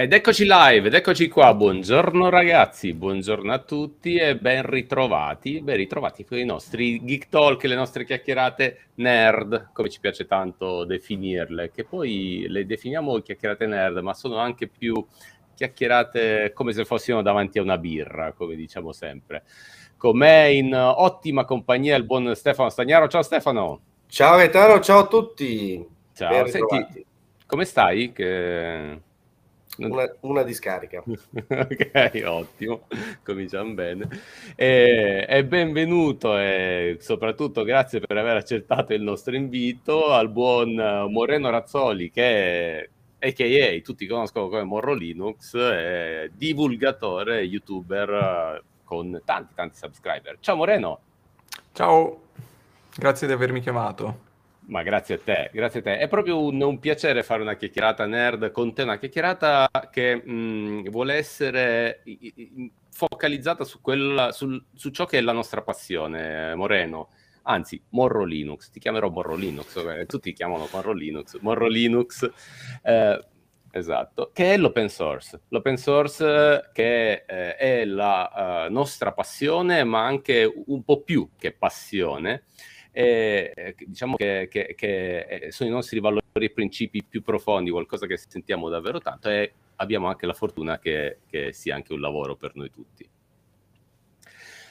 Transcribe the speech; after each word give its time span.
Ed 0.00 0.12
eccoci 0.12 0.44
live, 0.46 0.86
ed 0.86 0.94
eccoci 0.94 1.26
qua. 1.26 1.52
Buongiorno 1.54 2.28
ragazzi, 2.28 2.92
buongiorno 2.92 3.52
a 3.52 3.58
tutti 3.58 4.14
e 4.14 4.36
ben 4.36 4.64
ritrovati. 4.64 5.60
Ben 5.60 5.74
ritrovati 5.74 6.24
con 6.24 6.38
i 6.38 6.44
nostri 6.44 7.02
geek 7.02 7.28
talk, 7.28 7.64
le 7.64 7.74
nostre 7.74 8.04
chiacchierate 8.04 8.90
nerd, 8.94 9.70
come 9.72 9.88
ci 9.88 9.98
piace 9.98 10.24
tanto 10.26 10.84
definirle, 10.84 11.72
che 11.72 11.82
poi 11.82 12.44
le 12.46 12.64
definiamo 12.64 13.18
chiacchierate 13.18 13.66
nerd, 13.66 13.96
ma 13.96 14.14
sono 14.14 14.36
anche 14.36 14.68
più 14.68 15.04
chiacchierate 15.56 16.52
come 16.54 16.72
se 16.72 16.84
fossimo 16.84 17.20
davanti 17.20 17.58
a 17.58 17.62
una 17.62 17.76
birra, 17.76 18.32
come 18.34 18.54
diciamo 18.54 18.92
sempre. 18.92 19.42
Con 19.96 20.16
me 20.16 20.52
in 20.52 20.72
ottima 20.76 21.44
compagnia 21.44 21.96
il 21.96 22.04
buon 22.04 22.36
Stefano 22.36 22.68
Stagnaro. 22.68 23.08
Ciao 23.08 23.22
Stefano. 23.22 23.80
Ciao 24.06 24.36
Gaetano, 24.36 24.78
ciao 24.78 25.00
a 25.00 25.06
tutti. 25.08 25.84
Ciao, 26.14 26.46
senti, 26.46 27.04
come 27.46 27.64
stai? 27.64 28.12
Che 28.12 29.06
una, 29.78 30.12
una 30.20 30.42
discarica. 30.42 31.02
ok, 31.06 32.22
ottimo, 32.24 32.86
cominciamo 33.22 33.72
bene. 33.74 34.08
E, 34.54 35.26
e, 35.28 35.44
benvenuto 35.44 36.36
e 36.38 36.96
soprattutto 37.00 37.62
grazie 37.62 38.00
per 38.00 38.16
aver 38.16 38.36
accettato 38.36 38.92
il 38.92 39.02
nostro 39.02 39.34
invito 39.34 40.12
al 40.12 40.30
buon 40.30 40.74
Moreno 41.10 41.50
Razzoli 41.50 42.10
che 42.10 42.90
a.k.a. 43.20 43.80
tutti 43.82 44.06
conoscono 44.06 44.48
come 44.48 44.62
Morro 44.62 44.94
Linux, 44.94 45.56
è 45.56 46.30
divulgatore, 46.32 47.42
youtuber 47.42 48.62
con 48.84 49.20
tanti 49.24 49.54
tanti 49.54 49.76
subscriber. 49.76 50.38
Ciao 50.40 50.56
Moreno! 50.56 51.00
Ciao, 51.72 52.22
grazie 52.96 53.26
di 53.26 53.32
avermi 53.32 53.60
chiamato. 53.60 54.26
Ma 54.68 54.82
grazie 54.82 55.14
a 55.14 55.18
te, 55.18 55.50
grazie 55.52 55.80
a 55.80 55.82
te. 55.82 55.98
È 55.98 56.08
proprio 56.08 56.42
un, 56.42 56.60
un 56.60 56.78
piacere 56.78 57.22
fare 57.22 57.40
una 57.40 57.56
chiacchierata 57.56 58.04
nerd 58.04 58.50
con 58.50 58.74
te, 58.74 58.82
una 58.82 58.98
chiacchierata 58.98 59.70
che 59.90 60.14
mh, 60.14 60.90
vuole 60.90 61.14
essere 61.14 62.02
focalizzata 62.90 63.64
su, 63.64 63.80
quella, 63.80 64.30
sul, 64.30 64.62
su 64.74 64.90
ciò 64.90 65.06
che 65.06 65.18
è 65.18 65.20
la 65.22 65.32
nostra 65.32 65.62
passione, 65.62 66.54
Moreno. 66.54 67.08
Anzi, 67.44 67.82
Morro 67.90 68.24
Linux, 68.24 68.68
ti 68.68 68.78
chiamerò 68.78 69.08
Morro 69.08 69.36
Linux, 69.36 70.06
tutti 70.06 70.34
chiamano 70.34 70.68
Morro 70.70 70.92
Linux, 70.92 71.38
Morro 71.40 71.66
Linux, 71.66 72.30
eh, 72.82 73.24
esatto, 73.70 74.32
che 74.34 74.52
è 74.52 74.58
l'open 74.58 74.90
source. 74.90 75.44
L'open 75.48 75.78
source 75.78 76.68
che 76.74 77.24
eh, 77.26 77.56
è 77.56 77.84
la 77.86 78.66
uh, 78.68 78.70
nostra 78.70 79.12
passione, 79.12 79.82
ma 79.84 80.04
anche 80.04 80.44
un 80.66 80.84
po' 80.84 81.00
più 81.00 81.30
che 81.38 81.52
passione, 81.52 82.44
e, 82.90 83.74
diciamo 83.86 84.16
che, 84.16 84.48
che, 84.50 84.74
che, 84.76 85.18
eh, 85.20 85.52
sono 85.52 85.68
i 85.68 85.72
nostri 85.72 86.00
valori 86.00 86.22
e 86.32 86.50
principi 86.50 87.04
più 87.04 87.22
profondi, 87.22 87.70
qualcosa 87.70 88.06
che 88.06 88.16
sentiamo 88.16 88.68
davvero 88.68 89.00
tanto 89.00 89.28
e 89.28 89.52
abbiamo 89.76 90.08
anche 90.08 90.26
la 90.26 90.34
fortuna 90.34 90.78
che, 90.78 91.18
che 91.26 91.52
sia 91.52 91.74
anche 91.74 91.92
un 91.92 92.00
lavoro 92.00 92.36
per 92.36 92.54
noi 92.54 92.70
tutti. 92.70 93.08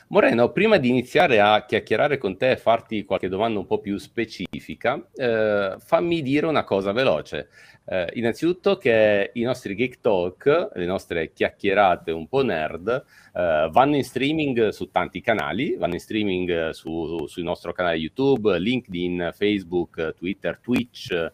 Moreno, 0.09 0.53
prima 0.53 0.78
di 0.78 0.88
iniziare 0.88 1.41
a 1.41 1.66
chiacchierare 1.66 2.18
con 2.18 2.38
te 2.38 2.51
e 2.51 2.57
farti 2.57 3.03
qualche 3.03 3.28
domanda 3.28 3.59
un 3.59 3.66
po' 3.66 3.79
più 3.79 3.97
specifica, 3.97 5.06
eh, 5.13 5.75
fammi 5.78 6.22
dire 6.22 6.45
una 6.45 6.63
cosa 6.63 6.94
veloce. 6.94 7.50
Eh, 7.85 8.12
innanzitutto 8.13 8.78
che 8.78 9.31
i 9.34 9.41
nostri 9.41 9.75
Geek 9.75 10.00
Talk, 10.00 10.69
le 10.75 10.85
nostre 10.85 11.34
chiacchierate 11.34 12.12
un 12.12 12.29
po' 12.29 12.41
nerd, 12.41 12.88
eh, 12.88 13.67
vanno 13.69 13.97
in 13.97 14.03
streaming 14.06 14.69
su 14.69 14.91
tanti 14.91 15.19
canali, 15.19 15.75
vanno 15.75 15.96
in 15.96 16.00
streaming 16.00 16.69
su, 16.69 17.28
sul 17.28 17.44
nostro 17.44 17.73
canale 17.73 17.97
YouTube, 17.97 18.57
LinkedIn, 18.57 19.31
Facebook, 19.34 20.13
Twitter, 20.16 20.57
Twitch, 20.62 21.31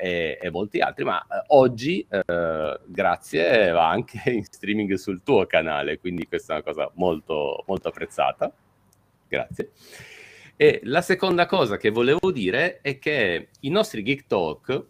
e, 0.00 0.38
e, 0.40 0.50
molti 0.50 0.80
altri, 0.80 1.04
ma 1.04 1.20
eh, 1.22 1.44
oggi, 1.48 2.06
eh, 2.08 2.80
grazie, 2.86 3.70
va 3.70 3.88
anche 3.88 4.22
in 4.32 4.44
streaming 4.44 4.94
sul 4.94 5.22
tuo 5.22 5.46
canale, 5.46 5.98
quindi 5.98 6.26
questa 6.26 6.54
è 6.54 6.56
una 6.56 6.64
cosa 6.64 6.90
molto, 6.94 7.64
molto 7.66 7.88
apprezzata. 7.88 8.52
Grazie. 9.28 9.70
E 10.56 10.80
la 10.84 11.02
seconda 11.02 11.46
cosa 11.46 11.76
che 11.76 11.90
volevo 11.90 12.30
dire 12.30 12.80
è 12.80 12.98
che 12.98 13.48
i 13.60 13.70
nostri 13.70 14.02
Geek 14.02 14.26
Talk 14.26 14.84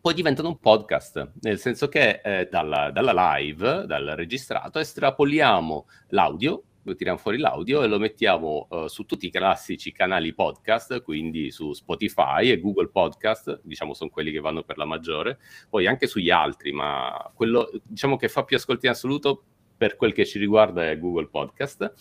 poi 0.00 0.14
diventano 0.14 0.48
un 0.48 0.58
podcast, 0.58 1.30
nel 1.40 1.58
senso 1.58 1.88
che 1.88 2.20
eh, 2.22 2.48
dalla, 2.50 2.90
dalla 2.90 3.36
live, 3.36 3.86
dal 3.86 4.12
registrato, 4.16 4.78
estrapoliamo 4.78 5.86
l'audio 6.08 6.62
tiriamo 6.96 7.18
fuori 7.18 7.38
l'audio 7.38 7.82
e 7.82 7.86
lo 7.86 7.98
mettiamo 7.98 8.66
uh, 8.68 8.86
su 8.86 9.04
tutti 9.04 9.26
i 9.26 9.30
classici 9.30 9.92
canali 9.92 10.34
podcast, 10.34 11.02
quindi 11.02 11.50
su 11.50 11.72
Spotify 11.72 12.50
e 12.50 12.60
Google 12.60 12.88
Podcast, 12.88 13.60
diciamo 13.62 13.94
sono 13.94 14.10
quelli 14.10 14.30
che 14.30 14.40
vanno 14.40 14.62
per 14.62 14.76
la 14.76 14.84
maggiore, 14.84 15.38
poi 15.68 15.86
anche 15.86 16.06
sugli 16.06 16.30
altri, 16.30 16.72
ma 16.72 17.30
quello 17.34 17.70
diciamo 17.82 18.16
che 18.16 18.28
fa 18.28 18.44
più 18.44 18.56
ascolti 18.56 18.86
in 18.86 18.92
assoluto 18.92 19.42
per 19.76 19.96
quel 19.96 20.12
che 20.12 20.26
ci 20.26 20.38
riguarda 20.38 20.88
è 20.88 20.98
Google 20.98 21.28
Podcast. 21.28 21.92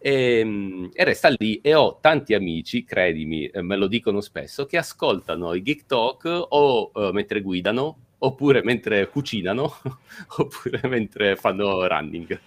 E, 0.00 0.38
ehm, 0.38 0.90
e, 0.92 1.04
resta 1.04 1.28
lì 1.36 1.60
e 1.60 1.74
ho 1.74 1.98
tanti 2.00 2.34
amici, 2.34 2.84
credimi, 2.84 3.46
eh, 3.46 3.62
me 3.62 3.76
lo 3.76 3.86
dicono 3.88 4.20
spesso, 4.20 4.64
che 4.66 4.76
ascoltano 4.76 5.54
i 5.54 5.62
Geek 5.62 5.86
Talk 5.86 6.46
o 6.50 6.90
uh, 6.92 7.10
mentre 7.12 7.40
guidano, 7.40 7.98
oppure 8.18 8.62
mentre 8.62 9.08
cucinano, 9.08 9.72
oppure 10.38 10.80
mentre 10.88 11.36
fanno 11.36 11.86
running. 11.86 12.40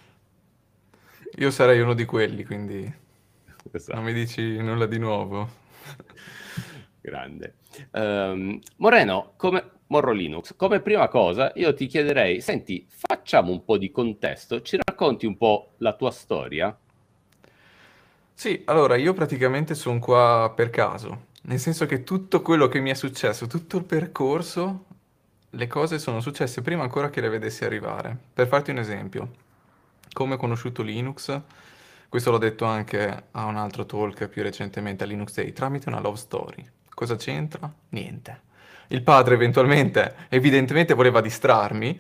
Io 1.38 1.52
sarei 1.52 1.80
uno 1.80 1.94
di 1.94 2.06
quelli, 2.06 2.44
quindi 2.44 2.92
esatto. 3.72 3.96
non 3.96 4.06
mi 4.06 4.14
dici 4.14 4.58
nulla 4.58 4.86
di 4.86 5.00
nuovo. 5.00 5.50
Grande. 7.00 7.56
Um, 7.92 8.60
Moreno, 8.78 9.34
come 9.38 9.80
Morro 9.88 10.12
Linux, 10.12 10.56
come 10.56 10.82
prima 10.82 11.08
cosa 11.08 11.52
io 11.56 11.74
ti 11.74 11.88
chiederei, 11.88 12.42
senti, 12.42 12.86
facciamo 12.88 13.52
un 13.52 13.64
po' 13.64 13.78
di 13.78 13.92
contesto, 13.92 14.62
ci 14.62 14.78
racconti 14.82 15.26
un 15.26 15.38
po' 15.38 15.74
la 15.78 15.94
tua 15.94 16.12
storia? 16.12 16.78
Sì, 18.34 18.62
allora 18.66 18.96
io 18.96 19.14
praticamente 19.14 19.76
sono 19.76 20.00
qua 20.00 20.52
per 20.56 20.70
caso, 20.70 21.26
nel 21.44 21.60
senso 21.60 21.86
che 21.86 22.04
tutto 22.04 22.42
quello 22.42 22.68
che 22.68 22.80
mi 22.80 22.90
è 22.90 22.94
successo, 22.94 23.48
tutto 23.48 23.78
il 23.78 23.84
percorso, 23.84 24.86
le 25.50 25.68
cose 25.68 26.00
sono 26.00 26.22
successe 26.22 26.62
prima 26.62 26.84
ancora 26.84 27.10
che 27.10 27.22
le 27.22 27.30
vedessi 27.30 27.66
arrivare. 27.66 28.18
Per 28.34 28.48
farti 28.48 28.72
un 28.72 28.78
esempio, 28.78 29.30
come 30.14 30.36
ho 30.36 30.38
conosciuto 30.38 30.82
Linux, 30.82 31.42
questo 32.10 32.32
l'ho 32.32 32.38
detto 32.38 32.66
anche 32.66 33.24
a 33.32 33.46
un 33.46 33.56
altro 33.56 33.86
talk 33.86 34.28
più 34.28 34.44
recentemente 34.44 35.04
a 35.04 35.08
Linux 35.08 35.34
Day, 35.34 35.54
tramite 35.54 35.88
una 35.88 36.02
love 36.02 36.18
story. 36.18 36.66
Cosa 36.90 37.16
c'entra? 37.16 37.72
Niente. 37.90 38.42
Il 38.88 39.02
padre 39.02 39.36
eventualmente, 39.36 40.16
evidentemente 40.28 40.94
voleva 40.94 41.22
distrarmi 41.22 42.00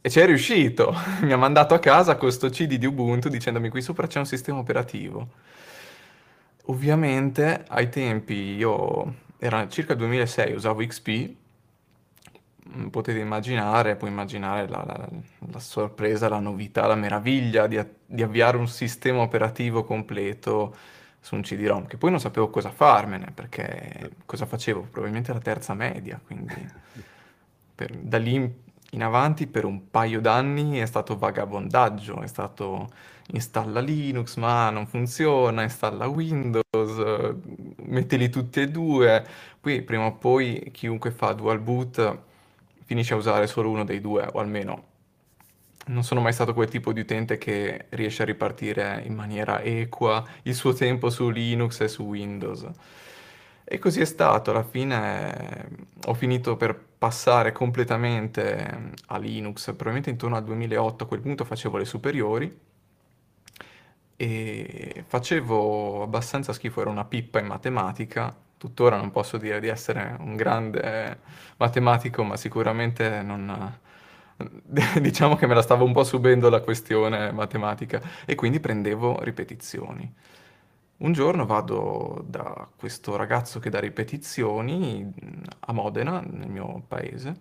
e 0.00 0.08
ci 0.08 0.20
è 0.20 0.26
riuscito. 0.26 0.94
Mi 1.22 1.32
ha 1.32 1.36
mandato 1.36 1.74
a 1.74 1.80
casa 1.80 2.16
questo 2.16 2.48
CD 2.48 2.76
di 2.76 2.86
Ubuntu 2.86 3.28
dicendomi 3.28 3.68
qui 3.68 3.82
sopra 3.82 4.06
c'è 4.06 4.18
un 4.18 4.26
sistema 4.26 4.58
operativo. 4.58 5.28
Ovviamente 6.66 7.64
ai 7.66 7.88
tempi 7.88 8.54
io, 8.54 9.14
era 9.38 9.66
circa 9.68 9.92
il 9.92 9.98
2006, 9.98 10.52
usavo 10.52 10.86
XP 10.86 11.30
potete 12.90 13.18
immaginare, 13.18 13.96
puoi 13.96 14.10
immaginare 14.10 14.68
la, 14.68 14.84
la, 14.86 15.08
la, 15.50 15.58
sorpresa, 15.58 16.28
la 16.28 16.38
novità, 16.38 16.86
la 16.86 16.94
meraviglia 16.94 17.66
di, 17.66 17.80
di, 18.06 18.22
avviare 18.22 18.56
un 18.56 18.68
sistema 18.68 19.20
operativo 19.20 19.84
completo 19.84 20.74
su 21.20 21.34
un 21.34 21.42
CD-ROM, 21.42 21.86
che 21.86 21.96
poi 21.96 22.10
non 22.10 22.20
sapevo 22.20 22.48
cosa 22.48 22.70
farmene, 22.70 23.32
perché 23.34 24.12
cosa 24.24 24.46
facevo? 24.46 24.82
Probabilmente 24.90 25.32
la 25.32 25.40
terza 25.40 25.74
media, 25.74 26.20
quindi 26.24 26.54
per, 27.74 27.96
da 27.96 28.18
lì 28.18 28.34
in, 28.34 28.50
in 28.90 29.02
avanti 29.02 29.46
per 29.46 29.64
un 29.64 29.90
paio 29.90 30.20
d'anni 30.20 30.78
è 30.78 30.86
stato 30.86 31.18
vagabondaggio, 31.18 32.20
è 32.20 32.26
stato 32.26 32.88
installa 33.32 33.80
Linux 33.80 34.36
ma 34.36 34.70
non 34.70 34.86
funziona, 34.86 35.62
installa 35.62 36.06
Windows, 36.08 37.34
mettili 37.84 38.28
tutti 38.30 38.60
e 38.60 38.68
due, 38.68 39.24
poi 39.60 39.82
prima 39.82 40.06
o 40.06 40.14
poi 40.16 40.70
chiunque 40.72 41.10
fa 41.10 41.32
dual 41.32 41.58
boot 41.60 42.28
finisce 42.90 43.14
a 43.14 43.16
usare 43.16 43.46
solo 43.46 43.70
uno 43.70 43.84
dei 43.84 44.00
due, 44.00 44.28
o 44.32 44.40
almeno 44.40 44.86
non 45.86 46.02
sono 46.02 46.20
mai 46.20 46.32
stato 46.32 46.54
quel 46.54 46.68
tipo 46.68 46.92
di 46.92 46.98
utente 46.98 47.38
che 47.38 47.86
riesce 47.90 48.22
a 48.22 48.24
ripartire 48.24 49.00
in 49.06 49.14
maniera 49.14 49.60
equa 49.60 50.26
il 50.42 50.56
suo 50.56 50.72
tempo 50.72 51.08
su 51.08 51.30
Linux 51.30 51.78
e 51.82 51.86
su 51.86 52.02
Windows. 52.02 52.68
E 53.62 53.78
così 53.78 54.00
è 54.00 54.04
stato, 54.04 54.50
alla 54.50 54.64
fine 54.64 55.68
ho 56.06 56.14
finito 56.14 56.56
per 56.56 56.74
passare 56.98 57.52
completamente 57.52 58.94
a 59.06 59.18
Linux, 59.18 59.66
probabilmente 59.66 60.10
intorno 60.10 60.34
al 60.34 60.42
2008, 60.42 61.04
a 61.04 61.06
quel 61.06 61.20
punto 61.20 61.44
facevo 61.44 61.76
le 61.76 61.84
superiori 61.84 62.58
e 64.16 65.04
facevo 65.06 66.02
abbastanza 66.02 66.52
schifo, 66.52 66.80
ero 66.80 66.90
una 66.90 67.04
pippa 67.04 67.38
in 67.38 67.46
matematica, 67.46 68.36
tuttora 68.60 68.96
non 68.98 69.10
posso 69.10 69.38
dire 69.38 69.58
di 69.58 69.68
essere 69.68 70.16
un 70.20 70.36
grande 70.36 71.20
matematico, 71.56 72.22
ma 72.24 72.36
sicuramente 72.36 73.22
non... 73.22 73.78
diciamo 75.00 75.36
che 75.36 75.46
me 75.46 75.54
la 75.54 75.62
stavo 75.62 75.84
un 75.84 75.92
po' 75.92 76.04
subendo 76.04 76.50
la 76.50 76.60
questione 76.60 77.32
matematica 77.32 78.00
e 78.26 78.34
quindi 78.34 78.60
prendevo 78.60 79.18
ripetizioni. 79.22 80.12
Un 80.98 81.12
giorno 81.14 81.46
vado 81.46 82.22
da 82.28 82.68
questo 82.76 83.16
ragazzo 83.16 83.58
che 83.60 83.70
dà 83.70 83.80
ripetizioni 83.80 85.10
a 85.60 85.72
Modena, 85.72 86.20
nel 86.20 86.48
mio 86.50 86.82
paese, 86.86 87.34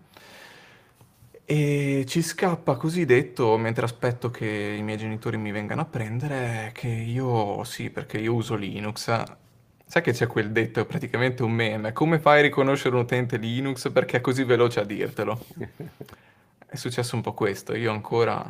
E 1.46 2.06
ci 2.08 2.22
scappa 2.22 2.76
così 2.76 3.06
detto, 3.06 3.58
mentre 3.58 3.84
aspetto 3.86 4.30
che 4.30 4.76
i 4.78 4.84
miei 4.84 4.98
genitori 5.00 5.36
mi 5.38 5.52
vengano 5.52 5.82
a 5.82 5.86
prendere, 5.86 6.72
che 6.74 6.88
io 6.88 7.64
sì, 7.64 7.90
perché 7.90 8.20
io 8.20 8.34
uso 8.36 8.56
Linux. 8.56 9.10
Sai 9.90 10.04
che 10.04 10.12
c'è 10.12 10.28
quel 10.28 10.52
detto, 10.52 10.80
è 10.80 10.86
praticamente 10.86 11.42
un 11.42 11.52
meme. 11.52 11.94
Come 11.94 12.20
fai 12.20 12.38
a 12.38 12.42
riconoscere 12.44 12.94
un 12.94 13.02
utente 13.02 13.38
Linux 13.38 13.92
perché 13.92 14.18
è 14.18 14.22
così 14.22 14.44
veloce 14.44 14.82
a 14.82 14.84
dirtelo? 14.84 15.46
È 16.72 16.76
successo 16.76 17.16
un 17.16 17.24
po' 17.24 17.34
questo, 17.34 17.74
io 17.74 17.92
ancora 17.92 18.46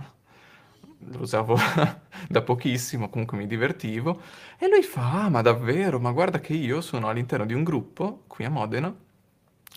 lo 0.97 1.21
usavo 1.21 1.57
da 2.27 2.41
pochissimo, 2.41 3.07
comunque 3.07 3.37
mi 3.37 3.47
divertivo, 3.47 4.21
e 4.57 4.67
lui 4.67 4.83
fa, 4.83 5.23
ah, 5.23 5.29
ma 5.29 5.41
davvero, 5.41 5.97
ma 5.97 6.11
guarda 6.11 6.41
che 6.41 6.51
io 6.51 6.81
sono 6.81 7.07
all'interno 7.07 7.45
di 7.45 7.53
un 7.53 7.63
gruppo, 7.63 8.23
qui 8.27 8.43
a 8.43 8.49
Modena, 8.49 8.93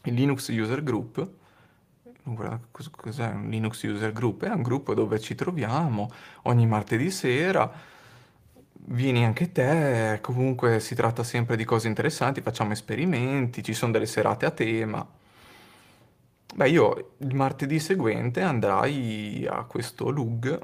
il 0.02 0.14
Linux 0.14 0.48
User 0.48 0.82
Group, 0.82 1.28
Guarda, 2.24 2.60
cos'è 2.70 3.28
un 3.28 3.48
Linux 3.50 3.82
User 3.84 4.12
Group? 4.12 4.44
È 4.44 4.50
un 4.50 4.62
gruppo 4.62 4.94
dove 4.94 5.20
ci 5.20 5.36
troviamo 5.36 6.10
ogni 6.42 6.66
martedì 6.66 7.10
sera. 7.10 7.70
Vieni 8.84 9.24
anche 9.24 9.52
te, 9.52 10.18
comunque 10.20 10.80
si 10.80 10.94
tratta 10.94 11.22
sempre 11.22 11.56
di 11.56 11.64
cose 11.64 11.86
interessanti, 11.88 12.40
facciamo 12.40 12.72
esperimenti, 12.72 13.62
ci 13.62 13.74
sono 13.74 13.92
delle 13.92 14.06
serate 14.06 14.44
a 14.44 14.50
tema. 14.50 15.06
Beh, 16.54 16.68
io 16.68 17.14
il 17.18 17.34
martedì 17.34 17.78
seguente 17.78 18.42
andrai 18.42 19.46
a 19.48 19.62
questo 19.64 20.10
LUG 20.10 20.60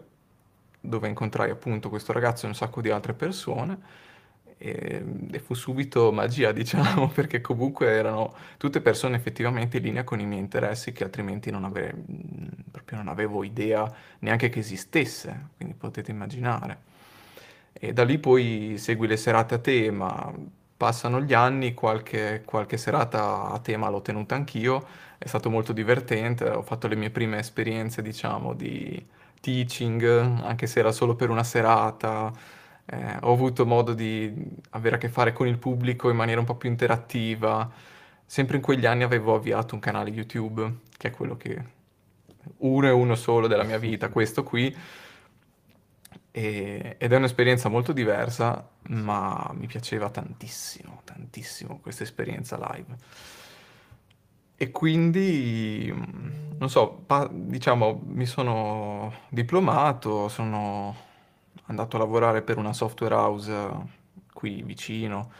dove 0.80 1.08
incontrai 1.08 1.50
appunto 1.50 1.88
questo 1.88 2.12
ragazzo 2.12 2.44
e 2.44 2.48
un 2.48 2.54
sacco 2.54 2.80
di 2.80 2.90
altre 2.90 3.14
persone 3.14 3.78
e, 4.58 5.02
e, 5.30 5.38
fu 5.38 5.54
subito 5.54 6.12
magia, 6.12 6.50
diciamo, 6.52 7.08
perché 7.08 7.40
comunque 7.40 7.86
erano 7.88 8.34
tutte 8.58 8.80
persone 8.80 9.16
effettivamente 9.16 9.78
in 9.78 9.84
linea 9.84 10.04
con 10.04 10.20
i 10.20 10.26
miei 10.26 10.40
interessi 10.40 10.92
che 10.92 11.04
altrimenti 11.04 11.50
non, 11.50 11.64
ave- 11.64 11.94
proprio 12.70 12.98
non 12.98 13.08
avevo 13.08 13.44
idea 13.44 13.90
neanche 14.20 14.48
che 14.50 14.58
esistesse, 14.58 15.50
quindi 15.56 15.74
potete 15.74 16.10
immaginare. 16.10 16.86
E 17.78 17.92
da 17.92 18.04
lì 18.04 18.18
poi 18.18 18.74
segui 18.78 19.06
le 19.06 19.16
serate 19.16 19.54
a 19.54 19.58
tema, 19.58 20.32
passano 20.76 21.20
gli 21.20 21.34
anni, 21.34 21.74
qualche, 21.74 22.42
qualche 22.44 22.76
serata 22.76 23.50
a 23.50 23.58
tema 23.60 23.88
l'ho 23.88 24.02
tenuta 24.02 24.34
anch'io, 24.34 24.86
è 25.18 25.26
stato 25.26 25.50
molto 25.50 25.72
divertente, 25.72 26.48
ho 26.48 26.62
fatto 26.62 26.88
le 26.88 26.96
mie 26.96 27.10
prime 27.10 27.38
esperienze, 27.38 28.02
diciamo, 28.02 28.54
di 28.54 29.04
teaching, 29.40 30.02
anche 30.42 30.66
se 30.66 30.80
era 30.80 30.92
solo 30.92 31.14
per 31.14 31.30
una 31.30 31.44
serata 31.44 32.32
eh, 32.90 33.16
ho 33.20 33.32
avuto 33.32 33.66
modo 33.66 33.92
di 33.92 34.32
avere 34.70 34.96
a 34.96 34.98
che 34.98 35.08
fare 35.08 35.32
con 35.32 35.46
il 35.46 35.58
pubblico 35.58 36.08
in 36.08 36.16
maniera 36.16 36.40
un 36.40 36.46
po' 36.46 36.56
più 36.56 36.70
interattiva. 36.70 37.70
Sempre 38.24 38.56
in 38.56 38.62
quegli 38.62 38.86
anni 38.86 39.02
avevo 39.02 39.34
avviato 39.34 39.74
un 39.74 39.80
canale 39.80 40.10
YouTube, 40.10 40.80
che 40.96 41.08
è 41.08 41.10
quello 41.10 41.36
che 41.36 41.76
uno 42.58 42.86
e 42.86 42.90
uno 42.90 43.14
solo 43.14 43.46
della 43.46 43.64
mia 43.64 43.78
vita, 43.78 44.08
questo 44.08 44.42
qui. 44.42 44.74
E, 46.38 46.94
ed 46.98 47.12
è 47.12 47.16
un'esperienza 47.16 47.68
molto 47.68 47.92
diversa, 47.92 48.64
ma 48.90 49.50
mi 49.54 49.66
piaceva 49.66 50.08
tantissimo, 50.08 51.00
tantissimo 51.02 51.80
questa 51.82 52.04
esperienza 52.04 52.56
live. 52.70 52.94
E 54.54 54.70
quindi, 54.70 55.92
non 56.56 56.70
so, 56.70 56.90
pa- 57.04 57.28
diciamo, 57.28 58.02
mi 58.06 58.24
sono 58.24 59.12
diplomato, 59.28 60.28
sono 60.28 60.94
andato 61.66 61.96
a 61.96 61.98
lavorare 61.98 62.42
per 62.42 62.56
una 62.56 62.72
software 62.72 63.16
house 63.16 63.70
qui 64.32 64.62
vicino, 64.62 65.32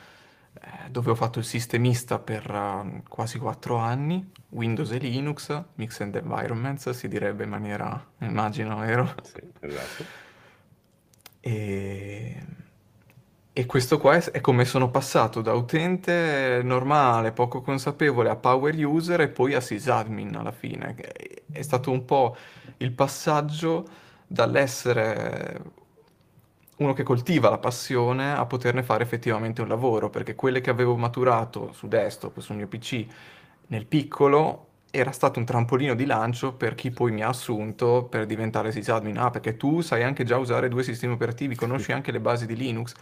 eh, 0.55 0.91
dove 0.91 1.13
ho 1.13 1.15
fatto 1.15 1.39
il 1.39 1.45
sistemista 1.45 2.19
per 2.19 2.51
uh, 2.51 3.03
quasi 3.09 3.39
quattro 3.39 3.77
anni, 3.77 4.33
Windows 4.49 4.91
e 4.91 4.99
Linux, 4.99 5.63
Mixed 5.75 6.17
Environments, 6.17 6.91
si 6.91 7.07
direbbe 7.07 7.45
in 7.45 7.51
maniera, 7.51 8.05
immagino, 8.19 8.79
vero? 8.79 9.15
Sì, 9.23 9.41
esatto. 9.61 10.27
E... 11.49 12.47
e 13.53 13.67
questo 13.67 13.99
qua 13.99 14.17
è, 14.17 14.31
è, 14.31 14.41
come 14.41 14.65
sono 14.67 14.91
passato 14.91 15.41
da 15.41 15.53
utente 15.55 16.61
normale, 16.63 17.33
poco 17.33 17.63
consapevole, 17.63 18.29
a 18.29 18.37
power 18.37 18.75
user 18.85 19.21
e 19.23 19.29
poi 19.29 19.55
a 19.55 19.61
sysadmin 19.61 20.37
alla 20.37 20.53
fine. 20.53 20.95
È 21.51 21.63
stato 21.63 21.91
un 21.91 22.05
po' 22.05 22.37
il 22.79 22.93
passaggio 22.93 23.87
dall'essere 24.27 25.63
uno 26.77 26.93
che 26.93 27.03
coltiva 27.03 27.49
la 27.51 27.59
passione 27.59 28.33
a 28.33 28.47
poterne 28.47 28.83
fare 28.85 29.03
effettivamente 29.03 29.63
un 29.63 29.69
lavoro, 29.69 30.11
perché 30.11 30.35
quelle 30.35 30.61
che 30.61 30.71
avevo 30.71 30.97
maturato 30.97 31.73
su 31.73 31.89
desktop, 31.89 32.39
sul 32.41 32.57
mio 32.57 32.69
PC, 32.69 33.07
nel 33.69 33.87
piccolo, 33.87 34.68
era 34.91 35.13
stato 35.13 35.39
un 35.39 35.45
trampolino 35.45 35.95
di 35.95 36.07
lancio 36.07 36.55
per 36.55 36.75
chi 36.75 36.91
poi 36.91 37.13
mi 37.13 37.23
ha 37.23 37.29
assunto 37.29 38.07
per 38.09 38.27
diventare 38.27 38.73
sysadmin. 38.73 39.19
Ah, 39.19 39.31
perché 39.31 39.57
tu 39.57 39.81
sai 39.81 40.03
anche 40.03 40.25
già 40.25 40.39
usare 40.39 40.69
due 40.69 40.83
sistemi 40.83 41.13
operativi, 41.13 41.55
conosci 41.55 41.93
anche 41.93 42.13
le 42.13 42.21
basi 42.21 42.47
di 42.47 42.57
Linux. 42.57 42.95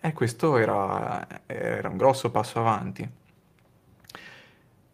E 0.00 0.12
questo 0.12 0.58
era, 0.58 1.26
era 1.46 1.88
un 1.88 1.96
grosso 1.96 2.30
passo 2.30 2.58
avanti. 2.58 3.08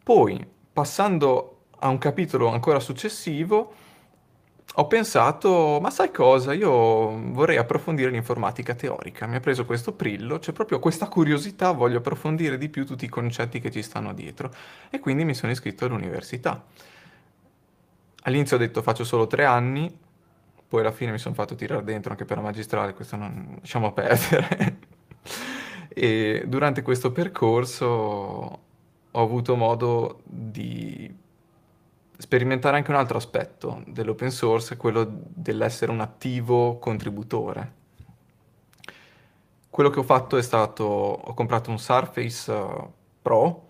Poi, 0.03 0.47
passando 0.73 1.65
a 1.81 1.89
un 1.89 1.99
capitolo 1.99 2.49
ancora 2.49 2.79
successivo, 2.79 3.75
ho 4.75 4.87
pensato, 4.87 5.79
ma 5.81 5.91
sai 5.91 6.13
cosa? 6.13 6.53
Io 6.53 6.71
vorrei 7.33 7.57
approfondire 7.57 8.11
l'informatica 8.11 8.75
teorica. 8.75 9.27
Mi 9.27 9.37
ha 9.37 9.41
preso 9.41 9.65
questo 9.67 9.93
prillo, 9.93 10.39
c'è 10.39 10.53
proprio 10.53 10.79
questa 10.79 11.09
curiosità, 11.09 11.73
voglio 11.73 11.99
approfondire 11.99 12.57
di 12.57 12.69
più 12.69 12.87
tutti 12.87 13.05
i 13.05 13.09
concetti 13.09 13.59
che 13.61 13.71
ci 13.71 13.83
stanno 13.83 14.15
dietro. 14.15 14.53
E 14.89 15.01
quindi 15.01 15.25
mi 15.25 15.35
sono 15.35 15.51
iscritto 15.53 15.85
all'università. 15.87 16.65
All'inizio 18.23 18.57
ho 18.57 18.59
detto 18.59 18.83
faccio 18.83 19.05
solo 19.05 19.27
tre 19.27 19.45
anni, 19.45 19.93
poi 20.69 20.81
alla 20.81 20.93
fine 20.93 21.11
mi 21.11 21.19
sono 21.19 21.35
fatto 21.35 21.57
tirare 21.57 21.83
dentro 21.83 22.13
anche 22.13 22.25
per 22.25 22.37
la 22.37 22.43
magistrale, 22.45 22.95
questo 22.95 23.17
non 23.17 23.57
lasciamo 23.61 23.93
perdere. 23.93 24.79
e 25.89 26.45
durante 26.47 26.83
questo 26.83 27.11
percorso 27.11 27.87
ho 27.87 29.21
avuto 29.21 29.57
modo 29.57 30.21
di 30.25 31.13
sperimentare 32.21 32.77
anche 32.77 32.91
un 32.91 32.97
altro 32.97 33.17
aspetto 33.17 33.83
dell'open 33.87 34.31
source, 34.31 34.77
quello 34.77 35.09
dell'essere 35.11 35.91
un 35.91 36.01
attivo 36.01 36.79
contributore. 36.79 37.79
Quello 39.71 39.89
che 39.89 40.01
ho 40.01 40.03
fatto 40.03 40.37
è 40.37 40.43
stato, 40.43 40.85
ho 40.85 41.33
comprato 41.33 41.71
un 41.71 41.79
Surface 41.79 42.51
uh, 42.53 42.93
Pro, 43.23 43.69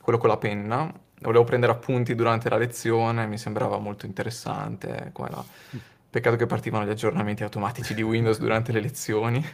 quello 0.00 0.18
con 0.18 0.28
la 0.28 0.36
penna, 0.36 0.92
volevo 1.20 1.44
prendere 1.44 1.72
appunti 1.72 2.14
durante 2.16 2.48
la 2.48 2.56
lezione, 2.56 3.26
mi 3.26 3.38
sembrava 3.38 3.78
molto 3.78 4.06
interessante, 4.06 5.12
peccato 6.10 6.36
che 6.36 6.46
partivano 6.46 6.84
gli 6.84 6.90
aggiornamenti 6.90 7.44
automatici 7.44 7.94
di 7.94 8.02
Windows 8.02 8.38
durante 8.38 8.72
le 8.72 8.80
lezioni 8.80 9.44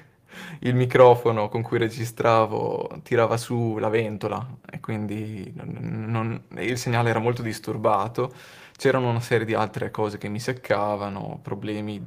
il 0.61 0.75
microfono 0.75 1.49
con 1.49 1.63
cui 1.63 1.79
registravo 1.79 3.01
tirava 3.03 3.37
su 3.37 3.77
la 3.79 3.89
ventola 3.89 4.47
e 4.71 4.81
quindi 4.81 5.53
non, 5.55 6.05
non, 6.09 6.43
il 6.61 6.79
segnale 6.79 7.11
era 7.11 7.19
molto 7.19 7.43
disturbato. 7.43 8.33
C'erano 8.77 9.11
una 9.11 9.21
serie 9.21 9.47
di 9.47 9.55
altre 9.55 9.91
cose 9.91 10.19
che 10.19 10.29
mi 10.29 10.41
seccavano, 10.41 11.41
problemi 11.43 12.05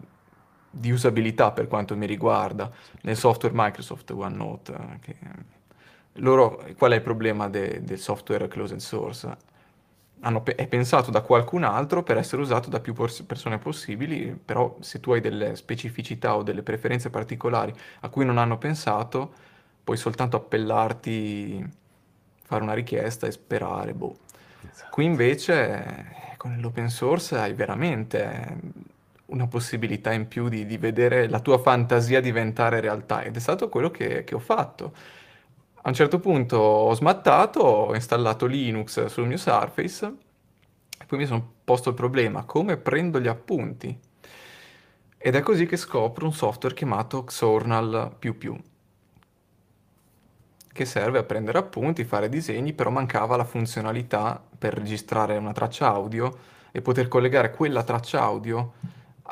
di 0.70 0.92
usabilità 0.92 1.52
per 1.52 1.68
quanto 1.68 1.98
mi 1.98 2.06
riguarda 2.06 2.72
nel 3.02 3.18
software 3.18 3.54
Microsoft 3.58 4.10
OneNote. 4.12 4.74
Che... 5.02 5.16
Loro, 6.16 6.64
qual 6.78 6.92
è 6.92 6.96
il 6.96 7.02
problema 7.02 7.50
de, 7.50 7.84
del 7.84 8.00
software 8.00 8.48
closed 8.48 8.80
source? 8.80 9.50
Hanno, 10.22 10.44
è 10.46 10.68
pensato 10.68 11.12
da 11.12 11.22
qualcun 11.22 11.64
altro 11.64 12.04
per 12.04 12.18
essere 12.18 12.42
usato 12.42 12.70
da 12.70 12.80
più 12.80 12.94
persone 12.94 13.58
possibili, 13.58 14.38
però 14.44 14.78
se 14.80 15.00
tu 15.00 15.12
hai 15.12 15.22
delle 15.22 15.56
specificità 15.56 16.36
o 16.36 16.44
delle 16.44 16.64
preferenze 16.64 17.10
particolari 17.10 17.74
a 18.02 18.10
cui 18.10 18.26
non 18.26 18.38
hanno 18.38 18.58
pensato, 18.58 19.34
puoi 19.84 19.98
soltanto 19.98 20.38
appellarti, 20.38 21.68
fare 22.44 22.64
una 22.64 22.74
richiesta 22.74 23.28
e 23.28 23.32
sperare, 23.32 23.94
boh. 23.94 24.16
Esatto. 24.72 24.90
Qui 24.92 25.06
invece 25.06 26.36
con 26.38 26.58
l'open 26.60 26.90
source 26.90 27.38
hai 27.38 27.54
veramente 27.54 28.58
una 29.28 29.48
possibilità 29.48 30.12
in 30.12 30.28
più 30.28 30.50
di, 30.50 30.66
di, 30.66 30.78
vedere 30.78 31.30
la 31.30 31.40
tua 31.40 31.58
fantasia 31.60 32.20
diventare 32.20 32.80
realtà 32.80 33.24
ed 33.24 33.36
è 33.36 33.40
stato 33.40 33.70
quello 33.70 33.90
che, 33.90 34.24
che 34.24 34.36
ho 34.36 34.40
fatto 34.40 34.94
a 35.84 35.90
un 35.90 35.94
certo 35.96 36.20
punto 36.20 36.58
ho 36.58 36.94
smattato, 36.94 37.60
ho 37.62 37.96
installato 37.96 38.46
Linux 38.46 39.06
sul 39.06 39.26
mio 39.26 39.38
Surface 39.38 40.06
e 41.00 41.06
poi 41.06 41.18
mi 41.18 41.26
sono 41.26 41.54
posto 41.64 41.90
il 41.90 41.96
problema, 41.96 42.44
come 42.44 42.78
prendo 42.78 43.20
gli 43.20 43.28
appunti? 43.28 43.98
Ed 45.18 45.36
è 45.36 45.42
così 45.42 45.66
che 45.66 45.78
scopro 45.78 46.26
un 46.26 46.34
software 46.34 46.76
chiamato 46.76 47.24
Xornal++, 47.24 48.12
che 50.74 50.86
serve 50.86 51.20
a 51.20 51.24
prendere 51.24 51.58
appunti, 51.58 52.04
fare 52.04 52.30
disegni, 52.30 52.74
però 52.74 52.92
mancava 52.92 53.36
la 53.36 53.44
funzionalità 53.44 54.42
per 54.58 54.76
registrare 54.76 55.38
una 55.38 55.52
traccia 55.52 55.88
audio 55.88 56.38
e 56.72 56.82
poter 56.82 57.08
collegare 57.08 57.52
quella 57.52 57.84
traccia 57.84 58.22
audio 58.22 58.74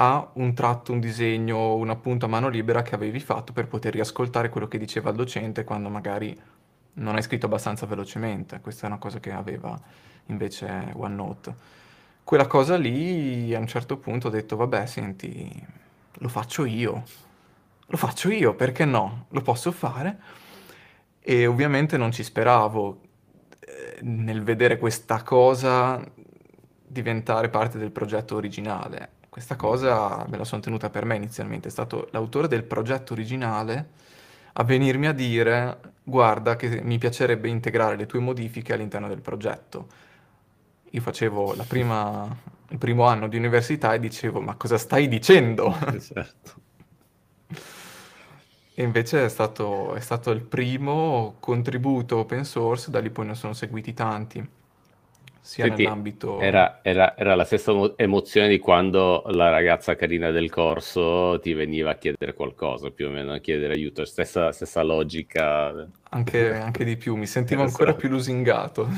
a 0.01 0.29
un 0.36 0.53
tratto, 0.53 0.94
un 0.94 1.01
disegno, 1.01 1.75
un 1.75 1.89
appunto 1.89 2.25
a 2.25 2.29
mano 2.29 2.48
libera 2.48 2.82
che 2.84 2.96
avevi 2.96 3.20
fatto 3.20 3.51
per 3.51 3.68
poter 3.68 3.91
riascoltare 3.94 4.48
quello 4.48 4.70
che 4.70 4.77
diceva 4.77 5.10
il 5.10 5.18
docente 5.18 5.65
quando 5.65 5.89
magari 5.89 6.38
non 6.94 7.15
hai 7.15 7.22
scritto 7.22 7.48
abbastanza 7.48 7.86
velocemente. 7.86 8.62
Questa 8.62 8.86
è 8.86 8.89
una 8.89 8.98
cosa 8.98 9.20
che 9.20 9.32
aveva 9.34 9.77
invece 10.27 10.91
OneNote. 10.96 11.56
quella 12.24 12.48
cosa 12.48 12.77
lì 12.77 13.53
a 13.53 13.60
un 13.60 13.68
certo 13.68 13.98
punto 13.98 14.27
ho 14.27 14.29
detto, 14.29 14.56
vabbè, 14.56 14.86
senti, 14.86 15.51
lo 16.13 16.27
faccio 16.29 16.63
io, 16.65 17.03
lo 17.88 17.98
faccio 17.98 18.29
io, 18.29 18.56
perché 18.56 18.86
no? 18.86 19.25
Lo 19.32 19.41
posso 19.41 19.72
fare. 19.72 20.20
E 21.20 21.46
ovviamente 21.48 21.98
non 21.98 22.12
ci 22.12 22.24
speravo 22.24 23.01
nel 24.01 24.44
vedere 24.44 24.77
questa 24.77 25.24
cosa 25.24 26.01
diventare 26.88 27.50
parte 27.50 27.77
del 27.77 27.91
progetto 27.91 28.36
originale. 28.36 29.19
Questa 29.29 29.55
cosa 29.55 30.25
me 30.27 30.38
la 30.38 30.43
sono 30.43 30.62
tenuta 30.62 30.89
per 30.89 31.05
me 31.05 31.15
inizialmente, 31.15 31.67
è 31.67 31.71
stato 31.71 32.07
l'autore 32.12 32.48
del 32.48 32.63
progetto 32.63 33.13
originale 33.13 33.89
a 34.53 34.63
venirmi 34.63 35.05
a 35.05 35.13
dire 35.13 35.79
guarda 36.03 36.55
che 36.55 36.81
mi 36.81 36.98
piacerebbe 36.98 37.48
integrare 37.48 37.95
le 37.95 38.07
tue 38.07 38.19
modifiche 38.19 38.74
all'interno 38.74 39.07
del 39.07 39.21
progetto. 39.21 39.88
Io 40.89 41.01
facevo 41.01 41.53
la 41.53 41.63
prima, 41.63 42.36
il 42.69 42.77
primo 42.79 43.05
anno 43.05 43.27
di 43.27 43.38
università 43.38 43.93
e 43.93 44.00
dicevo 44.00 44.41
ma 44.41 44.55
cosa 44.55 44.79
stai 44.79 45.07
dicendo? 45.07 45.75
Esatto. 45.93 46.53
E 48.74 48.83
invece 48.83 49.25
è 49.25 49.29
stato, 49.29 49.93
è 49.93 50.00
stato 50.00 50.31
il 50.31 50.41
primo 50.41 51.36
contributo 51.39 52.17
open 52.17 52.45
source, 52.45 52.89
da 52.89 53.00
lì 53.00 53.12
poi 53.12 53.27
ne 53.27 53.36
sono 53.36 53.53
seguiti 53.53 53.93
tanti 53.93 54.57
sia 55.50 55.65
Senti, 55.65 55.82
nell'ambito... 55.82 56.39
Era, 56.39 56.79
era, 56.84 57.18
era, 57.18 57.34
la 57.34 57.44
stessa 57.44 57.72
emozione 57.96 58.48
di 58.48 58.60
quando 58.60 59.24
la 59.29 59.50
ragazza 59.50 59.96
carina 59.96 60.29
del 60.29 60.51
corso 60.51 61.39
ti 61.39 61.53
veniva 61.53 61.89
a 61.89 61.96
chiedere 61.96 62.36
qualcosa, 62.36 62.91
più 62.91 63.08
o 63.08 63.10
meno, 63.10 63.34
a 63.34 63.39
chiedere 63.39 63.74
aiuto, 63.74 64.06
stessa, 64.06 64.51
stessa 64.51 64.84
logica. 64.84 65.89
Anche, 66.10 66.53
anche, 66.53 66.84
di 66.86 66.98
più, 66.98 67.15
mi 67.15 67.25
sentivo 67.25 67.63
esatto. 67.63 67.82
ancora 67.82 67.98
più 68.00 68.10
lusingato. 68.10 68.89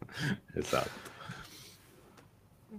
esatto. 0.56 1.06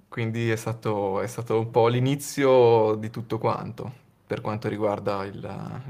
Quindi 0.07 0.49
è 0.49 0.55
stato, 0.55 1.21
è 1.21 1.27
stato, 1.27 1.59
un 1.59 1.69
po' 1.69 1.87
l'inizio 1.87 2.95
di 2.95 3.11
tutto 3.11 3.37
quanto, 3.37 3.93
per 4.25 4.41
quanto 4.41 4.67
riguarda 4.67 5.23
il, 5.25 5.39
la, 5.39 5.81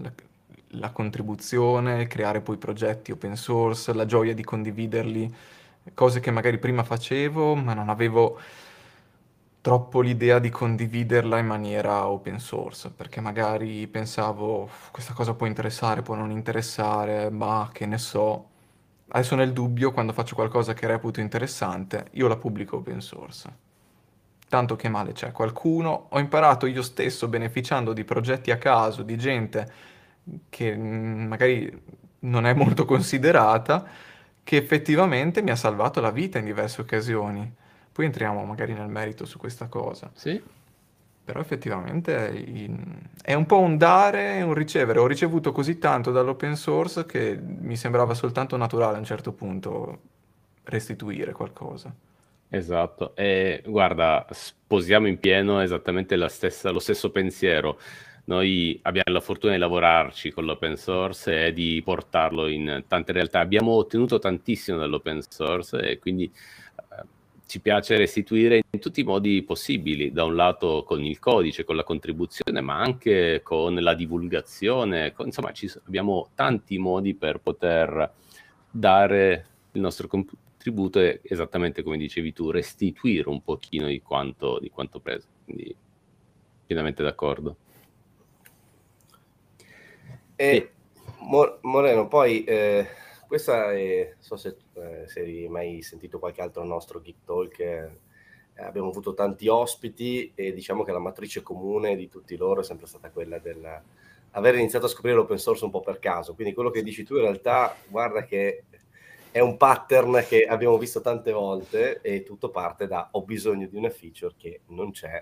la 0.72 0.89
contribuzione, 0.89 2.05
creare 2.08 2.41
poi 2.41 2.58
progetti 2.58 3.13
open 3.13 3.38
source, 3.38 3.93
la 3.93 4.05
gioia 4.05 4.34
di 4.34 4.43
condividerli 4.43 5.34
cose 5.93 6.19
che 6.19 6.31
magari 6.31 6.58
prima 6.58 6.84
facevo, 6.84 7.55
ma 7.55 7.74
non 7.74 7.89
avevo 7.89 8.39
troppo 9.62 10.01
l'idea 10.01 10.39
di 10.39 10.50
condividerla 10.50 11.38
in 11.38 11.46
maniera 11.46 12.08
open 12.08 12.39
source, 12.39 12.91
perché 12.91 13.19
magari 13.22 13.88
pensavo 13.88 14.69
questa 14.91 15.13
cosa 15.13 15.34
può 15.34 15.46
interessare, 15.46 16.01
può 16.01 16.15
non 16.15 16.31
interessare, 16.31 17.29
ma 17.29 17.69
che 17.72 17.86
ne 17.86 17.98
so. 17.98 18.48
Adesso 19.10 19.36
nel 19.36 19.53
dubbio, 19.53 19.91
quando 19.91 20.13
faccio 20.13 20.36
qualcosa 20.36 20.74
che 20.74 20.88
reputo 20.88 21.19
interessante, 21.19 22.08
io 22.12 22.27
la 22.27 22.38
pubblico 22.38 22.77
open 22.77 23.01
source. 23.01 23.67
Tanto 24.48 24.75
che 24.75 24.89
male 24.89 25.12
c'è 25.12 25.31
qualcuno, 25.31 26.08
ho 26.10 26.19
imparato 26.19 26.65
io 26.65 26.81
stesso 26.81 27.27
beneficiando 27.27 27.93
di 27.93 28.03
progetti 28.03 28.51
a 28.51 28.58
caso, 28.58 29.03
di 29.03 29.17
gente 29.17 29.72
che 30.50 30.75
mm, 30.75 31.27
magari 31.27 31.81
non 32.19 32.46
è 32.46 32.53
molto 32.53 32.86
considerata, 32.86 33.86
che 34.50 34.58
effettivamente 34.58 35.44
mi 35.44 35.51
ha 35.51 35.56
salvato 35.56 36.01
la 36.01 36.10
vita 36.10 36.39
in 36.39 36.46
diverse 36.46 36.82
occasioni. 36.82 37.53
Poi 37.91 38.06
entriamo 38.06 38.44
magari 38.46 38.74
nel 38.74 38.88
merito 38.88 39.24
su 39.25 39.38
questa 39.38 39.68
cosa. 39.68 40.10
Sì. 40.15 40.41
Però 41.24 41.39
effettivamente 41.39 42.34
è 43.22 43.36
un 43.36 43.46
po' 43.46 43.60
un 43.60 43.77
dare 43.77 44.38
e 44.38 44.41
un 44.41 44.56
ricevere. 44.56 44.98
Ho 44.98 45.06
ricevuto 45.06 45.51
così 45.51 45.77
tanto 45.77 46.10
dall'open 46.10 46.56
source 46.56 47.06
che 47.06 47.39
mi 47.39 47.75
sembrava 47.75 48.15
soltanto 48.15 48.58
naturale 48.58 48.96
a 48.96 48.98
un 48.98 49.06
certo 49.06 49.34
punto 49.34 50.00
restituire 50.63 51.32
qualcosa. 51.32 51.94
Esatto, 52.50 53.15
e 53.15 53.62
guarda, 53.68 54.25
sposiamo 54.32 55.06
in 55.06 55.20
pieno 55.20 55.62
esattamente 55.62 56.18
stessa, 56.27 56.72
lo 56.72 56.79
stesso 56.79 57.12
pensiero. 57.12 57.79
Noi 58.29 58.79
abbiamo 58.83 59.12
la 59.12 59.21
fortuna 59.21 59.53
di 59.53 59.59
lavorarci 59.59 60.29
con 60.29 60.45
l'open 60.45 60.77
source 60.77 61.48
e 61.48 61.51
di 61.51 61.81
portarlo 61.83 62.45
in 62.45 62.83
tante 62.88 63.12
realtà. 63.12 63.39
Abbiamo 63.39 63.71
ottenuto 63.71 64.19
tantissimo 64.19 64.77
dall'open 64.77 65.21
source 65.27 65.79
e 65.79 65.98
quindi 65.98 66.25
eh, 66.25 67.03
ci 67.48 67.59
piace 67.59 67.98
restituire 67.98 68.62
in 68.69 68.79
tutti 68.79 69.00
i 69.00 69.03
modi 69.03 69.41
possibili, 69.41 70.12
da 70.12 70.25
un 70.25 70.36
lato 70.36 70.83
con 70.86 71.03
il 71.03 71.17
codice, 71.17 71.63
con 71.63 71.75
la 71.75 71.83
contribuzione, 71.83 72.62
ma 72.62 72.79
anche 72.79 73.41
con 73.41 73.74
la 73.74 73.95
divulgazione. 73.95 75.12
Con, 75.12 75.25
insomma, 75.25 75.51
ci, 75.51 75.67
abbiamo 75.88 76.29
tanti 76.36 76.77
modi 76.77 77.15
per 77.15 77.39
poter 77.39 78.13
dare 78.69 79.45
il 79.71 79.81
nostro 79.81 80.07
contributo 80.07 81.00
e, 81.00 81.21
esattamente 81.24 81.81
come 81.81 81.98
dicevi 81.98 82.31
tu, 82.31 82.51
restituire 82.51 83.27
un 83.27 83.41
pochino 83.41 83.88
di 83.88 84.03
quanto, 84.03 84.59
di 84.62 84.69
quanto 84.69 85.00
preso. 85.00 85.25
Quindi 85.45 85.75
pienamente 86.67 87.01
d'accordo. 87.01 87.57
E, 90.41 90.72
Moreno, 91.63 92.08
poi 92.08 92.46
eh, 92.46 92.88
questa 93.27 93.74
è, 93.74 94.13
non 94.13 94.24
so 94.24 94.38
se, 94.38 94.55
eh, 94.72 95.03
se, 95.05 95.19
hai 95.19 95.50
mai 95.50 95.81
sentito 95.81 96.17
qualche 96.17 96.41
altro 96.41 96.63
nostro 96.63 97.01
Geek 97.01 97.25
Talk, 97.25 97.60
eh, 97.60 97.89
abbiamo 98.55 98.88
avuto 98.88 99.13
tanti 99.13 99.50
ospiti 99.50 100.31
e 100.34 100.53
diciamo 100.53 100.86
che 100.86 100.93
la 100.93 101.00
matrice 101.00 101.41
comune 101.41 101.98
di 101.98 102.08
tutti 102.08 102.38
loro 102.38 102.62
è 102.62 102.63
sempre 102.63 102.88
stata 102.88 103.10
quella 103.10 103.38
del 103.38 103.81
aver 104.31 104.55
iniziato 104.55 104.86
a 104.86 104.88
scoprire 104.88 105.17
l'open 105.17 105.38
source 105.38 105.65
un 105.65 105.72
po' 105.72 105.81
per 105.81 106.00
caso. 106.00 106.34
Quindi 106.36 106.53
quello 106.53 106.69
che 106.69 106.84
dici 106.84 107.03
tu 107.03 107.15
in 107.15 107.24
realtà, 107.24 107.75
guarda 107.89 108.24
che 108.24 108.63
è 109.31 109.41
un 109.41 109.58
pattern 109.58 110.24
che 110.25 110.46
abbiamo 110.46 110.77
visto 110.77 111.01
tante 111.01 111.34
volte 111.34 112.00
e 112.00 112.24
tutto 112.24 112.50
parte 112.50 112.88
da 112.88 113.10
ho 113.12 113.24
bisogno 113.24 113.67
di 113.67 113.75
una 113.75 113.89
feature 113.89 114.36
che 114.38 114.62
non 114.67 114.91
c'è 114.91 115.22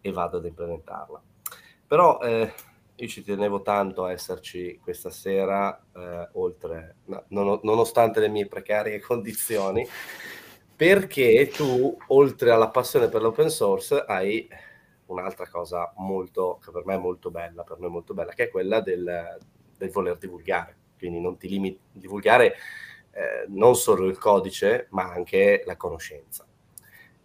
e 0.00 0.12
vado 0.12 0.36
ad 0.36 0.44
implementarla. 0.44 1.20
Però 1.88 2.20
eh, 2.20 2.52
io 2.96 3.08
ci 3.08 3.24
tenevo 3.24 3.62
tanto 3.62 4.04
a 4.04 4.12
esserci 4.12 4.78
questa 4.82 5.10
sera, 5.10 5.76
eh, 5.94 6.28
oltre, 6.32 6.96
no, 7.06 7.24
non, 7.28 7.58
nonostante 7.62 8.20
le 8.20 8.28
mie 8.28 8.46
precarie 8.46 9.00
condizioni, 9.00 9.86
perché 10.76 11.50
tu, 11.52 11.96
oltre 12.08 12.50
alla 12.50 12.68
passione 12.70 13.08
per 13.08 13.22
l'open 13.22 13.50
source, 13.50 14.04
hai 14.06 14.48
un'altra 15.06 15.48
cosa 15.48 15.92
molto, 15.96 16.58
che 16.62 16.70
per 16.70 16.84
me 16.84 16.94
è 16.94 16.98
molto 16.98 17.30
bella, 17.30 17.62
per 17.62 17.78
noi 17.78 17.90
molto 17.90 18.14
bella, 18.14 18.32
che 18.32 18.44
è 18.44 18.50
quella 18.50 18.80
del, 18.80 19.38
del 19.76 19.90
voler 19.90 20.16
divulgare. 20.16 20.76
Quindi 20.98 21.20
non 21.20 21.36
ti 21.36 21.48
limiti 21.48 21.78
a 21.78 21.98
divulgare 21.98 22.54
eh, 23.10 23.44
non 23.48 23.76
solo 23.76 24.06
il 24.06 24.18
codice, 24.18 24.86
ma 24.90 25.12
anche 25.12 25.62
la 25.66 25.76
conoscenza. 25.76 26.46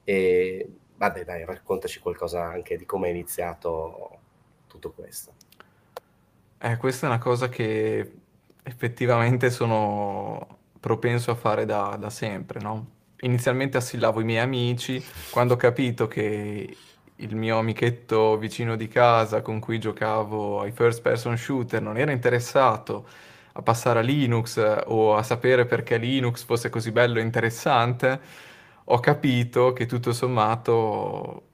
E 0.03 0.69
vabbè, 0.95 1.23
dai, 1.23 1.45
raccontaci 1.45 1.99
qualcosa 1.99 2.43
anche 2.43 2.77
di 2.77 2.85
come 2.85 3.07
è 3.07 3.11
iniziato 3.11 4.19
tutto 4.67 4.91
questo. 4.91 5.33
Eh, 6.61 6.75
questa 6.77 7.05
è 7.07 7.09
una 7.09 7.19
cosa 7.19 7.47
che 7.47 8.13
effettivamente 8.63 9.49
sono 9.49 10.59
propenso 10.79 11.31
a 11.31 11.35
fare 11.35 11.65
da, 11.65 11.95
da 11.97 12.09
sempre, 12.09 12.59
no? 12.59 12.97
Inizialmente 13.21 13.77
assillavo 13.77 14.19
i 14.21 14.23
miei 14.25 14.39
amici, 14.41 15.01
quando 15.31 15.53
ho 15.53 15.57
capito 15.57 16.07
che 16.07 16.75
il 17.15 17.35
mio 17.35 17.57
amichetto 17.59 18.37
vicino 18.37 18.75
di 18.75 18.87
casa 18.87 19.41
con 19.41 19.59
cui 19.59 19.79
giocavo 19.79 20.61
ai 20.61 20.71
first 20.71 21.01
person 21.01 21.37
shooter 21.37 21.81
non 21.81 21.97
era 21.97 22.11
interessato 22.11 23.07
a 23.53 23.61
passare 23.61 23.99
a 23.99 24.01
Linux 24.01 24.57
o 24.87 25.15
a 25.15 25.23
sapere 25.23 25.65
perché 25.65 25.97
Linux 25.97 26.43
fosse 26.43 26.69
così 26.69 26.91
bello 26.91 27.19
e 27.19 27.21
interessante, 27.23 28.19
ho 28.85 28.99
capito 28.99 29.73
che 29.73 29.85
tutto 29.85 30.11
sommato 30.13 31.48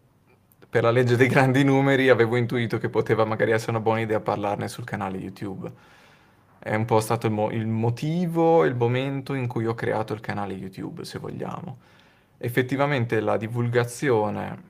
per 0.75 0.83
la 0.83 0.91
legge 0.91 1.15
dei 1.15 1.29
grandi 1.29 1.63
numeri 1.63 2.09
avevo 2.09 2.35
intuito 2.35 2.77
che 2.79 2.89
poteva 2.89 3.23
magari 3.23 3.51
essere 3.51 3.71
una 3.71 3.79
buona 3.79 4.01
idea 4.01 4.19
parlarne 4.19 4.67
sul 4.67 4.83
canale 4.83 5.17
YouTube. 5.17 5.71
È 6.59 6.75
un 6.75 6.83
po' 6.83 6.99
stato 6.99 7.27
il, 7.27 7.31
mo- 7.31 7.49
il 7.49 7.65
motivo, 7.65 8.65
il 8.65 8.75
momento 8.75 9.35
in 9.35 9.47
cui 9.47 9.65
ho 9.67 9.73
creato 9.73 10.11
il 10.11 10.19
canale 10.19 10.53
YouTube, 10.53 11.05
se 11.05 11.17
vogliamo. 11.17 11.77
Effettivamente 12.37 13.21
la 13.21 13.37
divulgazione 13.37 14.63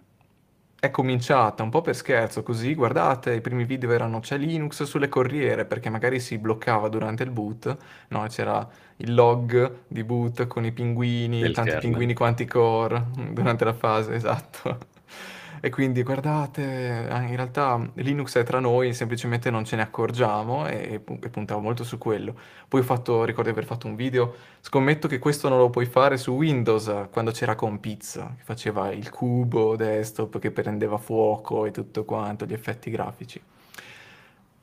è 0.79 0.91
cominciata 0.91 1.63
un 1.63 1.71
po' 1.71 1.81
per 1.81 1.95
scherzo, 1.95 2.43
così 2.43 2.75
guardate, 2.75 3.33
i 3.33 3.41
primi 3.41 3.65
video 3.65 3.91
erano 3.91 4.19
c'è 4.19 4.37
Linux 4.37 4.83
sulle 4.83 5.09
corriere 5.09 5.65
perché 5.65 5.89
magari 5.89 6.19
si 6.19 6.37
bloccava 6.37 6.87
durante 6.87 7.23
il 7.23 7.31
boot, 7.31 7.75
no, 8.09 8.27
c'era 8.27 8.69
il 8.97 9.11
log 9.11 9.77
di 9.87 10.03
boot 10.03 10.45
con 10.45 10.65
i 10.65 10.71
pinguini, 10.71 11.41
Del 11.41 11.53
tanti 11.53 11.71
kernel. 11.71 11.89
pinguini 11.89 12.13
quanti 12.13 12.45
core 12.45 13.07
durante 13.31 13.65
la 13.65 13.73
fase, 13.73 14.13
esatto. 14.13 14.93
E 15.59 15.69
quindi 15.69 16.03
guardate, 16.03 17.07
eh, 17.07 17.21
in 17.23 17.35
realtà 17.35 17.79
Linux 17.95 18.37
è 18.37 18.43
tra 18.43 18.59
noi, 18.59 18.93
semplicemente 18.93 19.49
non 19.49 19.65
ce 19.65 19.75
ne 19.75 19.81
accorgiamo 19.81 20.67
e, 20.67 21.01
e 21.21 21.29
puntavo 21.29 21.59
molto 21.59 21.83
su 21.83 21.97
quello. 21.97 22.35
Poi 22.67 22.81
ho 22.81 22.83
fatto, 22.83 23.23
ricordo 23.23 23.49
di 23.49 23.57
aver 23.57 23.65
fatto 23.65 23.87
un 23.87 23.95
video, 23.95 24.35
scommetto 24.61 25.07
che 25.07 25.19
questo 25.19 25.49
non 25.49 25.57
lo 25.57 25.69
puoi 25.69 25.85
fare 25.85 26.17
su 26.17 26.33
Windows, 26.33 27.07
quando 27.11 27.31
c'era 27.31 27.55
con 27.55 27.79
Pizza, 27.79 28.33
che 28.37 28.43
faceva 28.43 28.91
il 28.91 29.09
cubo 29.09 29.75
desktop 29.75 30.39
che 30.39 30.51
prendeva 30.51 30.97
fuoco 30.97 31.65
e 31.65 31.71
tutto 31.71 32.05
quanto, 32.05 32.45
gli 32.45 32.53
effetti 32.53 32.89
grafici. 32.91 33.41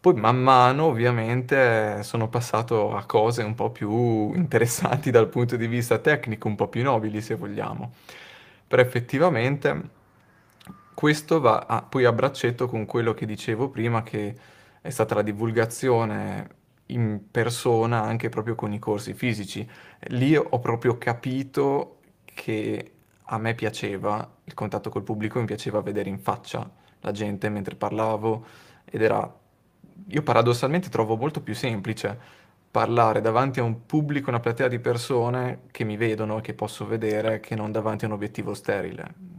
Poi 0.02 0.14
man 0.14 0.42
mano 0.42 0.86
ovviamente 0.86 2.02
sono 2.02 2.28
passato 2.28 2.92
a 2.96 3.04
cose 3.04 3.44
un 3.44 3.54
po' 3.54 3.70
più 3.70 4.32
interessanti 4.34 5.12
dal 5.12 5.28
punto 5.28 5.54
di 5.56 5.68
vista 5.68 5.98
tecnico, 5.98 6.48
un 6.48 6.56
po' 6.56 6.66
più 6.66 6.82
nobili 6.82 7.20
se 7.20 7.36
vogliamo. 7.36 7.92
Però 8.66 8.82
effettivamente 8.82 10.00
questo 11.02 11.40
va 11.40 11.66
a- 11.66 11.82
poi 11.82 12.04
a 12.04 12.12
braccetto 12.12 12.68
con 12.68 12.86
quello 12.86 13.12
che 13.12 13.26
dicevo 13.26 13.68
prima, 13.70 14.04
che 14.04 14.36
è 14.80 14.88
stata 14.88 15.16
la 15.16 15.22
divulgazione 15.22 16.48
in 16.86 17.28
persona 17.28 18.02
anche 18.02 18.28
proprio 18.28 18.54
con 18.54 18.72
i 18.72 18.78
corsi 18.78 19.12
fisici. 19.12 19.68
Lì 20.10 20.36
ho 20.36 20.60
proprio 20.60 20.98
capito 20.98 21.98
che 22.24 22.92
a 23.24 23.38
me 23.38 23.54
piaceva 23.56 24.30
il 24.44 24.54
contatto 24.54 24.90
col 24.90 25.02
pubblico, 25.02 25.40
mi 25.40 25.44
piaceva 25.46 25.80
vedere 25.80 26.08
in 26.08 26.20
faccia 26.20 26.70
la 27.00 27.10
gente 27.10 27.48
mentre 27.48 27.74
parlavo 27.74 28.46
ed 28.84 29.02
era... 29.02 29.40
Io 30.06 30.22
paradossalmente 30.22 30.88
trovo 30.88 31.16
molto 31.16 31.42
più 31.42 31.54
semplice 31.56 32.16
parlare 32.70 33.20
davanti 33.20 33.58
a 33.58 33.64
un 33.64 33.86
pubblico, 33.86 34.30
una 34.30 34.38
platea 34.38 34.68
di 34.68 34.78
persone 34.78 35.62
che 35.72 35.82
mi 35.82 35.96
vedono 35.96 36.38
e 36.38 36.42
che 36.42 36.54
posso 36.54 36.86
vedere, 36.86 37.40
che 37.40 37.56
non 37.56 37.72
davanti 37.72 38.04
a 38.04 38.08
un 38.08 38.14
obiettivo 38.14 38.54
sterile. 38.54 39.31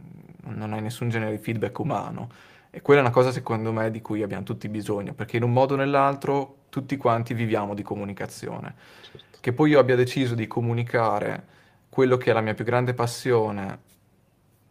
Non 0.46 0.72
hai 0.72 0.82
nessun 0.82 1.08
genere 1.08 1.32
di 1.32 1.38
feedback 1.38 1.78
umano. 1.78 2.28
E 2.70 2.82
quella 2.82 3.00
è 3.00 3.04
una 3.04 3.12
cosa, 3.12 3.30
secondo 3.30 3.72
me, 3.72 3.90
di 3.90 4.02
cui 4.02 4.22
abbiamo 4.22 4.42
tutti 4.42 4.68
bisogno, 4.68 5.14
perché 5.14 5.36
in 5.36 5.44
un 5.44 5.52
modo 5.52 5.74
o 5.74 5.76
nell'altro 5.76 6.56
tutti 6.70 6.96
quanti 6.96 7.32
viviamo 7.32 7.72
di 7.72 7.82
comunicazione. 7.82 8.74
Certo. 9.00 9.38
Che 9.40 9.52
poi 9.52 9.70
io 9.70 9.78
abbia 9.78 9.94
deciso 9.94 10.34
di 10.34 10.48
comunicare 10.48 11.46
quello 11.88 12.16
che 12.16 12.30
è 12.30 12.32
la 12.32 12.40
mia 12.40 12.54
più 12.54 12.64
grande 12.64 12.92
passione 12.92 13.78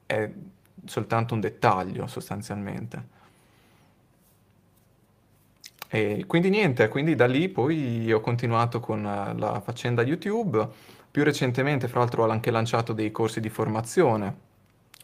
è 0.06 0.30
soltanto 0.84 1.34
un 1.34 1.40
dettaglio, 1.40 2.06
sostanzialmente. 2.08 3.22
E 5.88 6.26
quindi 6.28 6.50
niente, 6.50 6.90
quindi 6.90 7.16
da 7.16 7.28
lì 7.28 7.48
poi 7.48 8.12
ho 8.12 8.20
continuato 8.20 8.82
con 8.82 9.06
eh, 9.06 9.38
la 9.38 9.62
faccenda 9.62 10.02
YouTube. 10.02 10.68
Più 11.10 11.24
recentemente, 11.24 11.88
fra 11.88 12.00
l'altro, 12.00 12.26
ho 12.26 12.30
anche 12.30 12.52
lanciato 12.52 12.92
dei 12.92 13.12
corsi 13.12 13.40
di 13.40 13.50
formazione 13.50 14.43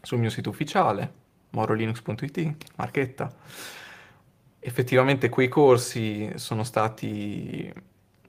sul 0.01 0.20
mio 0.20 0.29
sito 0.29 0.50
ufficiale, 0.50 1.12
morolinux.it, 1.51 2.56
marchetta. 2.75 3.34
Effettivamente 4.60 5.29
quei 5.29 5.48
corsi 5.48 6.32
sono 6.36 6.63
stati 6.63 7.72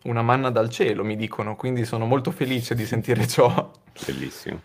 una 0.04 0.22
manna 0.22 0.50
dal 0.50 0.70
cielo, 0.70 1.04
mi 1.04 1.16
dicono, 1.16 1.56
quindi 1.56 1.84
sono 1.84 2.06
molto 2.06 2.30
felice 2.30 2.74
di 2.74 2.86
sentire 2.86 3.26
ciò. 3.26 3.70
Bellissimo. 4.06 4.62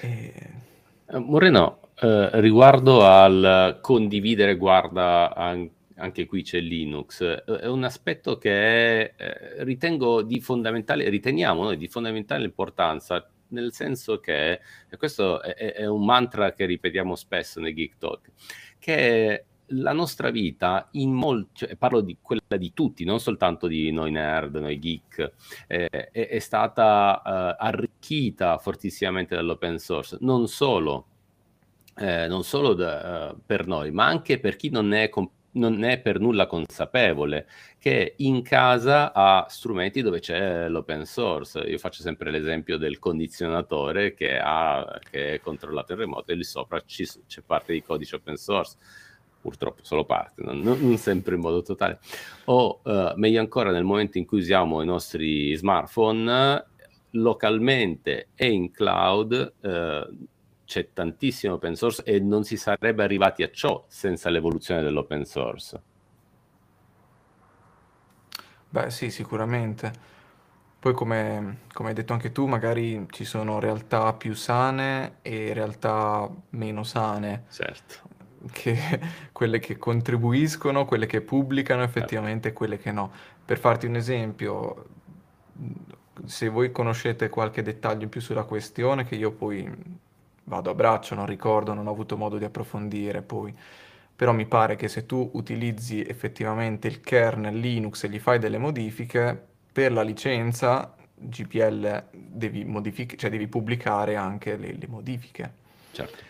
E... 0.00 0.32
Eh, 1.06 1.18
Moreno, 1.18 1.80
eh, 2.00 2.40
riguardo 2.40 3.04
al 3.04 3.78
condividere, 3.80 4.56
guarda 4.56 5.34
anche 5.34 5.76
anche 5.98 6.26
qui 6.26 6.42
c'è 6.42 6.60
Linux, 6.60 7.22
è 7.22 7.66
un 7.66 7.84
aspetto 7.84 8.38
che 8.38 9.14
eh, 9.16 9.64
ritengo 9.64 10.22
di 10.22 10.40
fondamentale, 10.40 11.08
riteniamo 11.08 11.64
noi 11.64 11.76
di 11.76 11.88
fondamentale 11.88 12.44
importanza, 12.44 13.28
nel 13.48 13.72
senso 13.72 14.20
che, 14.20 14.60
e 14.88 14.96
questo 14.96 15.40
è, 15.42 15.74
è, 15.74 15.86
un 15.86 16.04
mantra 16.04 16.52
che 16.52 16.66
ripetiamo 16.66 17.14
spesso 17.14 17.60
nei 17.60 17.74
Geek 17.74 17.98
Talk, 17.98 18.30
che 18.78 19.44
la 19.72 19.92
nostra 19.92 20.30
vita, 20.30 20.88
in 20.92 21.12
molti, 21.12 21.66
cioè, 21.66 21.76
parlo 21.76 22.00
di 22.00 22.16
quella 22.20 22.56
di 22.56 22.72
tutti, 22.72 23.04
non 23.04 23.20
soltanto 23.20 23.66
di 23.66 23.90
noi 23.90 24.10
nerd, 24.10 24.56
noi 24.56 24.78
geek, 24.78 25.32
eh, 25.66 25.88
è, 25.88 26.10
è, 26.10 26.38
stata 26.38 27.22
eh, 27.24 27.56
arricchita 27.58 28.58
fortissimamente 28.58 29.34
dall'open 29.34 29.78
source, 29.78 30.16
non 30.20 30.48
solo, 30.48 31.06
eh, 31.96 32.26
non 32.28 32.44
solo 32.44 32.74
da, 32.74 33.34
per 33.44 33.66
noi, 33.66 33.90
ma 33.90 34.06
anche 34.06 34.38
per 34.38 34.56
chi 34.56 34.70
non 34.70 34.92
è 34.92 35.08
completamente 35.08 35.37
non 35.58 35.84
è 35.84 35.98
per 35.98 36.20
nulla 36.20 36.46
consapevole 36.46 37.46
che 37.78 38.14
in 38.18 38.42
casa 38.42 39.12
ha 39.12 39.46
strumenti 39.48 40.00
dove 40.02 40.20
c'è 40.20 40.68
l'open 40.68 41.04
source. 41.04 41.60
Io 41.60 41.78
faccio 41.78 42.02
sempre 42.02 42.30
l'esempio 42.30 42.78
del 42.78 42.98
condizionatore 42.98 44.14
che, 44.14 44.38
ha, 44.38 44.98
che 45.10 45.34
è 45.34 45.40
controllato 45.40 45.92
in 45.92 45.98
remoto 45.98 46.32
e 46.32 46.34
lì 46.34 46.44
sopra 46.44 46.80
ci, 46.86 47.06
c'è 47.26 47.42
parte 47.44 47.72
di 47.72 47.82
codice 47.82 48.16
open 48.16 48.36
source. 48.36 48.76
Purtroppo 49.40 49.84
solo 49.84 50.04
parte, 50.04 50.42
non, 50.42 50.60
non 50.60 50.96
sempre 50.96 51.36
in 51.36 51.40
modo 51.40 51.62
totale. 51.62 52.00
O 52.46 52.80
uh, 52.82 53.12
meglio 53.14 53.40
ancora, 53.40 53.70
nel 53.70 53.84
momento 53.84 54.18
in 54.18 54.26
cui 54.26 54.38
usiamo 54.38 54.82
i 54.82 54.86
nostri 54.86 55.54
smartphone 55.54 56.66
localmente 57.12 58.28
e 58.34 58.50
in 58.50 58.70
cloud, 58.72 59.54
uh, 59.60 60.26
c'è 60.68 60.92
tantissimo 60.92 61.54
open 61.54 61.74
source 61.76 62.02
e 62.04 62.20
non 62.20 62.44
si 62.44 62.58
sarebbe 62.58 63.02
arrivati 63.02 63.42
a 63.42 63.50
ciò 63.50 63.86
senza 63.88 64.28
l'evoluzione 64.28 64.82
dell'open 64.82 65.24
source. 65.24 65.80
Beh 68.68 68.90
sì, 68.90 69.10
sicuramente. 69.10 69.90
Poi 70.78 70.92
come, 70.92 71.60
come, 71.72 71.88
hai 71.88 71.94
detto 71.94 72.12
anche 72.12 72.32
tu, 72.32 72.44
magari 72.44 73.06
ci 73.08 73.24
sono 73.24 73.60
realtà 73.60 74.12
più 74.12 74.34
sane 74.34 75.16
e 75.22 75.54
realtà 75.54 76.30
meno 76.50 76.82
sane. 76.84 77.44
Certo. 77.50 77.94
Che, 78.52 79.00
quelle 79.32 79.60
che 79.60 79.78
contribuiscono, 79.78 80.84
quelle 80.84 81.06
che 81.06 81.22
pubblicano 81.22 81.82
effettivamente 81.82 82.48
e 82.48 82.52
quelle 82.52 82.76
che 82.76 82.92
no. 82.92 83.10
Per 83.42 83.58
farti 83.58 83.86
un 83.86 83.96
esempio, 83.96 84.84
se 86.26 86.50
voi 86.50 86.70
conoscete 86.72 87.30
qualche 87.30 87.62
dettaglio 87.62 88.02
in 88.02 88.10
più 88.10 88.20
sulla 88.20 88.44
questione, 88.44 89.04
che 89.04 89.14
io 89.14 89.32
poi 89.32 90.06
vado 90.48 90.70
a 90.70 90.74
braccio, 90.74 91.14
non 91.14 91.26
ricordo, 91.26 91.74
non 91.74 91.86
ho 91.86 91.90
avuto 91.92 92.16
modo 92.16 92.38
di 92.38 92.44
approfondire 92.44 93.22
poi. 93.22 93.54
Però 94.16 94.32
mi 94.32 94.46
pare 94.46 94.74
che 94.74 94.88
se 94.88 95.06
tu 95.06 95.30
utilizzi 95.34 96.02
effettivamente 96.02 96.88
il 96.88 97.00
kernel 97.00 97.56
Linux 97.56 98.02
e 98.02 98.08
gli 98.08 98.18
fai 98.18 98.40
delle 98.40 98.58
modifiche, 98.58 99.46
per 99.70 99.92
la 99.92 100.02
licenza 100.02 100.96
GPL 101.14 102.04
devi, 102.10 102.64
modific- 102.64 103.16
cioè 103.16 103.30
devi 103.30 103.46
pubblicare 103.46 104.16
anche 104.16 104.56
le, 104.56 104.72
le 104.72 104.86
modifiche. 104.88 105.52
Certo. 105.92 106.24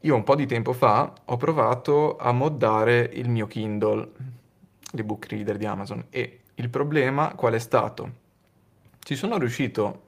Io 0.00 0.14
un 0.14 0.22
po' 0.22 0.34
di 0.34 0.46
tempo 0.46 0.72
fa 0.72 1.12
ho 1.24 1.36
provato 1.36 2.16
a 2.18 2.32
moddare 2.32 3.10
il 3.14 3.28
mio 3.28 3.46
Kindle, 3.46 4.08
l'ebook 4.92 5.26
reader 5.26 5.56
di 5.56 5.66
Amazon, 5.66 6.04
e 6.10 6.40
il 6.54 6.68
problema 6.68 7.34
qual 7.34 7.54
è 7.54 7.58
stato? 7.58 8.12
Ci 8.98 9.16
sono 9.16 9.38
riuscito 9.38 10.02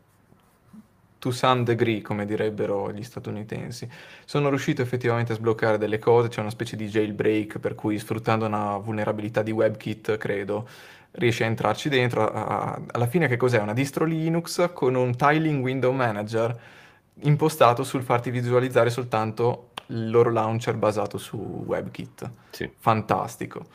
to 1.20 1.30
some 1.30 1.64
degree, 1.64 2.00
come 2.00 2.24
direbbero 2.24 2.90
gli 2.90 3.02
statunitensi. 3.02 3.86
Sono 4.24 4.48
riuscito 4.48 4.80
effettivamente 4.80 5.32
a 5.32 5.34
sbloccare 5.36 5.76
delle 5.76 5.98
cose, 5.98 6.28
c'è 6.28 6.40
una 6.40 6.50
specie 6.50 6.76
di 6.76 6.88
jailbreak 6.88 7.58
per 7.58 7.74
cui 7.74 7.98
sfruttando 7.98 8.46
una 8.46 8.78
vulnerabilità 8.78 9.42
di 9.42 9.50
WebKit, 9.50 10.16
credo, 10.16 10.66
riesci 11.12 11.42
a 11.42 11.46
entrarci 11.46 11.90
dentro. 11.90 12.32
Alla 12.32 13.06
fine 13.06 13.28
che 13.28 13.36
cos'è? 13.36 13.60
Una 13.60 13.74
distro 13.74 14.06
Linux 14.06 14.72
con 14.72 14.94
un 14.94 15.14
tiling 15.14 15.62
window 15.62 15.92
manager 15.92 16.58
impostato 17.22 17.84
sul 17.84 18.02
farti 18.02 18.30
visualizzare 18.30 18.88
soltanto 18.88 19.72
il 19.88 20.08
loro 20.08 20.30
launcher 20.30 20.76
basato 20.76 21.18
su 21.18 21.36
WebKit. 21.36 22.30
Sì. 22.48 22.72
Fantastico. 22.78 23.66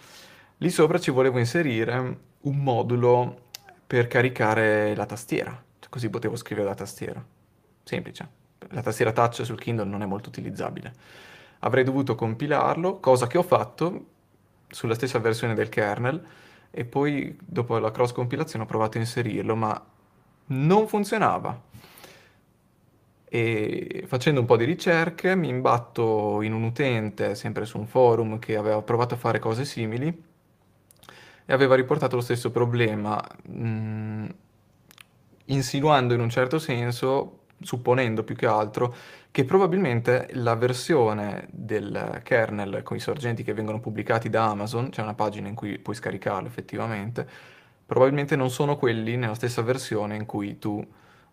Lì 0.58 0.72
sopra 0.72 0.98
ci 0.98 1.12
volevo 1.12 1.38
inserire 1.38 2.18
un 2.42 2.58
modulo 2.58 3.42
per 3.86 4.08
caricare 4.08 4.96
la 4.96 5.06
tastiera, 5.06 5.64
così 5.90 6.10
potevo 6.10 6.36
scrivere 6.36 6.68
la 6.68 6.74
tastiera 6.74 7.24
semplice. 7.86 8.28
La 8.72 8.82
tastiera 8.82 9.14
touch 9.14 9.46
sul 9.46 9.60
Kindle 9.60 9.86
non 9.86 10.02
è 10.02 10.06
molto 10.06 10.30
utilizzabile. 10.30 10.92
Avrei 11.60 11.84
dovuto 11.84 12.16
compilarlo, 12.16 13.00
cosa 13.00 13.28
che 13.28 13.38
ho 13.38 13.44
fatto 13.44 14.06
sulla 14.68 14.96
stessa 14.96 15.20
versione 15.20 15.54
del 15.54 15.70
kernel 15.70 16.22
e 16.72 16.84
poi 16.84 17.38
dopo 17.40 17.78
la 17.78 17.92
cross 17.92 18.12
compilazione 18.12 18.66
ho 18.66 18.68
provato 18.68 18.98
a 18.98 19.02
inserirlo, 19.02 19.56
ma 19.56 19.82
non 20.48 20.88
funzionava. 20.88 21.62
E 23.28 24.04
facendo 24.08 24.40
un 24.40 24.46
po' 24.46 24.58
di 24.58 24.66
ricerche 24.66 25.36
mi 25.36 25.48
imbatto 25.48 26.42
in 26.42 26.54
un 26.54 26.64
utente, 26.64 27.36
sempre 27.36 27.66
su 27.66 27.78
un 27.78 27.88
forum, 27.88 28.40
che 28.40 28.56
aveva 28.56 28.82
provato 28.82 29.14
a 29.14 29.18
fare 29.18 29.40
cose 29.40 29.64
simili 29.66 30.24
e 31.46 31.54
aveva 31.54 31.76
riportato 31.76 32.16
lo 32.16 32.22
stesso 32.22 32.52
problema, 32.52 33.22
mh, 33.44 33.68
mm, 33.68 34.26
insinuando 35.46 36.14
in 36.14 36.20
un 36.20 36.30
certo 36.30 36.60
senso 36.60 37.45
supponendo 37.62 38.24
più 38.24 38.36
che 38.36 38.46
altro 38.46 38.94
che 39.32 39.44
probabilmente 39.44 40.30
la 40.34 40.56
versione 40.56 41.48
del 41.52 42.22
kernel 42.24 42.84
con 42.84 42.96
i 42.96 43.02
sorgenti 43.02 43.44
che 43.44 43.54
vengono 43.54 43.82
pubblicati 43.82 44.30
da 44.30 44.46
Amazon, 44.46 44.90
c'è 44.90 45.02
una 45.02 45.14
pagina 45.14 45.50
in 45.50 45.56
cui 45.56 45.78
puoi 45.78 45.96
scaricarlo 45.96 46.48
effettivamente, 46.48 47.28
probabilmente 47.86 48.38
non 48.38 48.50
sono 48.50 48.78
quelli 48.78 49.18
nella 49.18 49.34
stessa 49.34 49.62
versione 49.62 50.16
in 50.16 50.26
cui 50.26 50.58
tu 50.58 50.82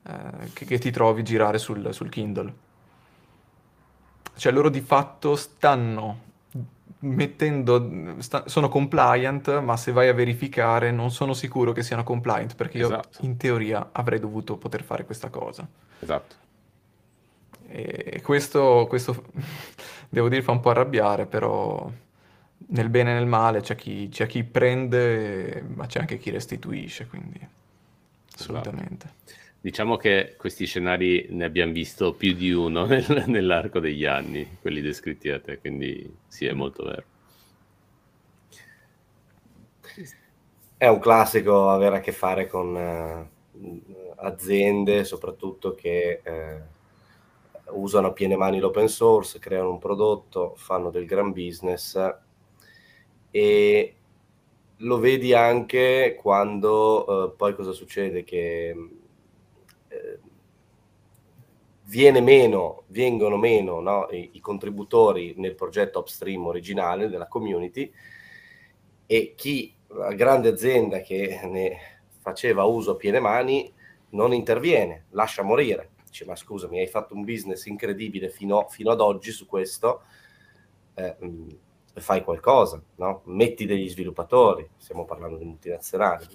eh, 0.04 0.50
che, 0.52 0.64
che, 0.64 0.78
ti 0.78 0.90
trovi 0.90 1.22
girare 1.22 1.58
sul, 1.58 1.94
sul 1.94 2.08
Kindle. 2.08 2.52
Cioè 4.34 4.50
loro 4.50 4.68
di 4.68 4.80
fatto 4.80 5.36
stanno 5.36 6.30
mettendo, 7.02 8.16
sta, 8.18 8.44
sono 8.46 8.68
compliant, 8.68 9.60
ma 9.60 9.76
se 9.76 9.92
vai 9.92 10.08
a 10.08 10.14
verificare 10.14 10.90
non 10.90 11.10
sono 11.10 11.32
sicuro 11.32 11.72
che 11.72 11.82
siano 11.82 12.04
compliant, 12.04 12.54
perché 12.54 12.80
esatto. 12.80 13.18
io 13.20 13.28
in 13.28 13.36
teoria 13.36 13.90
avrei 13.92 14.20
dovuto 14.20 14.56
poter 14.56 14.82
fare 14.82 15.04
questa 15.04 15.28
cosa. 15.28 15.66
Esatto. 16.00 16.34
E 17.68 18.20
questo, 18.22 18.86
questo 18.88 19.24
devo 20.08 20.28
dire 20.28 20.42
fa 20.42 20.52
un 20.52 20.60
po' 20.60 20.70
arrabbiare, 20.70 21.26
però 21.26 21.90
nel 22.68 22.88
bene 22.88 23.10
e 23.10 23.14
nel 23.14 23.26
male 23.26 23.60
c'è 23.60 23.74
chi, 23.74 24.08
c'è 24.08 24.26
chi 24.26 24.44
prende, 24.44 25.64
ma 25.74 25.86
c'è 25.86 26.00
anche 26.00 26.18
chi 26.18 26.30
restituisce, 26.30 27.06
quindi 27.06 27.38
esatto. 27.38 28.42
assolutamente. 28.42 29.10
Diciamo 29.62 29.96
che 29.96 30.34
questi 30.36 30.66
scenari 30.66 31.28
ne 31.30 31.44
abbiamo 31.44 31.70
visto 31.70 32.14
più 32.14 32.32
di 32.34 32.50
uno 32.50 32.84
nel, 32.84 33.22
nell'arco 33.28 33.78
degli 33.78 34.04
anni, 34.04 34.58
quelli 34.60 34.80
descritti 34.80 35.28
da 35.28 35.38
te, 35.38 35.60
quindi 35.60 36.12
sì, 36.26 36.46
è 36.46 36.52
molto 36.52 36.82
vero. 36.82 37.04
È 40.76 40.88
un 40.88 40.98
classico 40.98 41.70
avere 41.70 41.98
a 41.98 42.00
che 42.00 42.10
fare 42.10 42.48
con 42.48 42.76
eh, 42.76 43.30
aziende, 44.16 45.04
soprattutto 45.04 45.76
che 45.76 46.20
eh, 46.24 46.60
usano 47.66 48.08
a 48.08 48.12
piene 48.12 48.34
mani 48.34 48.58
l'open 48.58 48.88
source, 48.88 49.38
creano 49.38 49.70
un 49.70 49.78
prodotto, 49.78 50.54
fanno 50.56 50.90
del 50.90 51.06
gran 51.06 51.30
business 51.30 52.16
e 53.30 53.94
lo 54.78 54.98
vedi 54.98 55.32
anche 55.34 56.18
quando 56.20 57.28
eh, 57.28 57.36
poi 57.36 57.54
cosa 57.54 57.70
succede? 57.70 58.24
Che 58.24 58.74
viene 61.84 62.20
meno, 62.20 62.84
vengono 62.88 63.36
meno 63.36 63.80
no, 63.80 64.08
i, 64.10 64.30
i, 64.34 64.40
contributori 64.40 65.34
nel 65.36 65.54
progetto 65.54 65.98
upstream 65.98 66.46
originale 66.46 67.08
della 67.08 67.26
community 67.26 67.92
e 69.06 69.34
chi, 69.36 69.74
la 69.88 70.12
grande 70.12 70.48
azienda 70.48 71.00
che 71.00 71.40
ne 71.44 71.78
faceva 72.20 72.64
uso 72.64 72.92
a 72.92 72.96
piene 72.96 73.20
mani, 73.20 73.72
non 74.10 74.32
interviene, 74.32 75.06
lascia 75.10 75.42
morire. 75.42 75.90
Dice, 76.06 76.24
ma 76.24 76.36
scusami, 76.36 76.78
hai 76.78 76.86
fatto 76.86 77.14
un 77.14 77.24
business 77.24 77.66
incredibile 77.66 78.28
fino, 78.28 78.68
fino 78.68 78.90
ad 78.90 79.00
oggi 79.00 79.32
su 79.32 79.46
questo, 79.46 80.02
eh, 80.94 81.16
mm, 81.22 81.48
fai 81.94 82.22
qualcosa, 82.22 82.82
no? 82.96 83.22
metti 83.24 83.66
degli 83.66 83.88
sviluppatori, 83.88 84.68
stiamo 84.76 85.04
parlando 85.04 85.36
di 85.36 85.44
multinazionali 85.44 86.26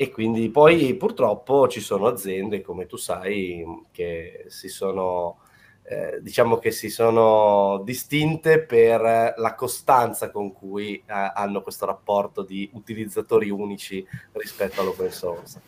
e 0.00 0.12
quindi 0.12 0.48
poi 0.48 0.94
purtroppo 0.94 1.66
ci 1.66 1.80
sono 1.80 2.06
aziende, 2.06 2.60
come 2.60 2.86
tu 2.86 2.96
sai, 2.96 3.64
che 3.90 4.44
si 4.46 4.68
sono, 4.68 5.40
eh, 5.82 6.20
diciamo 6.22 6.58
che 6.58 6.70
si 6.70 6.88
sono 6.88 7.82
distinte 7.84 8.60
per 8.60 9.00
la 9.36 9.54
costanza 9.56 10.30
con 10.30 10.52
cui 10.52 10.94
eh, 10.98 11.02
hanno 11.34 11.62
questo 11.62 11.84
rapporto 11.84 12.42
di 12.44 12.70
utilizzatori 12.74 13.50
unici 13.50 14.06
rispetto 14.34 14.82
all'open 14.82 15.10
source. 15.10 15.60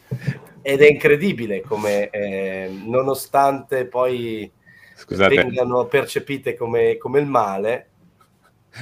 Ed 0.62 0.80
è 0.80 0.86
incredibile 0.88 1.60
come, 1.62 2.08
eh, 2.10 2.70
nonostante 2.84 3.86
poi 3.86 4.48
Scusate. 4.94 5.34
vengano 5.34 5.86
percepite 5.86 6.54
come, 6.54 6.98
come 6.98 7.18
il 7.18 7.26
male, 7.26 7.88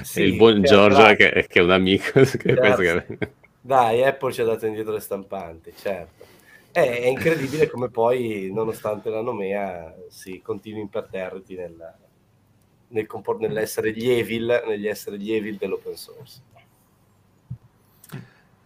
sì, 0.03 0.21
il 0.21 0.37
buon 0.37 0.63
Giorgio 0.63 1.07
che, 1.15 1.47
che, 1.49 1.59
è 1.59 1.63
un 1.63 1.71
amico 1.71 2.21
che 2.21 2.27
certo. 2.27 2.83
che... 2.83 3.37
Dai, 3.61 4.03
Apple 4.05 4.33
ci 4.33 4.40
ha 4.40 4.44
dato 4.44 4.66
indietro 4.66 4.92
le 4.92 5.01
stampanti, 5.01 5.73
certo. 5.77 6.25
È, 6.71 6.81
è 6.81 7.07
incredibile 7.07 7.68
come 7.68 7.88
poi, 7.88 8.51
nonostante 8.53 9.11
la 9.11 9.21
nomea, 9.21 9.94
si 10.09 10.40
continui 10.40 10.81
imperterriti 10.81 11.55
nel, 11.57 11.94
nel 12.88 13.07
compor- 13.07 13.40
nell'essere 13.40 13.92
gli 13.92 14.09
evil, 14.09 14.62
negli 14.66 14.87
essere 14.87 15.18
gli 15.18 15.33
evil 15.33 15.57
dell'open 15.57 15.97
source. 15.97 16.40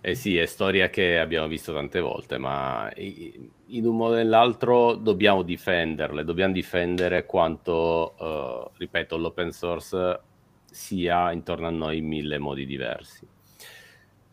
Eh 0.05 0.16
sì, 0.16 0.37
è 0.37 0.46
storia 0.46 0.90
che 0.90 1.18
abbiamo 1.18 1.46
visto 1.46 1.72
tante 1.72 2.00
volte, 2.00 2.37
ma 2.37 2.92
in 2.96 3.87
un 3.87 3.96
modo 3.96 4.14
o 4.14 4.16
nell'altro 4.16 4.94
dobbiamo 4.94 5.42
difenderle, 5.42 6.24
dobbiamo 6.24 6.52
difendere 6.52 7.24
quanto, 7.24 8.14
uh, 8.18 8.76
ripeto, 8.76 9.16
l'open 9.16 9.52
source 9.52 10.20
sia 10.64 11.31
intorno 11.31 11.68
a 11.68 11.70
noi 11.70 11.98
in 11.98 12.07
mille 12.07 12.38
modi 12.38 12.66
diversi. 12.66 13.24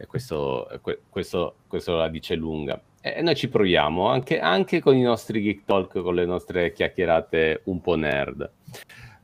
E 0.01 0.05
questo, 0.05 0.65
questo, 1.09 1.55
questo 1.67 1.97
la 1.97 2.07
dice 2.07 2.35
lunga. 2.35 2.81
E 3.01 3.21
noi 3.21 3.35
ci 3.35 3.49
proviamo 3.49 4.07
anche, 4.07 4.39
anche, 4.39 4.79
con 4.79 4.95
i 4.95 5.01
nostri 5.01 5.41
geek 5.41 5.65
talk, 5.65 6.01
con 6.01 6.15
le 6.15 6.25
nostre 6.25 6.71
chiacchierate 6.71 7.63
un 7.65 7.81
po' 7.81 7.95
nerd. 7.95 8.49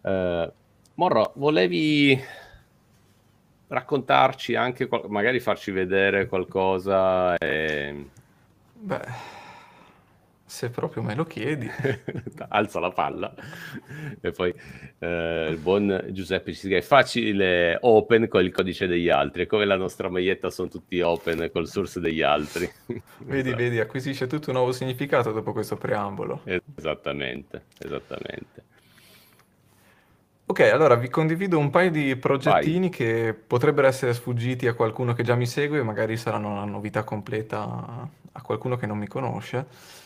Uh, 0.01 0.51
Morro, 0.95 1.31
volevi 1.35 2.21
raccontarci 3.67 4.55
anche, 4.55 4.89
magari 5.07 5.39
farci 5.39 5.71
vedere 5.71 6.27
qualcosa? 6.27 7.37
E... 7.37 8.09
Beh 8.73 9.34
se 10.55 10.69
proprio 10.69 11.03
me 11.03 11.15
lo 11.15 11.25
chiedi. 11.25 11.69
Alza 12.47 12.79
la 12.79 12.91
palla. 12.91 13.33
e 14.21 14.31
poi 14.31 14.53
eh, 14.99 15.47
il 15.51 15.57
buon 15.57 16.05
Giuseppe 16.11 16.53
ci 16.53 16.59
scrive 16.59 16.81
facile 16.81 17.77
open 17.81 18.29
con 18.29 18.41
il 18.41 18.53
codice 18.53 18.87
degli 18.87 19.09
altri. 19.09 19.41
E 19.41 19.47
come 19.47 19.65
la 19.65 19.75
nostra 19.75 20.09
maglietta 20.09 20.49
sono 20.49 20.69
tutti 20.69 21.01
open 21.01 21.49
col 21.51 21.67
source 21.67 21.99
degli 21.99 22.21
altri. 22.21 22.71
vedi, 23.25 23.49
esatto. 23.49 23.63
vedi, 23.63 23.79
acquisisce 23.81 24.27
tutto 24.27 24.51
un 24.51 24.55
nuovo 24.55 24.71
significato 24.71 25.33
dopo 25.33 25.51
questo 25.51 25.75
preambolo. 25.75 26.41
Esattamente, 26.77 27.63
esattamente. 27.77 28.63
Ok, 30.45 30.61
allora 30.61 30.95
vi 30.95 31.09
condivido 31.09 31.57
un 31.57 31.69
paio 31.69 31.91
di 31.91 32.15
progettini 32.15 32.87
Vai. 32.87 32.89
che 32.89 33.35
potrebbero 33.45 33.87
essere 33.87 34.13
sfuggiti 34.13 34.67
a 34.67 34.73
qualcuno 34.73 35.13
che 35.13 35.23
già 35.23 35.35
mi 35.35 35.47
segue, 35.47 35.83
magari 35.83 36.15
saranno 36.15 36.51
una 36.51 36.65
novità 36.65 37.03
completa 37.03 38.09
a 38.31 38.41
qualcuno 38.41 38.77
che 38.77 38.85
non 38.85 38.97
mi 38.97 39.07
conosce 39.07 40.03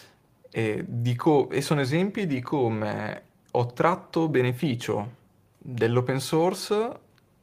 e, 0.52 0.86
co- 1.16 1.50
e 1.50 1.62
sono 1.62 1.82
esempi 1.82 2.28
di 2.28 2.42
come 2.42 3.24
ho 3.52 3.66
tratto 3.68 4.28
beneficio 4.28 5.18
dell'open 5.58 6.20
source 6.20 7.00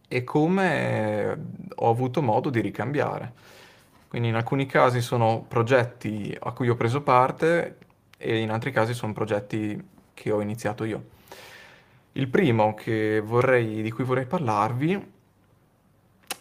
e 0.09 0.25
come 0.25 1.39
ho 1.75 1.91
avuto 1.91 2.23
modo 2.23 2.51
di 2.51 2.61
ricambiare. 2.61 3.33
Quindi 4.09 4.29
in 4.29 4.35
alcuni 4.35 4.67
casi 4.67 5.01
sono 5.01 5.45
progetti 5.47 6.37
a 6.39 6.53
cui 6.53 6.69
ho 6.69 6.77
preso 6.77 7.03
parte 7.03 7.79
e 8.17 8.39
in 8.39 8.51
altri 8.51 8.71
casi 8.71 8.95
sono 8.95 9.13
progetti 9.13 9.83
che 10.15 10.31
ho 10.31 10.41
iniziato 10.41 10.85
io. 10.85 11.05
Il 12.13 12.29
primo 12.29 12.75
vorrei, 13.25 13.83
di 13.83 13.91
cui 13.91 14.05
vorrei 14.05 14.25
parlarvi 14.25 15.15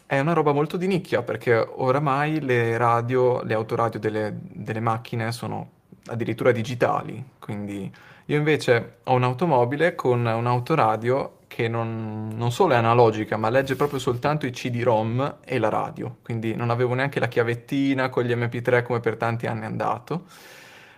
è 0.06 0.20
una 0.20 0.34
roba 0.34 0.54
molto 0.54 0.78
di 0.78 0.88
nicchia 0.88 1.24
perché 1.24 1.56
oramai 1.56 2.40
le 2.40 2.78
radio, 2.78 3.42
le 3.44 3.56
autoradio 3.56 4.00
delle, 4.00 4.38
delle 4.38 4.80
macchine 4.80 5.32
sono 5.32 5.72
addirittura 6.08 6.52
digitali, 6.52 7.24
quindi 7.40 7.92
io 8.26 8.38
invece 8.38 8.98
ho 9.04 9.14
un'automobile 9.14 9.96
con 9.96 10.26
un'autoradio 10.26 11.38
che 11.48 11.68
non, 11.68 12.32
non, 12.36 12.52
solo 12.52 12.74
è 12.74 12.76
analogica, 12.76 13.38
ma 13.38 13.50
legge 13.50 13.76
proprio 13.76 14.00
soltanto 14.00 14.46
i 14.46 14.52
CD-ROM 14.52 15.38
e 15.46 15.60
la 15.60 15.70
radio, 15.70 16.18
quindi 16.24 16.56
non 16.56 16.70
avevo 16.70 16.94
neanche 16.96 17.20
la 17.20 17.28
chiavettina 17.28 18.10
con 18.10 18.24
gli 18.24 18.34
MP3 18.34 18.84
come 18.84 19.00
per 19.00 19.16
tanti 19.16 19.46
anni 19.46 19.62
è 19.62 19.66
andato. 19.66 20.26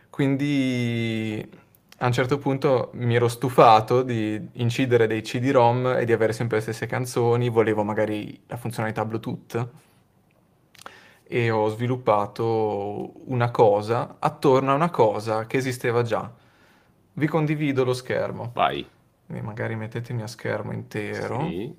Quindi 0.10 1.48
a 2.00 2.06
un 2.06 2.12
certo 2.12 2.38
punto 2.38 2.92
mi 2.94 3.16
ero 3.16 3.28
stufato 3.28 4.02
di 4.04 4.50
incidere 4.54 5.06
dei 5.06 5.22
CD-ROM 5.22 5.98
e 6.00 6.06
di 6.06 6.12
avere 6.12 6.34
sempre 6.34 6.58
le 6.58 6.64
stesse 6.64 6.86
canzoni, 6.86 7.50
volevo 7.50 7.84
magari 7.84 8.40
la 8.48 8.58
funzionalità 8.58 9.04
Bluetooth 9.06 9.70
e 11.30 11.50
ho 11.52 11.68
sviluppato 11.68 13.12
una 13.30 13.52
cosa 13.52 14.16
attorno 14.20 14.72
a 14.72 14.76
una 14.76 14.90
cosa 14.90 15.46
che 15.46 15.58
esisteva 15.58 16.02
già. 16.02 16.32
Vi 17.14 17.28
condivido 17.28 17.84
lo 17.84 17.94
schermo. 17.94 18.52
Vai. 18.54 18.88
E 19.30 19.42
magari 19.42 19.76
mettetemi 19.76 20.22
a 20.22 20.28
schermo 20.28 20.72
intero. 20.72 21.42
Sì. 21.48 21.76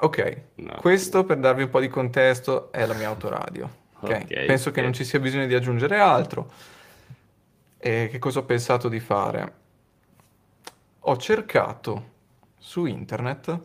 Ok, 0.00 0.42
no. 0.56 0.76
questo 0.80 1.24
per 1.24 1.38
darvi 1.38 1.62
un 1.62 1.70
po' 1.70 1.80
di 1.80 1.88
contesto 1.88 2.70
è 2.70 2.86
la 2.86 2.94
mia 2.94 3.08
autoradio. 3.08 3.86
Okay? 4.00 4.22
okay 4.22 4.46
Penso 4.46 4.68
okay. 4.68 4.74
che 4.74 4.82
non 4.82 4.92
ci 4.92 5.04
sia 5.04 5.18
bisogno 5.18 5.46
di 5.46 5.54
aggiungere 5.54 5.98
altro. 5.98 6.52
E 7.78 8.08
che 8.10 8.18
cosa 8.20 8.38
ho 8.38 8.44
pensato 8.44 8.88
di 8.88 9.00
fare? 9.00 9.52
Ho 11.00 11.16
cercato 11.16 12.16
su 12.58 12.84
internet 12.84 13.60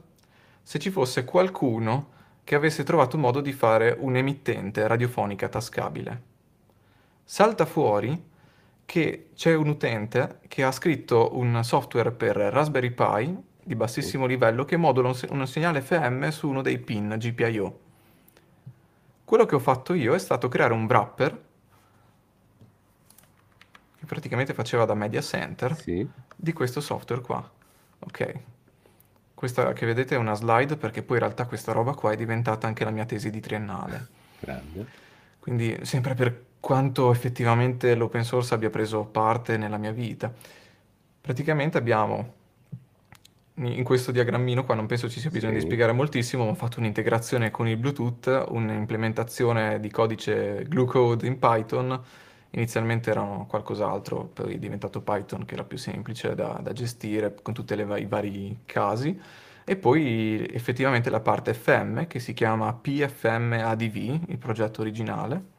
se 0.64 0.80
ci 0.80 0.90
fosse 0.90 1.24
qualcuno 1.24 2.13
che 2.44 2.56
avesse 2.56 2.84
trovato 2.84 3.18
modo 3.18 3.42
di 3.42 3.54
fare 3.54 3.96
un'emittente 3.98 4.86
radiofonica 4.88 5.48
tascabile. 5.48 6.22
Salta 7.24 7.66
fuori 7.66 8.32
che 8.86 9.30
c'è 9.34 9.56
un 9.56 9.70
utente 9.70 10.40
che 10.48 10.64
ha 10.64 10.72
scritto 10.72 11.38
un 11.38 11.64
software 11.64 12.12
per 12.12 12.36
Raspberry 12.36 12.92
Pi 12.92 13.38
di 13.64 13.76
bassissimo 13.76 14.26
livello 14.26 14.66
che 14.66 14.76
modula 14.76 15.08
un, 15.08 15.20
un 15.30 15.48
segnale 15.48 15.82
FM 15.82 16.28
su 16.30 16.50
uno 16.50 16.62
dei 16.62 16.80
pin 16.80 17.16
GPIO. 17.18 17.80
Quello 19.24 19.46
che 19.46 19.56
ho 19.56 19.60
fatto 19.60 19.94
io 19.94 20.14
è 20.14 20.20
stato 20.20 20.50
creare 20.50 20.74
un 20.74 20.86
wrapper 20.86 21.44
che 23.98 24.06
praticamente 24.06 24.54
faceva 24.54 24.84
da 24.84 24.94
media 24.94 25.22
center 25.22 25.76
sì. 25.78 26.06
di 26.36 26.52
questo 26.52 26.82
software 26.82 27.22
qua. 27.22 27.52
Ok, 28.00 28.40
questa 29.44 29.74
che 29.74 29.86
vedete 29.86 30.16
è 30.16 30.18
una 30.18 30.36
slide 30.36 30.78
perché 30.78 31.04
poi 31.04 31.18
in 31.18 31.24
realtà 31.24 31.46
questa 31.46 31.74
roba 31.74 31.94
qua 31.94 32.14
è 32.14 32.16
diventata 32.16 32.66
anche 32.66 32.86
la 32.86 32.92
mia 32.92 33.04
tesi 33.04 33.30
di 33.30 33.42
triennale. 33.42 34.08
Grande. 34.40 34.86
Quindi 35.38 35.78
sempre 35.82 36.14
per 36.14 36.46
quanto 36.62 37.12
effettivamente 37.12 37.94
l'open 37.94 38.24
source 38.24 38.54
abbia 38.54 38.70
preso 38.70 39.04
parte 39.04 39.58
nella 39.58 39.76
mia 39.76 39.92
vita. 39.92 40.32
Praticamente 41.20 41.78
abbiamo 41.78 42.36
in 43.56 43.84
questo 43.84 44.14
diagrammino 44.14 44.64
qua 44.64 44.76
non 44.76 44.86
penso 44.86 45.10
ci 45.10 45.20
sia 45.20 45.30
bisogno 45.30 45.56
sì. 45.56 45.60
di 45.60 45.66
spiegare 45.66 45.92
moltissimo, 45.92 46.46
ma 46.46 46.52
ho 46.52 46.56
fatto 46.56 46.80
un'integrazione 46.80 47.52
con 47.52 47.68
il 47.68 47.76
Bluetooth, 47.76 48.46
un'implementazione 48.48 49.82
di 49.82 49.92
codice 49.92 50.64
glue 50.70 50.86
code 50.86 51.28
in 51.28 51.38
Python 51.38 52.02
inizialmente 52.56 53.10
erano 53.10 53.46
qualcos'altro, 53.48 54.26
poi 54.26 54.56
è 54.56 54.58
diventato 54.58 55.02
Python 55.02 55.46
che 55.46 55.54
era 55.56 55.64
più 55.64 55.78
semplice 55.78 56.36
da, 56.36 56.60
da 56.62 56.72
gestire 56.74 57.36
con 57.42 57.54
tutti 57.54 57.74
i 57.74 58.06
vari 58.06 58.60
casi, 58.66 59.20
e 59.66 59.76
poi 59.78 60.46
effettivamente 60.52 61.10
la 61.10 61.20
parte 61.22 61.54
FM 61.54 62.06
che 62.08 62.20
si 62.20 62.34
chiama 62.34 62.74
PFM 62.74 63.54
ADV, 63.64 63.96
il 64.28 64.38
progetto 64.38 64.82
originale. 64.82 65.52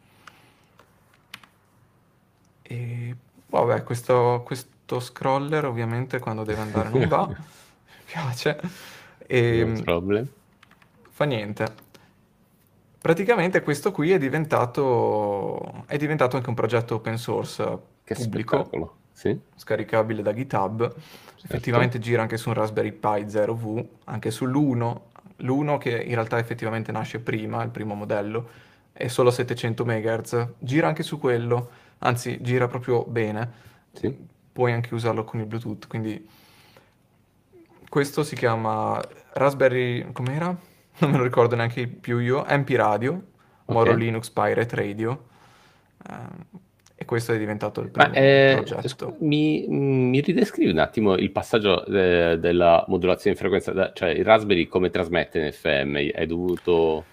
E 2.62 3.16
vabbè, 3.48 3.82
questo, 3.82 4.42
questo 4.44 5.00
scroller 5.00 5.64
ovviamente 5.66 6.18
quando 6.18 6.44
deve 6.44 6.60
andare 6.62 6.88
non 6.90 7.06
va, 7.08 7.26
mi 7.28 7.36
piace. 8.04 8.60
E, 9.26 9.64
No 9.64 9.82
problem. 9.82 10.28
fa 11.10 11.24
niente. 11.24 11.83
Praticamente 13.04 13.60
questo 13.60 13.92
qui 13.92 14.12
è 14.12 14.18
diventato, 14.18 15.84
è 15.84 15.98
diventato 15.98 16.36
anche 16.36 16.48
un 16.48 16.54
progetto 16.54 16.94
open 16.94 17.18
source 17.18 17.78
Che 18.02 18.14
pubblico. 18.14 18.96
Sì, 19.12 19.38
scaricabile 19.56 20.22
da 20.22 20.32
GitHub. 20.32 20.90
Effettivamente 21.44 21.98
gira 21.98 22.22
anche 22.22 22.38
su 22.38 22.48
un 22.48 22.54
Raspberry 22.54 22.92
Pi 22.92 23.26
0V, 23.26 23.86
anche 24.04 24.30
sull'1. 24.30 25.00
L'1 25.36 25.76
che 25.76 25.90
in 25.90 26.14
realtà 26.14 26.38
effettivamente 26.38 26.92
nasce 26.92 27.18
prima, 27.20 27.62
il 27.62 27.68
primo 27.68 27.94
modello, 27.94 28.48
è 28.90 29.06
solo 29.08 29.28
a 29.28 29.32
700 29.32 29.84
MHz. 29.84 30.48
Gira 30.60 30.86
anche 30.88 31.02
su 31.02 31.18
quello, 31.18 31.70
anzi 31.98 32.40
gira 32.40 32.68
proprio 32.68 33.04
bene. 33.04 33.52
sì. 33.92 34.16
Puoi 34.50 34.72
anche 34.72 34.94
usarlo 34.94 35.24
con 35.24 35.40
il 35.40 35.46
Bluetooth, 35.46 35.88
quindi 35.88 36.26
questo 37.86 38.24
si 38.24 38.34
chiama 38.34 38.98
Raspberry, 39.34 40.10
com'era? 40.10 40.72
Non 40.98 41.10
me 41.10 41.16
lo 41.18 41.24
ricordo 41.24 41.56
neanche 41.56 41.86
più 41.88 42.18
io, 42.18 42.44
MP 42.48 42.70
Radio, 42.70 43.22
Moro. 43.66 43.94
Linux 43.94 44.30
Pirate 44.30 44.76
Radio. 44.76 45.24
Eh, 46.08 46.62
e 46.96 47.04
questo 47.04 47.32
è 47.32 47.38
diventato 47.38 47.80
il 47.80 47.90
Ma 47.94 48.08
primo 48.08 48.14
eh, 48.14 48.52
progetto. 48.52 49.16
mi, 49.20 49.66
mi 49.68 50.20
ridescrivi 50.20 50.70
un 50.70 50.78
attimo 50.78 51.16
il 51.16 51.30
passaggio 51.32 51.84
eh, 51.86 52.38
della 52.38 52.84
modulazione 52.88 53.32
in 53.32 53.36
frequenza, 53.36 53.72
da- 53.72 53.92
cioè 53.92 54.10
il 54.10 54.24
Raspberry 54.24 54.66
come 54.68 54.90
trasmette 54.90 55.38
in 55.40 55.52
FM? 55.52 55.96
Hai 56.14 56.26
dovuto... 56.26 57.04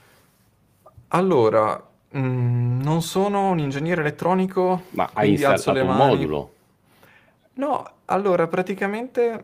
Allora, 1.10 1.82
mm, 2.16 2.82
non 2.82 3.02
sono 3.02 3.50
un 3.50 3.60
ingegnere 3.60 4.02
elettronico, 4.02 4.84
Ma 4.92 5.10
hai 5.14 5.32
installato 5.32 5.72
un 5.72 5.96
modulo? 5.96 6.54
No, 7.54 7.92
allora 8.06 8.48
praticamente 8.48 9.44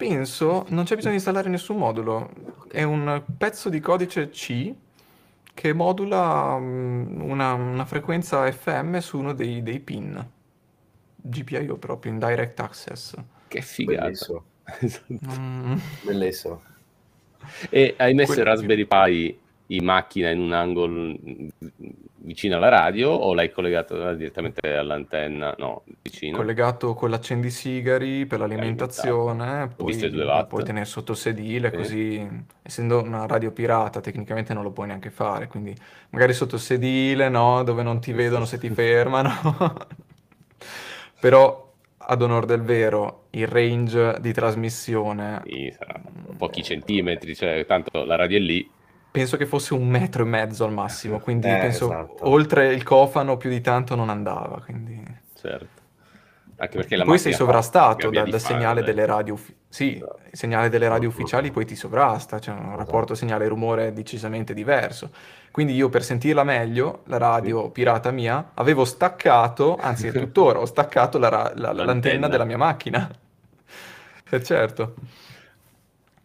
penso 0.00 0.64
non 0.70 0.84
c'è 0.84 0.94
bisogno 0.94 1.10
di 1.10 1.16
installare 1.18 1.50
nessun 1.50 1.76
modulo. 1.76 2.30
È 2.70 2.82
un 2.82 3.22
pezzo 3.36 3.68
di 3.68 3.80
codice 3.80 4.30
C 4.30 4.72
che 5.52 5.72
modula 5.74 6.56
mm, 6.58 7.20
una, 7.20 7.52
una 7.52 7.84
frequenza 7.84 8.50
FM 8.50 8.96
su 8.98 9.18
uno 9.18 9.34
dei, 9.34 9.62
dei 9.62 9.78
pin. 9.78 10.26
GPIO 11.22 11.76
proprio 11.76 12.12
in 12.12 12.18
direct 12.18 12.58
access. 12.60 13.14
Che 13.46 13.60
figata. 13.60 14.04
Bellissimo, 14.06 14.44
Mm, 15.28 15.74
bellissimo. 16.06 16.62
E 17.68 17.94
hai 17.98 18.14
messo 18.14 18.32
il 18.32 18.36
Quello- 18.38 18.50
Raspberry 18.54 18.86
Pi 18.86 19.38
in 19.70 19.84
macchina 19.84 20.30
in 20.30 20.40
un 20.40 20.52
angolo 20.52 20.92
mm, 20.92 21.48
vicino 22.22 22.56
alla 22.56 22.68
radio 22.68 23.10
o 23.10 23.34
l'hai 23.34 23.50
collegato 23.50 24.14
direttamente 24.14 24.74
all'antenna? 24.76 25.54
No, 25.58 25.82
vicino. 26.02 26.38
collegato 26.38 26.94
con 26.94 27.10
l'accendisigari 27.10 28.26
per 28.26 28.40
l'alimentazione, 28.40 29.70
Ho 29.76 29.84
visto 29.84 30.06
i 30.06 30.10
poi 30.10 30.24
lo 30.24 30.46
puoi 30.46 30.64
tenere 30.64 30.84
sotto 30.86 31.12
il 31.12 31.18
sedile, 31.18 31.70
Sì. 31.70 31.76
così 31.76 32.28
essendo 32.62 33.02
una 33.02 33.26
radio 33.26 33.52
pirata 33.52 34.00
tecnicamente 34.00 34.54
non 34.54 34.62
lo 34.62 34.70
puoi 34.70 34.88
neanche 34.88 35.10
fare, 35.10 35.46
quindi 35.46 35.74
magari 36.10 36.32
sotto 36.32 36.56
il 36.56 36.60
sedile, 36.60 37.28
no, 37.28 37.62
dove 37.62 37.82
non 37.82 38.00
ti 38.00 38.12
vedono 38.12 38.44
se 38.44 38.58
ti 38.58 38.68
fermano. 38.70 39.30
Però 41.20 41.68
ad 41.98 42.22
onor 42.22 42.44
del 42.46 42.62
vero, 42.62 43.26
il 43.30 43.46
range 43.46 44.16
di 44.20 44.32
trasmissione 44.32 45.42
Sì, 45.44 45.72
sarà 45.76 46.00
pochi 46.36 46.62
centimetri, 46.62 47.34
cioè 47.36 47.64
tanto 47.66 48.04
la 48.04 48.16
radio 48.16 48.38
è 48.38 48.40
lì. 48.40 48.68
Penso 49.10 49.36
che 49.36 49.46
fosse 49.46 49.74
un 49.74 49.86
metro 49.88 50.22
e 50.22 50.26
mezzo 50.26 50.64
al 50.64 50.72
massimo, 50.72 51.18
quindi 51.20 51.48
Eh, 51.48 51.58
penso 51.58 51.84
esatto. 51.86 52.28
oltre 52.28 52.72
il 52.72 52.82
cofano 52.82 53.36
più 53.36 53.50
di 53.50 53.60
tanto 53.60 53.94
non 53.94 54.08
andava, 54.10 54.60
quindi... 54.64 55.02
Certo. 55.34 55.78
Anche 56.56 56.76
perché 56.76 56.94
la 56.96 57.04
poi 57.04 57.18
sei 57.18 57.32
sovrastato 57.32 58.10
dal, 58.10 58.28
dal 58.28 58.38
segnale 58.38 58.82
delle 58.82 59.06
radio 59.06 59.34
sì, 59.66 59.96
il 59.96 60.04
segnale 60.32 60.68
delle 60.68 60.88
radio 60.88 61.08
ufficiali 61.08 61.50
poi 61.50 61.64
ti 61.64 61.74
sovrasta, 61.74 62.38
c'è 62.38 62.50
un 62.52 62.76
rapporto 62.76 63.14
segnale-rumore 63.14 63.94
decisamente 63.94 64.52
diverso. 64.52 65.10
Quindi 65.50 65.74
io 65.74 65.88
per 65.88 66.02
sentirla 66.04 66.44
meglio, 66.44 67.00
la 67.06 67.16
radio 67.16 67.70
pirata 67.70 68.10
mia, 68.10 68.50
avevo 68.54 68.84
staccato, 68.84 69.78
anzi 69.80 70.10
tuttora 70.12 70.58
ho 70.58 70.66
staccato 70.66 71.18
la 71.18 71.28
ra- 71.30 71.52
la- 71.54 71.72
L'antenna. 71.72 71.84
l'antenna 71.84 72.28
della 72.28 72.44
mia 72.44 72.58
macchina. 72.58 73.08
Eh, 74.32 74.42
certo. 74.44 74.94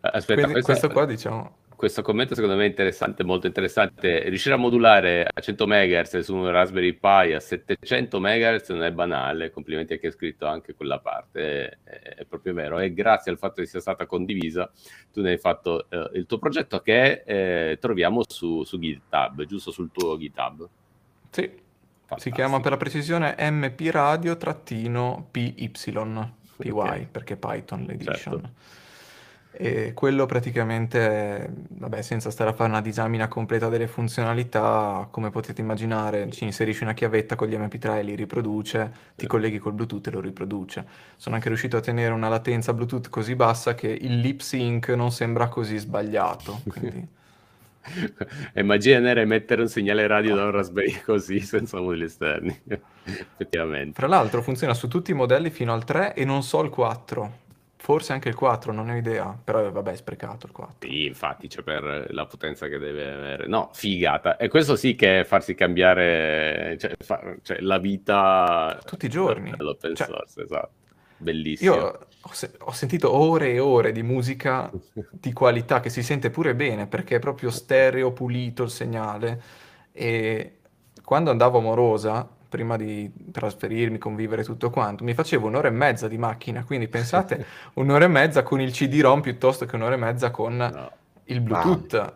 Aspetta, 0.01 0.33
Quindi 0.43 0.61
questa- 0.61 0.71
questo 0.71 0.89
qua 0.91 1.05
diciamo... 1.05 1.55
questo 1.75 2.01
commento 2.01 2.35
secondo 2.35 2.55
me 2.55 2.63
è 2.63 2.67
interessante, 2.67 3.23
molto 3.23 3.47
interessante. 3.47 4.27
Riuscire 4.29 4.55
a 4.55 4.57
modulare 4.57 5.27
a 5.31 5.39
100 5.39 5.67
MHz 5.67 6.19
su 6.19 6.35
un 6.35 6.49
Raspberry 6.49 6.93
Pi 6.93 7.33
a 7.33 7.39
700 7.39 8.19
MHz 8.19 8.69
non 8.69 8.83
è 8.83 8.91
banale. 8.91 9.51
Complimenti 9.51 9.93
a 9.93 9.97
chi 9.97 10.07
ha 10.07 10.11
scritto 10.11 10.45
anche 10.47 10.73
quella 10.73 10.99
parte, 10.99 11.79
è, 11.83 11.97
è 12.17 12.25
proprio 12.25 12.53
vero. 12.53 12.79
E 12.79 12.93
grazie 12.93 13.31
al 13.31 13.37
fatto 13.37 13.61
che 13.61 13.67
sia 13.67 13.79
stata 13.79 14.05
condivisa, 14.05 14.71
tu 15.11 15.21
ne 15.21 15.31
hai 15.31 15.37
fatto 15.37 15.89
eh, 15.89 16.09
il 16.13 16.25
tuo 16.25 16.37
progetto 16.39 16.79
che 16.79 17.23
eh, 17.25 17.77
troviamo 17.79 18.23
su, 18.27 18.63
su 18.63 18.79
GitHub, 18.79 19.43
giusto 19.45 19.71
sul 19.71 19.91
tuo 19.91 20.17
GitHub. 20.17 20.67
Sì, 21.29 21.41
si 21.41 21.61
Fantastico. 22.05 22.35
chiama 22.35 22.59
per 22.59 22.71
la 22.71 22.77
precisione 22.77 23.35
MP 23.37 23.89
Radio-PY, 23.91 24.89
PY, 26.57 26.69
Ok. 26.69 27.07
perché 27.07 27.35
Python 27.35 27.83
l'edition. 27.85 28.41
Certo. 28.41 28.83
E 29.57 29.93
quello 29.93 30.25
praticamente, 30.25 31.49
vabbè, 31.69 32.01
senza 32.01 32.29
stare 32.29 32.49
a 32.49 32.53
fare 32.53 32.69
una 32.69 32.81
disamina 32.81 33.27
completa 33.27 33.69
delle 33.69 33.87
funzionalità, 33.87 35.07
come 35.09 35.29
potete 35.29 35.61
immaginare, 35.61 36.29
ci 36.31 36.43
inserisci 36.43 36.83
una 36.83 36.93
chiavetta 36.93 37.35
con 37.35 37.47
gli 37.47 37.55
MP3 37.55 37.97
e 37.97 38.03
li 38.03 38.15
riproduce, 38.15 38.91
ti 39.15 39.27
colleghi 39.27 39.57
col 39.57 39.73
Bluetooth 39.73 40.07
e 40.07 40.11
lo 40.11 40.19
riproduce. 40.19 40.85
Sono 41.15 41.35
anche 41.35 41.47
riuscito 41.47 41.77
a 41.77 41.81
tenere 41.81 42.13
una 42.13 42.29
latenza 42.29 42.73
Bluetooth 42.73 43.09
così 43.09 43.35
bassa 43.35 43.75
che 43.75 43.87
il 43.87 44.19
lip 44.19 44.41
sync 44.41 44.89
non 44.89 45.11
sembra 45.11 45.47
così 45.47 45.77
sbagliato. 45.77 46.61
Quindi... 46.67 47.07
Immaginare 48.55 49.25
mettere 49.25 49.61
un 49.61 49.67
segnale 49.67 50.07
radio 50.07 50.35
da 50.35 50.45
un 50.45 50.51
Raspberry 50.51 51.01
così 51.05 51.39
senza 51.39 51.79
moduli 51.79 52.05
esterni. 52.05 52.59
Effettivamente. 53.05 53.93
Fra 53.93 54.07
l'altro 54.07 54.41
funziona 54.41 54.73
su 54.73 54.87
tutti 54.87 55.11
i 55.11 55.13
modelli 55.13 55.49
fino 55.49 55.73
al 55.73 55.83
3 55.83 56.13
e 56.13 56.25
non 56.25 56.43
so 56.43 56.61
il 56.63 56.69
4. 56.69 57.43
Forse 57.85 58.13
anche 58.13 58.29
il 58.29 58.35
4, 58.35 58.71
non 58.71 58.87
ne 58.87 58.93
ho 58.93 58.97
idea. 58.97 59.39
Però 59.43 59.71
vabbè, 59.71 59.91
è 59.91 59.95
sprecato 59.95 60.47
il 60.47 60.51
4. 60.51 60.89
Sì, 60.89 61.05
infatti, 61.05 61.47
c'è 61.47 61.61
per 61.61 62.07
la 62.09 62.25
potenza 62.25 62.67
che 62.67 62.79
deve 62.79 63.11
avere. 63.13 63.45
No, 63.45 63.69
figata. 63.73 64.37
E 64.37 64.47
questo 64.47 64.75
sì 64.75 64.95
che 64.95 65.19
è 65.19 65.23
farsi 65.23 65.53
cambiare 65.53 66.77
cioè, 66.79 66.95
fa- 66.97 67.35
cioè, 67.43 67.59
la 67.59 67.77
vita 67.77 68.79
Tutti 68.83 69.05
i 69.05 69.09
giorni. 69.09 69.51
dell'open 69.55 69.93
Cioè, 69.93 70.07
source, 70.07 70.41
esatto. 70.41 70.71
Bellissimo. 71.17 71.75
Io 71.75 72.07
ho, 72.21 72.33
se- 72.33 72.53
ho 72.57 72.71
sentito 72.71 73.13
ore 73.13 73.51
e 73.53 73.59
ore 73.59 73.91
di 73.91 74.01
musica 74.01 74.71
di 75.11 75.31
qualità 75.31 75.79
che 75.79 75.91
si 75.91 76.01
sente 76.01 76.31
pure 76.31 76.55
bene 76.55 76.87
perché 76.87 77.17
è 77.17 77.19
proprio 77.19 77.51
stereo, 77.51 78.13
pulito 78.13 78.63
il 78.63 78.71
segnale. 78.71 79.43
E 79.91 80.57
quando 81.03 81.29
andavo 81.29 81.59
a 81.59 81.61
Morosa, 81.61 82.34
prima 82.55 82.77
di 82.77 83.11
trasferirmi, 83.33 83.97
convivere 83.97 84.45
tutto 84.45 84.69
quanto, 84.69 85.03
mi 85.03 85.13
facevo 85.13 85.47
un'ora 85.47 85.67
e 85.67 85.71
mezza 85.71 86.07
di 86.07 86.17
macchina. 86.17 86.63
Quindi 86.63 86.87
pensate, 86.87 87.45
un'ora 87.75 88.05
e 88.05 88.07
mezza 88.07 88.43
con 88.43 88.61
il 88.61 88.71
CD-ROM 88.71 89.19
piuttosto 89.19 89.65
che 89.65 89.75
un'ora 89.75 89.95
e 89.95 89.97
mezza 89.97 90.31
con 90.31 90.55
No. 90.55 90.91
il 91.25 91.41
Bluetooth, 91.41 92.13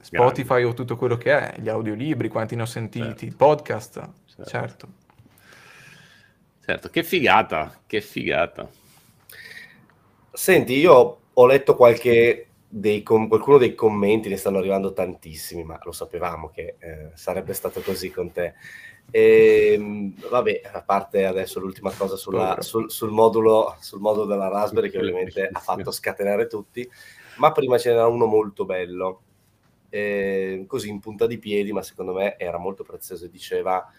Spotify 0.00 0.64
o 0.64 0.74
tutto 0.74 0.96
quello 0.96 1.16
che 1.16 1.38
è, 1.38 1.60
gli 1.60 1.68
audiolibri, 1.68 2.28
quanti 2.28 2.56
ne 2.56 2.62
ho 2.62 2.66
sentiti, 2.66 3.26
Certo. 3.28 3.36
podcast, 3.36 3.92
Certo. 4.26 4.44
certo. 4.50 4.88
Certo, 6.64 6.88
che 6.90 7.02
figata, 7.04 7.78
che 7.86 8.00
figata. 8.00 8.68
Senti, 10.32 10.74
io 10.74 11.20
ho 11.32 11.46
letto 11.46 11.74
qualche 11.76 12.48
dei 12.70 13.02
com- 13.02 13.28
qualcuno 13.28 13.56
dei 13.56 13.74
commenti, 13.74 14.28
ne 14.28 14.36
stanno 14.36 14.58
arrivando 14.58 14.92
tantissimi, 14.92 15.64
ma 15.64 15.80
lo 15.84 15.92
sapevamo 15.92 16.50
che 16.50 16.74
eh, 16.78 17.10
sarebbe 17.14 17.54
stato 17.54 17.80
così 17.80 18.10
con 18.10 18.30
te. 18.32 18.54
Ehm, 19.10 20.14
vabbè, 20.28 20.60
a 20.72 20.82
parte 20.82 21.24
adesso 21.24 21.60
l'ultima 21.60 21.90
cosa 21.92 22.16
sulla- 22.16 22.60
sul, 22.60 22.90
sul 22.90 23.10
modulo, 23.10 23.76
sul 23.80 24.00
modulo 24.00 24.26
della 24.26 24.48
Raspberry 24.48 24.90
che 24.90 24.98
ovviamente 24.98 25.48
ha 25.50 25.60
fatto 25.60 25.90
scatenare 25.90 26.46
tutti, 26.46 26.88
ma 27.38 27.52
prima 27.52 27.78
ce 27.78 27.90
n'era 27.90 28.06
uno 28.06 28.26
molto 28.26 28.64
bello, 28.64 29.22
eh, 29.88 30.64
così 30.66 30.90
in 30.90 31.00
punta 31.00 31.26
di 31.26 31.38
piedi, 31.38 31.72
ma 31.72 31.82
secondo 31.82 32.12
me 32.12 32.36
era 32.38 32.58
molto 32.58 32.84
prezioso 32.84 33.24
e 33.24 33.30
diceva, 33.30 33.90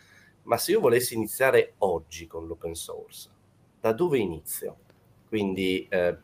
ma 0.44 0.58
se 0.58 0.72
io 0.72 0.80
volessi 0.80 1.16
iniziare 1.16 1.74
oggi 1.80 2.28
con 2.28 2.46
l'open 2.46 2.76
source, 2.76 3.30
da 3.80 3.92
dove 3.94 4.20
inizio? 4.20 4.78
Quindi 5.28 5.88
eh, 5.90 6.18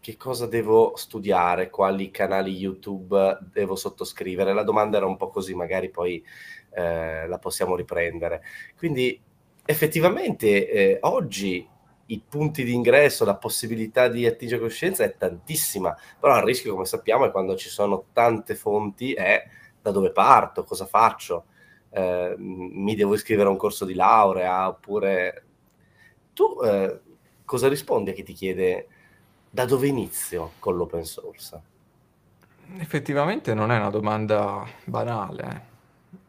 che 0.00 0.16
cosa 0.16 0.46
devo 0.46 0.96
studiare, 0.96 1.70
quali 1.70 2.10
canali 2.10 2.52
YouTube 2.52 3.38
devo 3.52 3.76
sottoscrivere? 3.76 4.52
La 4.54 4.62
domanda 4.62 4.96
era 4.96 5.06
un 5.06 5.16
po' 5.16 5.28
così, 5.28 5.54
magari 5.54 5.90
poi 5.90 6.22
eh, 6.70 7.26
la 7.26 7.38
possiamo 7.38 7.76
riprendere. 7.76 8.42
Quindi 8.76 9.20
effettivamente 9.64 10.68
eh, 10.68 10.98
oggi 11.02 11.66
i 12.06 12.22
punti 12.28 12.64
di 12.64 12.74
ingresso, 12.74 13.24
la 13.24 13.36
possibilità 13.36 14.08
di 14.08 14.26
attingere 14.26 14.60
coscienza 14.60 15.04
è 15.04 15.16
tantissima, 15.16 15.96
però 16.18 16.36
il 16.38 16.42
rischio, 16.42 16.72
come 16.72 16.84
sappiamo, 16.84 17.24
è 17.24 17.30
quando 17.30 17.54
ci 17.56 17.68
sono 17.68 18.06
tante 18.12 18.56
fonti, 18.56 19.12
è 19.12 19.48
da 19.80 19.92
dove 19.92 20.10
parto, 20.10 20.64
cosa 20.64 20.86
faccio, 20.86 21.44
eh, 21.90 22.34
mi 22.36 22.96
devo 22.96 23.14
iscrivere 23.14 23.48
a 23.48 23.52
un 23.52 23.56
corso 23.56 23.84
di 23.84 23.94
laurea, 23.94 24.68
oppure 24.68 25.44
tu 26.32 26.60
eh, 26.64 27.00
cosa 27.44 27.68
rispondi 27.68 28.10
a 28.10 28.12
chi 28.12 28.24
ti 28.24 28.32
chiede 28.32 28.88
da 29.48 29.64
dove 29.64 29.86
inizio 29.86 30.52
con 30.58 30.76
l'open 30.76 31.04
source? 31.04 31.62
Effettivamente 32.78 33.54
non 33.54 33.70
è 33.70 33.76
una 33.76 33.90
domanda 33.90 34.64
banale. 34.84 35.69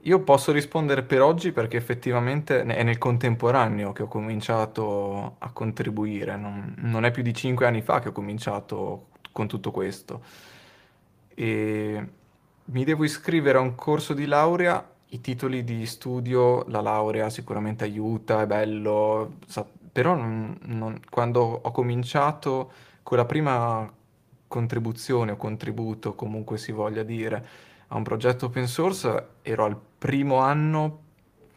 Io 0.06 0.22
posso 0.24 0.52
rispondere 0.52 1.04
per 1.04 1.22
oggi 1.22 1.52
perché 1.52 1.78
effettivamente 1.78 2.64
è 2.64 2.84
nel 2.84 2.98
contemporaneo 2.98 3.92
che 3.92 4.04
ho 4.04 4.08
cominciato 4.08 5.36
a 5.38 5.52
contribuire, 5.52 6.36
non, 6.38 6.74
non 6.80 7.06
è 7.06 7.12
più 7.12 7.22
di 7.22 7.34
cinque 7.36 7.68
anni 7.68 7.82
fa 7.84 8.00
che 8.00 8.10
ho 8.10 8.12
cominciato 8.12 9.10
con 9.32 9.48
tutto 9.48 9.70
questo. 9.72 10.22
E 11.34 12.08
mi 12.66 12.84
devo 12.84 13.04
iscrivere 13.04 13.58
a 13.58 13.62
un 13.62 13.76
corso 13.76 14.14
di 14.14 14.26
laurea, 14.26 14.88
i 15.10 15.22
titoli 15.22 15.64
di 15.64 15.86
studio, 15.86 16.66
la 16.70 16.82
laurea 16.82 17.30
sicuramente 17.30 17.84
aiuta, 17.84 18.42
è 18.42 18.46
bello, 18.48 19.38
però 19.92 20.16
non- 20.16 20.58
non- 20.64 21.00
quando 21.10 21.42
ho 21.42 21.72
cominciato 21.72 22.72
con 23.04 23.18
la 23.18 23.26
prima 23.26 23.92
contribuzione 24.48 25.32
o 25.32 25.38
contributo, 25.38 26.16
comunque 26.16 26.58
si 26.58 26.72
voglia 26.72 27.04
dire, 27.04 27.46
a 27.88 27.96
un 27.98 28.04
progetto 28.04 28.46
open 28.48 28.68
source, 28.68 29.28
ero 29.42 29.66
al 29.66 29.78
primo 30.02 30.38
anno, 30.38 31.04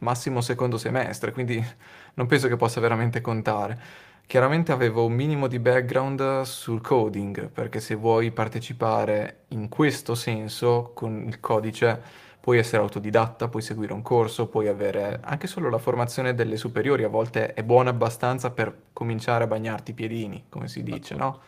massimo 0.01 0.43
secondo 0.43 0.77
semestre, 0.77 1.33
quindi 1.33 1.65
non 2.13 2.27
penso 2.27 2.47
che 2.47 2.57
possa 2.57 2.79
veramente 2.79 3.23
contare. 3.23 3.81
Chiaramente 4.27 4.71
avevo 4.71 5.07
un 5.07 5.15
minimo 5.15 5.47
di 5.47 5.59
background 5.59 6.43
sul 6.43 6.83
coding, 6.83 7.49
perché 7.49 7.81
se 7.81 7.95
vuoi 7.95 8.33
partecipare 8.33 9.45
in 9.49 9.71
questo 9.71 10.15
senso 10.15 10.91
con 10.93 11.25
il 11.27 11.41
codice, 11.41 11.99
puoi 12.39 12.59
essere 12.59 12.83
autodidatta, 12.83 13.49
puoi 13.49 13.63
seguire 13.63 13.95
un 13.95 14.03
corso, 14.03 14.49
puoi 14.49 14.69
avere 14.69 15.21
anche 15.23 15.47
solo 15.47 15.71
la 15.71 15.79
formazione 15.79 16.35
delle 16.35 16.59
superiori, 16.59 17.03
a 17.03 17.09
volte 17.09 17.55
è 17.55 17.63
buona 17.63 17.89
abbastanza 17.89 18.51
per 18.51 18.77
cominciare 18.93 19.45
a 19.45 19.47
bagnarti 19.47 19.93
i 19.93 19.95
piedini, 19.95 20.45
come 20.51 20.69
si 20.69 20.83
dice, 20.83 21.15
no? 21.15 21.41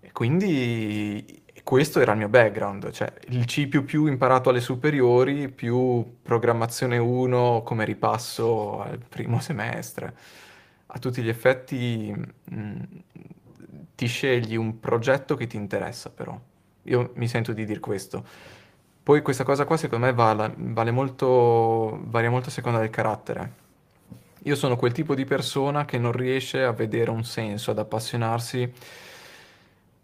E 0.00 0.10
quindi 0.10 1.44
questo 1.62 2.00
era 2.00 2.12
il 2.12 2.18
mio 2.18 2.28
background, 2.28 2.90
cioè 2.90 3.12
il 3.28 3.44
C++ 3.44 3.68
imparato 3.92 4.50
alle 4.50 4.60
superiori 4.60 5.48
più 5.48 6.18
programmazione 6.22 6.98
1 6.98 7.62
come 7.64 7.84
ripasso 7.84 8.82
al 8.82 8.98
primo 8.98 9.40
semestre. 9.40 10.14
A 10.86 10.98
tutti 10.98 11.22
gli 11.22 11.28
effetti 11.28 12.14
mh, 12.44 12.82
ti 13.94 14.06
scegli 14.06 14.54
un 14.56 14.78
progetto 14.78 15.34
che 15.34 15.46
ti 15.46 15.56
interessa 15.56 16.10
però. 16.10 16.38
Io 16.84 17.12
mi 17.14 17.26
sento 17.26 17.52
di 17.52 17.64
dire 17.64 17.80
questo. 17.80 18.24
Poi 19.02 19.22
questa 19.22 19.44
cosa 19.44 19.64
qua 19.64 19.76
secondo 19.76 20.06
me 20.06 20.12
vale, 20.12 20.52
vale 20.56 20.90
molto, 20.90 22.00
varia 22.04 22.30
molto 22.30 22.48
a 22.48 22.52
seconda 22.52 22.78
del 22.78 22.90
carattere. 22.90 23.64
Io 24.44 24.54
sono 24.54 24.76
quel 24.76 24.92
tipo 24.92 25.14
di 25.14 25.24
persona 25.24 25.84
che 25.84 25.98
non 25.98 26.12
riesce 26.12 26.62
a 26.62 26.72
vedere 26.72 27.10
un 27.10 27.24
senso, 27.24 27.72
ad 27.72 27.78
appassionarsi 27.78 28.72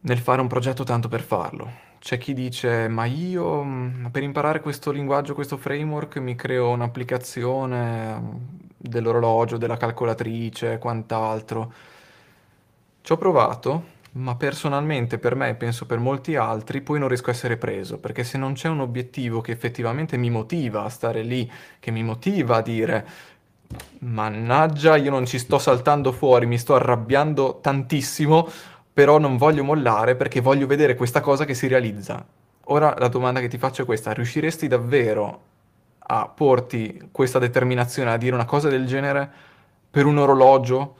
nel 0.02 0.18
fare 0.18 0.40
un 0.40 0.48
progetto 0.48 0.84
tanto 0.84 1.08
per 1.08 1.22
farlo. 1.22 1.90
C'è 1.98 2.18
chi 2.18 2.34
dice, 2.34 2.88
ma 2.88 3.04
io 3.04 3.62
mm, 3.62 4.06
per 4.06 4.22
imparare 4.22 4.60
questo 4.60 4.90
linguaggio, 4.90 5.34
questo 5.34 5.56
framework, 5.56 6.16
mi 6.18 6.34
creo 6.34 6.70
un'applicazione 6.70 8.20
dell'orologio, 8.76 9.56
della 9.56 9.76
calcolatrice, 9.76 10.78
quant'altro. 10.78 11.72
Ci 13.02 13.12
ho 13.12 13.16
provato, 13.16 13.84
ma 14.12 14.34
personalmente 14.36 15.18
per 15.18 15.34
me 15.36 15.50
e 15.50 15.54
penso 15.54 15.86
per 15.86 15.98
molti 15.98 16.36
altri 16.36 16.82
poi 16.82 16.98
non 16.98 17.08
riesco 17.08 17.30
a 17.30 17.32
essere 17.32 17.56
preso, 17.56 17.98
perché 17.98 18.24
se 18.24 18.38
non 18.38 18.54
c'è 18.54 18.68
un 18.68 18.80
obiettivo 18.80 19.40
che 19.40 19.52
effettivamente 19.52 20.16
mi 20.16 20.30
motiva 20.30 20.84
a 20.84 20.88
stare 20.88 21.22
lì, 21.22 21.50
che 21.78 21.90
mi 21.92 22.02
motiva 22.02 22.56
a 22.56 22.62
dire 22.62 23.06
mannaggia, 24.00 24.96
io 24.96 25.10
non 25.10 25.26
ci 25.26 25.38
sto 25.38 25.58
saltando 25.58 26.12
fuori, 26.12 26.46
mi 26.46 26.58
sto 26.58 26.74
arrabbiando 26.74 27.58
tantissimo, 27.62 28.48
però 28.92 29.18
non 29.18 29.36
voglio 29.36 29.64
mollare 29.64 30.16
perché 30.16 30.40
voglio 30.40 30.66
vedere 30.66 30.94
questa 30.94 31.20
cosa 31.20 31.44
che 31.44 31.54
si 31.54 31.66
realizza. 31.66 32.24
Ora 32.66 32.94
la 32.98 33.08
domanda 33.08 33.40
che 33.40 33.48
ti 33.48 33.58
faccio 33.58 33.82
è 33.82 33.84
questa, 33.84 34.12
riusciresti 34.12 34.68
davvero 34.68 35.50
a 35.98 36.28
porti 36.28 37.08
questa 37.10 37.38
determinazione 37.38 38.10
a 38.10 38.16
dire 38.16 38.34
una 38.34 38.44
cosa 38.44 38.68
del 38.68 38.86
genere 38.86 39.30
per 39.90 40.04
un 40.06 40.18
orologio 40.18 40.96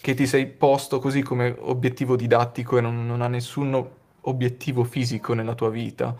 che 0.00 0.14
ti 0.14 0.26
sei 0.26 0.46
posto 0.46 0.98
così 0.98 1.22
come 1.22 1.54
obiettivo 1.58 2.16
didattico 2.16 2.78
e 2.78 2.80
non, 2.80 3.06
non 3.06 3.20
ha 3.20 3.28
nessun 3.28 3.88
obiettivo 4.22 4.84
fisico 4.84 5.34
nella 5.34 5.54
tua 5.54 5.70
vita? 5.70 6.14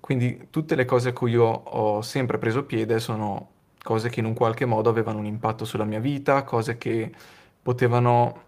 Quindi 0.00 0.48
tutte 0.50 0.74
le 0.74 0.84
cose 0.84 1.10
a 1.10 1.12
cui 1.12 1.30
io 1.30 1.44
ho 1.44 2.02
sempre 2.02 2.36
preso 2.38 2.64
piede 2.64 3.00
sono 3.00 3.48
cose 3.82 4.10
che 4.10 4.20
in 4.20 4.26
un 4.26 4.34
qualche 4.34 4.66
modo 4.66 4.90
avevano 4.90 5.18
un 5.18 5.26
impatto 5.26 5.64
sulla 5.64 5.84
mia 5.84 6.00
vita, 6.00 6.42
cose 6.42 6.76
che 6.76 7.10
potevano 7.62 8.42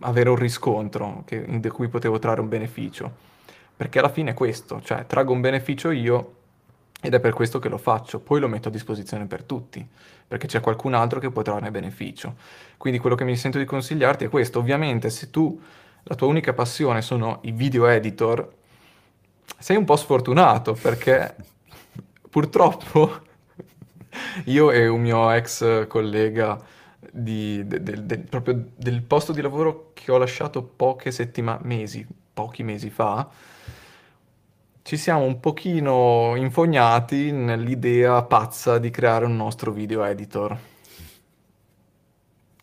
avere 0.00 0.30
un 0.30 0.36
riscontro 0.36 1.22
che, 1.26 1.44
da 1.60 1.70
cui 1.70 1.88
potevo 1.88 2.18
trarre 2.18 2.40
un 2.40 2.48
beneficio. 2.48 3.32
Perché 3.76 3.98
alla 3.98 4.08
fine 4.08 4.30
è 4.30 4.34
questo, 4.34 4.80
cioè 4.82 5.06
traggo 5.06 5.32
un 5.32 5.40
beneficio 5.40 5.90
io 5.90 6.34
ed 7.00 7.12
è 7.12 7.20
per 7.20 7.34
questo 7.34 7.58
che 7.58 7.68
lo 7.68 7.76
faccio, 7.76 8.18
poi 8.20 8.40
lo 8.40 8.48
metto 8.48 8.68
a 8.68 8.70
disposizione 8.70 9.26
per 9.26 9.42
tutti, 9.42 9.86
perché 10.26 10.46
c'è 10.46 10.60
qualcun 10.60 10.94
altro 10.94 11.20
che 11.20 11.30
può 11.30 11.42
trarne 11.42 11.70
beneficio. 11.70 12.36
Quindi 12.78 12.98
quello 12.98 13.14
che 13.14 13.24
mi 13.24 13.36
sento 13.36 13.58
di 13.58 13.66
consigliarti 13.66 14.24
è 14.24 14.28
questo, 14.28 14.58
ovviamente 14.58 15.10
se 15.10 15.28
tu 15.28 15.60
la 16.04 16.14
tua 16.14 16.28
unica 16.28 16.52
passione 16.52 17.02
sono 17.02 17.40
i 17.42 17.52
video 17.52 17.86
editor, 17.86 18.48
sei 19.58 19.76
un 19.76 19.84
po' 19.84 19.96
sfortunato 19.96 20.72
perché 20.74 21.34
purtroppo 22.30 23.20
io 24.46 24.70
e 24.70 24.86
un 24.86 25.00
mio 25.00 25.30
ex 25.30 25.86
collega 25.86 26.58
di, 27.16 27.64
de, 27.64 27.82
de, 27.82 28.06
de, 28.06 28.18
proprio 28.18 28.70
del 28.74 29.02
posto 29.02 29.32
di 29.32 29.40
lavoro 29.40 29.90
che 29.94 30.10
ho 30.10 30.18
lasciato 30.18 30.64
poche 30.64 31.12
settimane, 31.12 31.60
mesi, 31.62 32.04
pochi 32.32 32.64
mesi 32.64 32.90
fa, 32.90 33.28
ci 34.82 34.96
siamo 34.96 35.22
un 35.22 35.38
pochino 35.38 36.34
infognati 36.36 37.30
nell'idea 37.30 38.22
pazza 38.24 38.78
di 38.78 38.90
creare 38.90 39.24
un 39.24 39.36
nostro 39.36 39.70
video 39.70 40.02
editor. 40.04 40.58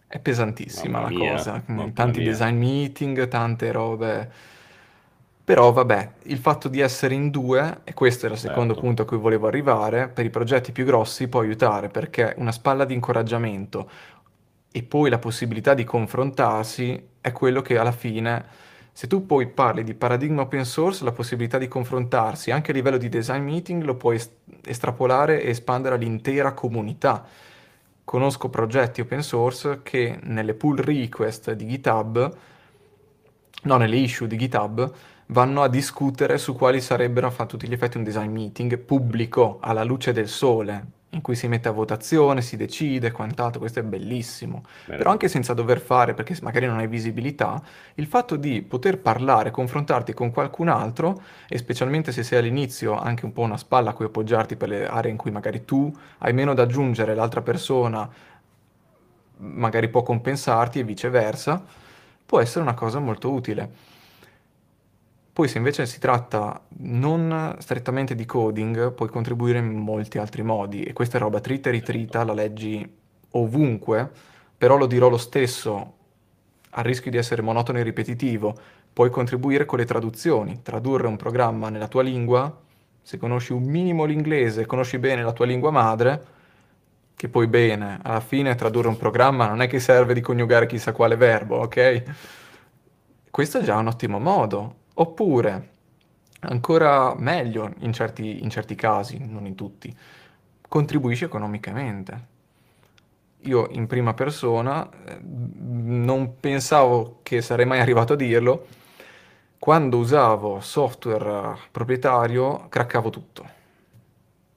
È 0.06 0.20
pesantissima 0.20 1.00
mamma 1.00 1.10
la 1.12 1.18
mia, 1.18 1.32
cosa, 1.32 1.64
tanti 1.94 2.20
mia. 2.20 2.30
design 2.30 2.58
meeting, 2.58 3.28
tante 3.30 3.72
robe. 3.72 4.32
Però 5.44 5.72
vabbè, 5.72 6.12
il 6.24 6.38
fatto 6.38 6.68
di 6.68 6.80
essere 6.80 7.16
in 7.16 7.30
due, 7.30 7.80
e 7.84 7.94
questo 7.94 8.26
era 8.26 8.36
il 8.36 8.40
secondo 8.40 8.74
certo. 8.74 8.82
punto 8.82 9.02
a 9.02 9.06
cui 9.06 9.18
volevo 9.18 9.48
arrivare, 9.48 10.08
per 10.08 10.24
i 10.24 10.30
progetti 10.30 10.72
più 10.72 10.86
grossi 10.86 11.28
può 11.28 11.42
aiutare 11.42 11.90
perché 11.90 12.36
una 12.38 12.52
spalla 12.52 12.86
di 12.86 12.94
incoraggiamento, 12.94 13.90
e 14.72 14.84
poi 14.84 15.10
la 15.10 15.20
possibilità 15.20 15.74
di 15.74 15.84
confrontarsi 15.84 17.10
è 17.20 17.32
quello 17.32 17.62
che 17.62 17.78
alla 17.78 17.92
fine, 17.92 18.46
se 18.94 19.08
tu 19.08 19.26
poi 19.26 19.48
parli 19.48 19.84
di 19.84 19.94
paradigma 19.94 20.44
open 20.44 20.66
source, 20.66 21.04
la 21.04 21.12
possibilità 21.12 21.58
di 21.58 21.68
confrontarsi 21.68 22.52
anche 22.52 22.72
a 22.72 22.74
livello 22.74 22.98
di 22.98 23.10
design 23.10 23.44
meeting 23.44 23.84
lo 23.84 23.96
puoi 23.96 24.20
estrapolare 24.64 25.42
e 25.42 25.50
espandere 25.50 25.96
all'intera 25.96 26.54
comunità. 26.54 27.26
Conosco 28.04 28.50
progetti 28.50 29.02
open 29.02 29.22
source 29.22 29.82
che 29.84 30.20
nelle 30.24 30.54
pull 30.54 30.78
request 30.78 31.52
di 31.52 31.68
GitHub, 31.68 32.38
no, 33.64 33.78
nelle 33.78 33.98
issue 33.98 34.28
di 34.28 34.38
GitHub, 34.38 34.92
vanno 35.28 35.62
a 35.62 35.70
discutere 35.70 36.38
su 36.38 36.56
quali 36.56 36.82
sarebbero 36.82 37.34
a 37.36 37.46
tutti 37.46 37.68
gli 37.68 37.74
effetti 37.74 37.98
un 37.98 38.04
design 38.04 38.32
meeting 38.32 38.78
pubblico 38.78 39.60
alla 39.62 39.84
luce 39.84 40.12
del 40.12 40.28
sole, 40.28 40.86
in 41.14 41.22
cui 41.22 41.36
si 41.36 41.48
mette 41.48 41.68
a 41.68 41.72
votazione, 41.72 42.42
si 42.42 42.56
decide, 42.56 43.12
quant'altro, 43.12 43.60
questo 43.60 43.80
è 43.80 43.84
bellissimo. 43.84 44.64
Bene. 44.86 44.98
Però 44.98 45.12
anche 45.12 45.28
senza 45.28 45.54
dover 45.54 45.82
fare, 45.82 46.14
perché 46.14 46.38
magari 46.42 46.66
non 46.68 46.78
hai 46.78 46.88
visibilità, 46.88 47.62
il 47.96 48.06
fatto 48.06 48.38
di 48.38 48.62
poter 48.62 49.00
parlare, 49.00 49.52
confrontarti 49.52 50.14
con 50.14 50.32
qualcun 50.32 50.70
altro, 50.70 51.22
e 51.50 51.58
specialmente 51.58 52.12
se 52.12 52.24
sei 52.24 52.40
all'inizio 52.40 52.98
anche 52.98 53.26
un 53.26 53.34
po' 53.34 53.42
una 53.42 53.58
spalla 53.58 53.90
a 53.90 53.94
cui 53.94 54.06
appoggiarti 54.06 54.56
per 54.56 54.70
le 54.70 54.88
aree 54.88 55.12
in 55.12 55.18
cui 55.18 55.32
magari 55.32 55.66
tu 55.66 55.94
hai 56.20 56.34
meno 56.34 56.54
da 56.54 56.64
aggiungere, 56.64 57.14
l'altra 57.14 57.42
persona 57.42 58.10
magari 59.38 59.90
può 59.90 60.04
compensarti 60.04 60.80
e 60.80 60.84
viceversa, 60.84 61.62
può 62.26 62.40
essere 62.40 62.62
una 62.62 62.74
cosa 62.74 63.00
molto 63.00 63.32
utile. 63.32 63.90
Poi 65.42 65.50
se 65.50 65.58
invece 65.58 65.88
si 65.88 65.98
tratta 65.98 66.62
non 66.82 67.56
strettamente 67.58 68.14
di 68.14 68.28
coding, 68.28 68.92
puoi 68.94 69.10
contribuire 69.10 69.58
in 69.58 69.76
molti 69.76 70.20
altri 70.20 70.44
modi 70.44 70.84
e 70.84 70.94
questa 70.94 71.18
è 71.18 71.20
roba 71.20 71.40
trita 71.40 71.70
e 71.70 71.72
ritrita, 71.72 72.24
la 72.24 72.34
leggi 72.34 72.88
ovunque, 73.32 74.08
però 74.56 74.78
lo 74.78 74.86
dirò 74.86 75.10
lo 75.10 75.18
stesso, 75.18 75.94
a 76.70 76.82
rischio 76.84 77.10
di 77.10 77.18
essere 77.18 77.42
monotono 77.42 77.80
e 77.80 77.82
ripetitivo, 77.82 78.56
puoi 78.94 79.10
contribuire 79.10 79.66
con 79.66 79.80
le 79.80 79.86
traduzioni, 79.86 80.62
tradurre 80.62 81.08
un 81.08 81.18
programma 81.18 81.70
nella 81.70 81.88
tua 81.88 82.04
lingua 82.04 82.56
Se 83.02 83.18
conosci 83.18 83.52
un 83.52 83.64
minimo 83.64 84.06
l'inglese, 84.06 84.68
conosci 84.68 85.00
bene 85.00 85.24
la 85.24 85.34
tua 85.34 85.48
lingua 85.48 85.72
madre, 85.72 86.24
che 87.16 87.30
poi 87.30 87.48
bene, 87.48 87.98
alla 88.04 88.20
fine 88.20 88.54
tradurre 88.54 88.90
un 88.90 88.98
programma 88.98 89.48
non 89.48 89.64
è 89.64 89.68
che 89.68 89.80
serve 89.80 90.14
di 90.14 90.22
coniugare 90.22 90.68
chissà 90.68 90.92
quale 90.92 91.16
verbo, 91.16 91.58
ok? 91.62 92.04
Questo 93.32 93.58
è 93.58 93.64
già 93.64 93.78
un 93.78 93.88
ottimo 93.88 94.20
modo. 94.20 94.81
Oppure, 94.96 95.70
ancora 96.42 97.16
meglio 97.16 97.74
in 97.80 97.94
certi, 97.94 98.44
in 98.44 98.50
certi 98.50 98.76
casi, 98.76 99.18
non 99.20 99.46
in 99.46 99.56
tutti, 99.56 99.96
contribuisci 100.68 101.26
economicamente. 101.26 102.30
Io 103.46 103.68
in 103.72 103.88
prima 103.88 104.14
persona 104.14 104.88
eh, 104.88 105.20
non 105.22 106.40
pensavo 106.40 107.20
che 107.24 107.42
sarei 107.42 107.66
mai 107.66 107.80
arrivato 107.80 108.14
a 108.14 108.16
dirlo, 108.16 108.68
quando 109.58 109.98
usavo 109.98 110.60
software 110.60 111.58
proprietario 111.72 112.68
craccavo 112.70 113.10
tutto. 113.10 113.60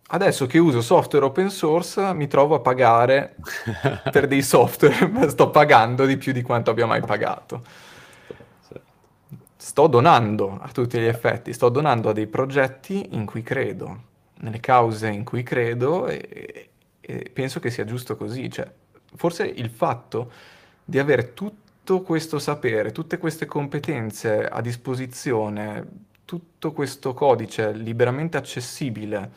Adesso 0.07 0.47
che 0.47 0.59
uso 0.59 0.81
software 0.81 1.25
open 1.25 1.51
source 1.51 2.13
mi 2.15 2.27
trovo 2.27 2.55
a 2.55 2.61
pagare 2.61 3.37
per 4.11 4.27
dei 4.27 4.43
software, 4.43 5.29
sto 5.29 5.51
pagando 5.51 6.07
di 6.07 6.17
più 6.17 6.33
di 6.33 6.43
quanto 6.43 6.71
abbia 6.71 6.87
mai 6.87 7.01
pagato. 7.01 7.63
Sto 9.65 9.87
donando 9.87 10.59
a 10.61 10.69
tutti 10.69 10.99
gli 10.99 11.07
effetti, 11.07 11.55
sto 11.55 11.71
donando 11.71 12.11
a 12.11 12.13
dei 12.13 12.27
progetti 12.27 13.09
in 13.13 13.25
cui 13.25 13.41
credo, 13.41 14.03
nelle 14.41 14.61
cause 14.61 15.09
in 15.09 15.25
cui 15.25 15.43
credo 15.43 16.07
e, 16.07 16.69
e 17.01 17.31
penso 17.33 17.61
che 17.61 17.71
sia 17.71 17.87
giusto 17.87 18.15
così. 18.15 18.51
Cioè, 18.51 18.71
forse 19.15 19.47
il 19.47 19.71
fatto 19.71 20.31
di 20.85 20.99
avere 20.99 21.33
tutto 21.33 22.03
questo 22.03 22.39
sapere, 22.39 22.93
tutte 22.93 23.17
queste 23.17 23.47
competenze 23.47 24.47
a 24.47 24.61
disposizione, 24.61 25.87
tutto 26.27 26.73
questo 26.73 27.15
codice 27.15 27.73
liberamente 27.73 28.37
accessibile 28.37 29.31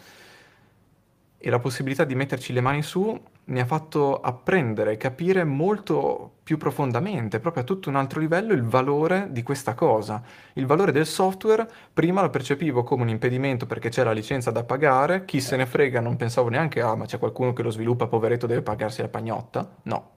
e 1.38 1.50
la 1.50 1.60
possibilità 1.60 2.04
di 2.04 2.16
metterci 2.16 2.52
le 2.52 2.60
mani 2.60 2.84
su 2.84 3.18
mi 3.48 3.60
ha 3.62 3.66
fatto 3.66 4.20
apprendere 4.20 4.94
e 4.94 4.98
capire 4.98 5.44
molto 5.46 6.40
più 6.44 6.58
profondamente, 6.58 7.40
proprio 7.40 7.64
a 7.64 7.66
tutto 7.66 7.88
un 7.90 7.96
altro 7.96 8.20
livello, 8.20 8.54
il 8.54 8.64
valore 8.64 9.28
di 9.32 9.42
questa 9.44 9.74
cosa. 9.74 10.22
Il 10.54 10.66
valore 10.66 10.92
del 10.92 11.06
software 11.06 11.70
prima 11.94 12.22
lo 12.22 12.30
percepivo 12.30 12.84
come 12.84 13.04
un 13.04 13.10
impedimento 13.10 13.66
perché 13.66 13.90
c'è 13.90 14.04
la 14.04 14.12
licenza 14.12 14.52
da 14.52 14.64
pagare, 14.64 15.24
chi 15.26 15.40
se 15.40 15.56
ne 15.56 15.66
frega, 15.66 16.02
non 16.02 16.18
pensavo 16.18 16.50
neanche, 16.50 16.82
ah 16.82 16.96
ma 16.96 17.06
c'è 17.06 17.20
qualcuno 17.20 17.54
che 17.54 17.64
lo 17.64 17.70
sviluppa, 17.70 18.08
poveretto, 18.08 18.48
deve 18.48 18.62
pagarsi 18.62 19.02
la 19.02 19.08
pagnotta. 19.08 19.68
No, 19.84 20.12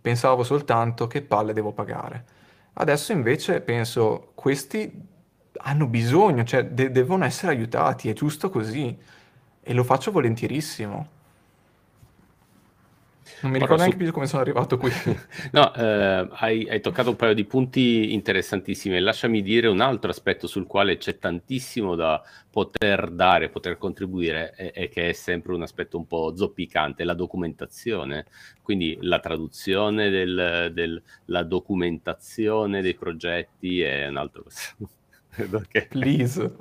pensavo 0.00 0.42
soltanto 0.42 1.06
che 1.06 1.22
palle 1.22 1.52
devo 1.52 1.72
pagare. 1.72 2.24
Adesso 2.74 3.12
invece 3.12 3.60
penso, 3.60 4.32
questi 4.34 4.92
hanno 5.58 5.86
bisogno, 5.86 6.44
cioè 6.44 6.64
de- 6.66 6.90
devono 6.90 7.24
essere 7.24 7.52
aiutati, 7.52 8.08
è 8.10 8.12
giusto 8.12 8.50
così 8.50 8.96
e 9.62 9.72
lo 9.72 9.84
faccio 9.84 10.10
volentierissimo. 10.10 11.14
Non 13.40 13.52
mi 13.52 13.58
ricordo 13.58 13.82
neanche 13.82 13.96
più 13.96 14.12
come 14.12 14.26
sono 14.26 14.42
arrivato 14.42 14.78
qui. 14.78 14.90
no, 15.52 15.74
eh, 15.74 16.28
hai, 16.30 16.68
hai, 16.68 16.80
toccato 16.80 17.10
un 17.10 17.16
paio 17.16 17.34
di 17.34 17.44
punti 17.44 18.12
interessantissimi. 18.12 18.98
Lasciami 19.00 19.42
dire 19.42 19.66
un 19.68 19.80
altro 19.80 20.10
aspetto 20.10 20.46
sul 20.46 20.66
quale 20.66 20.96
c'è 20.96 21.18
tantissimo 21.18 21.94
da 21.94 22.22
poter 22.50 23.10
dare, 23.10 23.48
poter 23.48 23.78
contribuire, 23.78 24.54
e, 24.56 24.72
e 24.74 24.88
che 24.88 25.10
è 25.10 25.12
sempre 25.12 25.54
un 25.54 25.62
aspetto 25.62 25.96
un 25.96 26.06
po' 26.06 26.34
zoppicante, 26.36 27.04
la 27.04 27.14
documentazione. 27.14 28.26
Quindi 28.62 28.96
la 29.00 29.20
traduzione 29.20 30.08
della 30.10 30.68
del, 30.68 31.02
documentazione 31.46 32.82
dei 32.82 32.94
progetti 32.94 33.80
è 33.80 34.06
un 34.08 34.16
altro. 34.16 34.44
Please. 35.88 36.54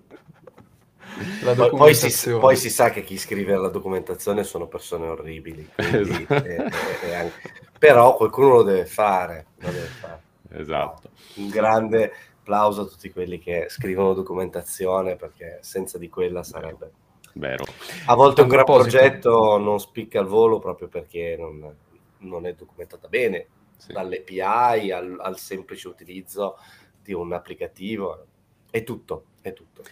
Poi, 1.55 1.69
poi, 1.69 1.93
si, 1.93 2.31
poi, 2.31 2.55
si, 2.57 2.69
sa 2.69 2.89
che 2.89 3.03
chi 3.03 3.17
scrive 3.17 3.55
la 3.55 3.69
documentazione 3.69 4.43
sono 4.43 4.67
persone 4.67 5.07
orribili, 5.07 5.69
quindi, 5.73 6.25
esatto. 6.27 6.33
è, 6.33 6.65
è 7.01 7.13
anche... 7.13 7.53
però 7.79 8.15
qualcuno 8.15 8.49
lo 8.49 8.63
deve 8.63 8.85
fare. 8.85 9.45
Lo 9.59 9.71
deve 9.71 9.85
fare. 9.85 10.21
Esatto. 10.49 11.09
No, 11.35 11.43
un 11.43 11.49
grande 11.49 12.11
applauso 12.39 12.81
a 12.81 12.85
tutti 12.85 13.11
quelli 13.11 13.39
che 13.39 13.65
scrivono 13.69 14.13
documentazione 14.13 15.15
perché 15.15 15.59
senza 15.61 15.97
di 15.97 16.09
quella 16.09 16.43
sarebbe... 16.43 16.91
Vero. 17.33 17.65
A 18.05 18.15
volte 18.15 18.41
un 18.41 18.47
gran 18.47 18.63
progetto 18.63 19.57
non 19.57 19.79
spicca 19.79 20.19
al 20.19 20.27
volo 20.27 20.59
proprio 20.59 20.87
perché 20.87 21.35
non, 21.37 21.75
non 22.19 22.45
è 22.45 22.53
documentata 22.53 23.09
bene, 23.09 23.47
sì. 23.75 23.91
dall'API 23.91 24.91
al, 24.91 25.17
al 25.19 25.37
semplice 25.37 25.87
utilizzo 25.87 26.57
di 27.01 27.13
un 27.13 27.33
applicativo, 27.33 28.25
è 28.69 28.83
tutto, 28.83 29.25
è 29.41 29.51
tutto. 29.51 29.83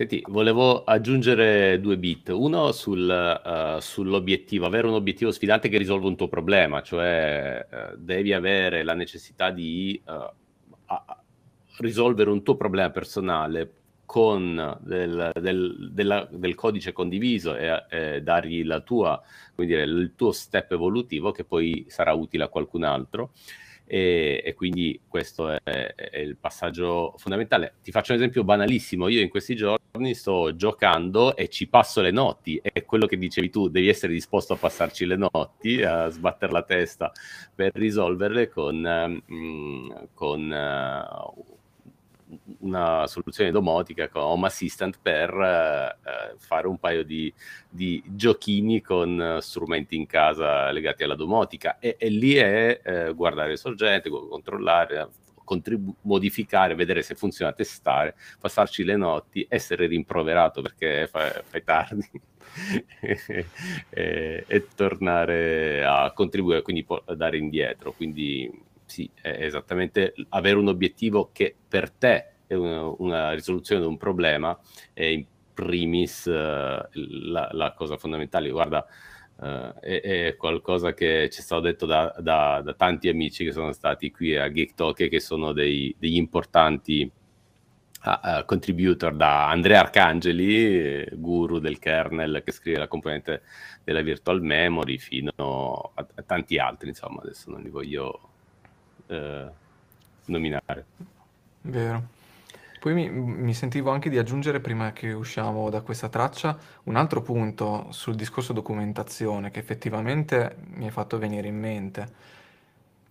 Senti, 0.00 0.24
volevo 0.28 0.82
aggiungere 0.84 1.78
due 1.78 1.98
bit. 1.98 2.30
Uno 2.30 2.72
sul, 2.72 3.06
uh, 3.06 3.78
sull'obiettivo, 3.80 4.64
avere 4.64 4.86
un 4.86 4.94
obiettivo 4.94 5.30
sfidante 5.30 5.68
che 5.68 5.76
risolva 5.76 6.06
un 6.06 6.16
tuo 6.16 6.26
problema, 6.26 6.80
cioè 6.80 7.66
uh, 7.70 7.96
devi 7.98 8.32
avere 8.32 8.82
la 8.82 8.94
necessità 8.94 9.50
di 9.50 10.00
uh, 10.06 10.94
risolvere 11.80 12.30
un 12.30 12.42
tuo 12.42 12.56
problema 12.56 12.88
personale 12.88 13.72
con 14.06 14.78
del, 14.80 15.32
del, 15.38 15.90
della, 15.92 16.26
del 16.30 16.54
codice 16.54 16.92
condiviso 16.92 17.54
e, 17.54 17.84
e 17.90 18.22
dargli 18.22 18.66
tua, 18.82 19.22
dire, 19.54 19.82
il 19.82 20.14
tuo 20.16 20.32
step 20.32 20.72
evolutivo 20.72 21.30
che 21.30 21.44
poi 21.44 21.84
sarà 21.88 22.14
utile 22.14 22.44
a 22.44 22.48
qualcun 22.48 22.84
altro 22.84 23.32
e, 23.92 24.40
e 24.44 24.54
quindi 24.54 25.00
questo 25.08 25.48
è, 25.48 25.58
è, 25.64 26.18
il 26.18 26.36
passaggio 26.36 27.14
fondamentale. 27.16 27.74
Ti 27.82 27.90
faccio 27.90 28.12
un 28.12 28.18
esempio 28.18 28.44
banalissimo, 28.44 29.08
io 29.08 29.20
in 29.20 29.28
questi 29.28 29.56
giorni 29.56 30.14
sto 30.14 30.54
giocando 30.54 31.34
e 31.34 31.48
ci 31.48 31.66
passo 31.66 32.00
le 32.00 32.12
notti, 32.12 32.60
è 32.62 32.84
quello 32.84 33.06
che 33.06 33.18
dicevi 33.18 33.50
tu, 33.50 33.68
devi 33.68 33.88
essere 33.88 34.12
disposto 34.12 34.52
a 34.52 34.56
passarci 34.56 35.06
le 35.06 35.16
notti, 35.16 35.82
a 35.82 36.08
sbattere 36.08 36.52
la 36.52 36.62
testa 36.62 37.10
per 37.52 37.72
risolverle 37.74 38.48
con, 38.48 39.20
mm, 39.32 39.90
con 40.14 40.40
uh, 40.40 41.58
una 42.60 43.06
soluzione 43.06 43.50
domotica 43.50 44.08
con 44.08 44.22
Home 44.22 44.46
Assistant 44.46 44.98
per 45.00 45.32
uh, 45.32 46.36
fare 46.38 46.66
un 46.66 46.78
paio 46.78 47.04
di, 47.04 47.32
di 47.68 48.02
giochini 48.06 48.80
con 48.80 49.38
strumenti 49.40 49.96
in 49.96 50.06
casa 50.06 50.70
legati 50.70 51.02
alla 51.02 51.14
domotica 51.14 51.78
e, 51.78 51.96
e 51.98 52.08
lì 52.08 52.34
è 52.34 52.80
uh, 52.84 53.14
guardare 53.14 53.52
il 53.52 53.58
sorgente, 53.58 54.10
controllare, 54.10 55.08
contribu- 55.50 55.96
modificare, 56.02 56.76
vedere 56.76 57.02
se 57.02 57.16
funziona, 57.16 57.52
testare, 57.52 58.14
passarci 58.38 58.84
le 58.84 58.94
notti, 58.94 59.44
essere 59.48 59.88
rimproverato 59.88 60.62
perché 60.62 61.08
fai, 61.08 61.30
fai 61.44 61.64
tardi 61.64 62.08
e, 63.90 64.44
e, 64.46 64.66
tornare 64.76 65.84
a 65.84 66.12
contribuire, 66.12 66.62
quindi 66.62 66.86
dare 67.16 67.36
indietro. 67.36 67.90
Quindi 67.90 68.48
sì, 68.84 69.10
è 69.20 69.38
esattamente 69.40 70.14
avere 70.28 70.56
un 70.56 70.68
obiettivo 70.68 71.30
che 71.32 71.54
per 71.68 71.90
te 71.90 72.26
una, 72.54 72.92
una 72.98 73.32
risoluzione 73.32 73.80
di 73.80 73.86
un 73.86 73.96
problema 73.96 74.58
è 74.92 75.04
in 75.04 75.24
primis 75.60 76.24
uh, 76.24 76.30
la, 76.30 77.48
la, 77.52 77.72
cosa 77.76 77.98
fondamentale. 77.98 78.50
Guarda, 78.50 78.86
uh, 79.36 79.78
è, 79.80 80.00
è, 80.00 80.36
qualcosa 80.36 80.94
che 80.94 81.28
ci 81.30 81.40
è 81.40 81.42
stato 81.42 81.62
detto 81.62 81.86
da, 81.86 82.14
da, 82.18 82.62
da, 82.64 82.74
tanti 82.74 83.08
amici 83.08 83.44
che 83.44 83.52
sono 83.52 83.72
stati 83.72 84.10
qui 84.10 84.36
a 84.36 84.50
Geek 84.50 84.74
Talk 84.74 85.00
e 85.00 85.08
che 85.08 85.20
sono 85.20 85.52
dei, 85.52 85.94
degli 85.98 86.16
importanti 86.16 87.10
uh, 88.04 88.44
contributor 88.46 89.14
da 89.14 89.48
Andrea 89.48 89.80
Arcangeli, 89.80 91.06
guru 91.12 91.58
del 91.58 91.78
kernel 91.78 92.42
che 92.42 92.52
scrive 92.52 92.78
la 92.78 92.88
componente 92.88 93.42
della 93.84 94.00
virtual 94.00 94.40
memory, 94.40 94.96
fino 94.98 95.30
a, 95.94 96.06
a 96.14 96.22
tanti 96.22 96.58
altri, 96.58 96.88
insomma, 96.88 97.20
adesso 97.20 97.50
non 97.50 97.62
li 97.62 97.68
voglio 97.70 98.28
nominare. 100.26 100.86
Vero. 101.62 102.18
Poi 102.80 102.94
mi, 102.94 103.10
mi 103.10 103.52
sentivo 103.52 103.90
anche 103.90 104.08
di 104.08 104.16
aggiungere, 104.16 104.58
prima 104.58 104.92
che 104.92 105.12
usciamo 105.12 105.68
da 105.68 105.82
questa 105.82 106.08
traccia, 106.08 106.58
un 106.84 106.96
altro 106.96 107.20
punto 107.20 107.88
sul 107.90 108.14
discorso 108.14 108.54
documentazione 108.54 109.50
che 109.50 109.60
effettivamente 109.60 110.56
mi 110.70 110.86
è 110.86 110.90
fatto 110.90 111.18
venire 111.18 111.46
in 111.46 111.58
mente, 111.58 112.08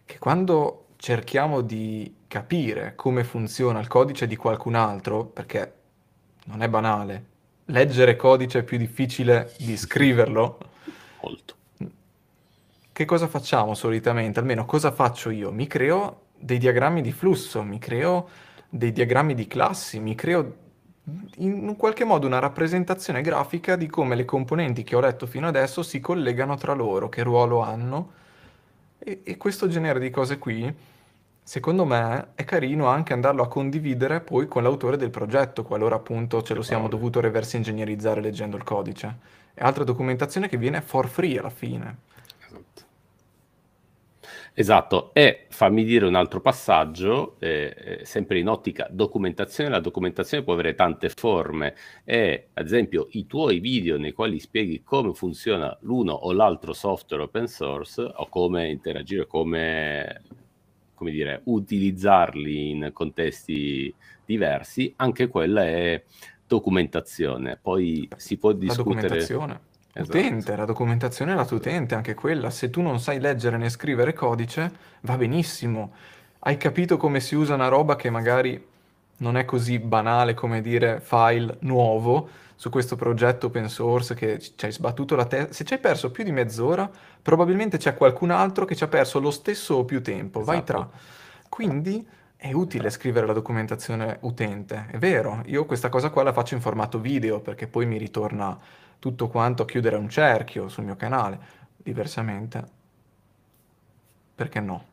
che 0.06 0.18
quando 0.18 0.88
cerchiamo 0.98 1.62
di 1.62 2.16
capire 2.28 2.94
come 2.96 3.24
funziona 3.24 3.80
il 3.80 3.88
codice 3.88 4.26
di 4.26 4.36
qualcun 4.36 4.74
altro, 4.74 5.24
perché 5.24 5.74
non 6.46 6.64
è 6.64 6.68
banale, 6.68 7.26
leggere 7.66 8.16
codice 8.16 8.60
è 8.60 8.64
più 8.64 8.80
difficile 8.80 9.54
di 9.60 9.78
scriverlo. 9.78 10.58
Molto 11.22 11.58
che 13.00 13.06
cosa 13.06 13.30
facciamo 13.30 13.76
solitamente? 13.76 14.40
Almeno 14.40 14.66
cosa 14.66 14.92
faccio 14.92 15.30
io? 15.30 15.54
Mi 15.54 15.68
creo 15.68 16.24
dei 16.38 16.58
diagrammi 16.58 17.02
di 17.02 17.14
flusso, 17.14 17.64
mi 17.64 17.80
creo 17.80 18.28
dei 18.70 18.92
diagrammi 18.92 19.34
di 19.34 19.48
classi, 19.48 20.00
mi 20.00 20.16
creo 20.16 20.68
in 21.38 21.68
un 21.68 21.76
qualche 21.76 22.04
modo 22.04 22.28
una 22.28 22.40
rappresentazione 22.40 23.22
grafica 23.22 23.76
di 23.76 23.88
come 23.88 24.16
le 24.16 24.26
componenti 24.26 24.84
che 24.84 24.96
ho 24.96 25.00
letto 25.00 25.26
fino 25.26 25.48
adesso 25.48 25.82
si 25.82 26.00
collegano 26.00 26.56
tra 26.56 26.74
loro, 26.74 27.10
che 27.10 27.24
ruolo 27.24 27.62
hanno. 27.62 28.12
E, 29.00 29.22
e 29.24 29.38
questo 29.38 29.68
genere 29.68 30.00
di 30.00 30.10
cose 30.10 30.38
qui 30.38 30.76
secondo 31.50 31.84
me 31.84 32.28
è 32.36 32.44
carino 32.44 32.86
anche 32.86 33.12
andarlo 33.12 33.42
a 33.42 33.48
condividere 33.48 34.20
poi 34.22 34.48
con 34.48 34.62
l'autore 34.62 34.98
del 34.98 35.10
progetto, 35.10 35.64
qualora 35.64 35.96
appunto 35.96 36.44
ce 36.44 36.54
lo 36.54 36.62
siamo 36.62 36.88
dovuto 36.88 37.20
reverse 37.22 37.58
ingegnerizzare 37.58 38.22
leggendo 38.22 38.56
il 38.56 38.64
codice. 38.64 39.18
È 39.56 39.64
altra 39.64 39.84
documentazione 39.84 40.48
che 40.48 40.58
viene 40.58 40.82
for 40.82 41.08
free 41.08 41.40
alla 41.40 41.50
fine. 41.50 41.98
Esatto. 44.54 45.14
E 45.14 45.46
fammi 45.50 45.84
dire 45.84 46.06
un 46.06 46.16
altro 46.16 46.42
passaggio, 46.42 47.38
eh, 47.40 47.74
eh, 48.02 48.06
sempre 48.06 48.40
in 48.40 48.50
ottica 48.50 48.88
documentazione, 48.90 49.70
la 49.70 49.80
documentazione 49.80 50.44
può 50.44 50.54
avere 50.54 50.76
tante 50.76 51.10
forme 51.10 51.76
e 52.04 52.48
ad 52.54 52.66
esempio 52.66 53.08
i 53.12 53.26
tuoi 53.26 53.60
video 53.60 53.98
nei 53.98 54.12
quali 54.12 54.40
spieghi 54.40 54.84
come 54.84 55.14
funziona 55.14 55.78
l'uno 55.82 56.14
o 56.14 56.32
l'altro 56.34 56.74
software 56.74 57.24
open 57.24 57.48
source 57.48 58.02
o 58.02 58.28
come 58.28 58.70
interagire, 58.70 59.28
come, 59.28 60.22
come 60.94 61.12
dire, 61.12 61.42
utilizzarli 61.46 62.70
in 62.70 62.90
contesti 62.92 63.94
diversi, 64.26 64.94
anche 64.98 65.28
quella 65.28 65.66
è 65.66 66.04
documentazione. 66.46 67.58
Poi 67.62 68.10
si 68.18 68.38
può 68.38 68.52
discutere... 68.52 69.68
Esatto. 70.02 70.18
Utente, 70.18 70.56
la 70.56 70.66
documentazione 70.66 71.34
è 71.34 71.36
la 71.36 71.46
tua 71.46 71.58
utente, 71.58 71.96
anche 71.96 72.14
quella. 72.14 72.50
Se 72.50 72.70
tu 72.70 72.82
non 72.82 73.00
sai 73.00 73.20
leggere 73.20 73.58
né 73.58 73.70
scrivere 73.70 74.14
codice, 74.14 74.72
va 75.02 75.18
benissimo. 75.18 75.92
Hai 76.40 76.58
capito 76.58 76.98
come 76.98 77.20
si 77.20 77.36
usa 77.36 77.54
una 77.56 77.68
roba 77.68 77.96
che 77.96 78.10
magari 78.10 78.66
non 79.18 79.36
è 79.38 79.46
così 79.46 79.80
banale 79.80 80.34
come 80.34 80.62
dire 80.62 81.02
file 81.02 81.58
nuovo 81.62 82.30
su 82.56 82.70
questo 82.70 82.96
progetto 82.96 83.48
open 83.48 83.70
source 83.70 84.16
che 84.16 84.40
ci 84.40 84.66
hai 84.66 84.72
sbattuto 84.72 85.16
la 85.16 85.26
testa. 85.26 85.54
Se 85.54 85.64
ci 85.64 85.74
hai 85.74 85.80
perso 85.80 86.12
più 86.12 86.24
di 86.24 86.32
mezz'ora, 86.32 86.90
probabilmente 87.22 87.78
c'è 87.78 87.96
qualcun 87.96 88.32
altro 88.32 88.66
che 88.66 88.76
ci 88.76 88.84
ha 88.84 88.88
perso 88.88 89.20
lo 89.20 89.32
stesso 89.32 89.76
o 89.76 89.86
più 89.86 90.02
tempo. 90.02 90.44
Vai 90.44 90.58
Esatto. 90.58 90.72
tra. 90.74 90.90
Quindi 91.50 92.06
è 92.36 92.54
utile 92.54 92.90
scrivere 92.90 93.26
la 93.28 93.34
documentazione 93.34 94.18
utente, 94.22 94.88
è 94.92 94.98
vero. 94.98 95.42
Io 95.48 95.66
questa 95.66 95.90
cosa 95.90 96.10
qua 96.10 96.24
la 96.24 96.32
faccio 96.32 96.56
in 96.56 96.62
formato 96.62 97.00
video 97.00 97.42
perché 97.42 97.68
poi 97.68 97.86
mi 97.86 97.98
ritorna 97.98 98.58
tutto 99.00 99.28
quanto 99.28 99.64
a 99.64 99.66
chiudere 99.66 99.96
un 99.96 100.10
cerchio 100.10 100.68
sul 100.68 100.84
mio 100.84 100.96
canale. 100.96 101.58
Diversamente, 101.78 102.64
perché 104.36 104.60
no? 104.60 104.86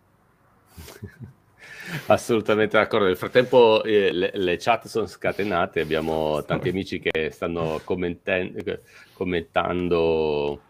Assolutamente 2.07 2.77
d'accordo. 2.77 3.07
Nel 3.07 3.17
frattempo 3.17 3.83
eh, 3.85 4.13
le, 4.13 4.31
le 4.35 4.57
chat 4.57 4.87
sono 4.87 5.07
scatenate, 5.07 5.81
abbiamo 5.81 6.45
tanti 6.45 6.69
amici 6.69 7.01
che 7.01 7.31
stanno 7.31 7.81
commenten- 7.85 8.81
commentando. 9.13 10.61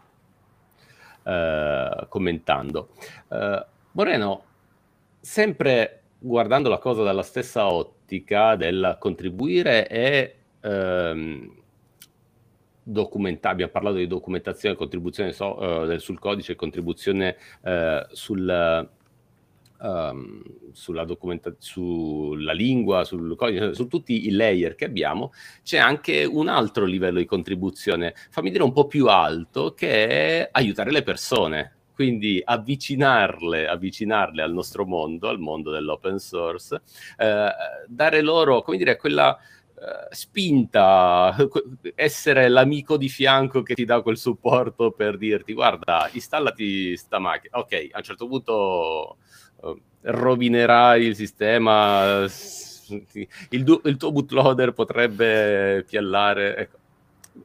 eh, 1.22 2.06
commentando. 2.08 2.88
Eh, 3.28 3.66
Moreno, 3.92 4.44
sempre 5.20 6.02
guardando 6.18 6.68
la 6.68 6.78
cosa 6.78 7.02
dalla 7.02 7.22
stessa 7.22 7.66
ottica 7.72 8.56
del 8.56 8.96
contribuire 8.98 9.88
e 9.88 10.34
ehm, 10.60 11.52
documentare, 12.88 13.54
abbiamo 13.54 13.72
parlato 13.72 13.96
di 13.96 14.06
documentazione, 14.06 14.76
contribuzione 14.76 15.32
so- 15.32 15.90
eh, 15.90 15.98
sul 15.98 16.20
codice, 16.20 16.54
contribuzione 16.54 17.36
eh, 17.64 18.06
sul 18.12 18.88
um, 19.80 20.42
sulla, 20.72 21.04
documenta- 21.04 21.54
sulla 21.58 22.52
lingua, 22.52 23.04
sul 23.04 23.34
codice, 23.36 23.74
su 23.74 23.88
tutti 23.88 24.26
i 24.26 24.30
layer 24.30 24.74
che 24.74 24.84
abbiamo, 24.84 25.32
c'è 25.62 25.78
anche 25.78 26.24
un 26.24 26.48
altro 26.48 26.84
livello 26.84 27.18
di 27.18 27.24
contribuzione, 27.24 28.14
fammi 28.30 28.50
dire 28.50 28.62
un 28.62 28.72
po' 28.72 28.86
più 28.86 29.08
alto, 29.08 29.74
che 29.74 30.06
è 30.06 30.48
aiutare 30.52 30.90
le 30.92 31.02
persone. 31.02 31.72
Quindi 31.96 32.42
avvicinarle, 32.44 33.66
avvicinarle 33.66 34.42
al 34.42 34.52
nostro 34.52 34.84
mondo, 34.84 35.28
al 35.28 35.38
mondo 35.38 35.70
dell'open 35.70 36.18
source, 36.18 36.82
eh, 37.16 37.48
dare 37.88 38.20
loro, 38.20 38.60
come 38.60 38.76
dire, 38.76 38.96
quella 38.96 39.38
spinta, 40.10 41.36
essere 41.94 42.48
l'amico 42.48 42.96
di 42.96 43.08
fianco 43.08 43.62
che 43.62 43.74
ti 43.74 43.84
dà 43.84 44.00
quel 44.00 44.16
supporto 44.16 44.90
per 44.90 45.16
dirti 45.16 45.52
guarda, 45.52 46.08
installati 46.12 46.96
sta 46.96 47.18
macchina. 47.18 47.58
Ok, 47.58 47.88
a 47.92 47.98
un 47.98 48.02
certo 48.02 48.26
punto 48.26 49.16
uh, 49.56 49.80
rovinerai 50.00 51.04
il 51.04 51.14
sistema, 51.14 52.24
il, 53.50 53.64
du- 53.64 53.80
il, 53.84 53.96
tuo 53.96 54.12
bootloader 54.12 54.72
potrebbe 54.72 55.84
piallare. 55.86 56.56
Ecco. 56.56 56.78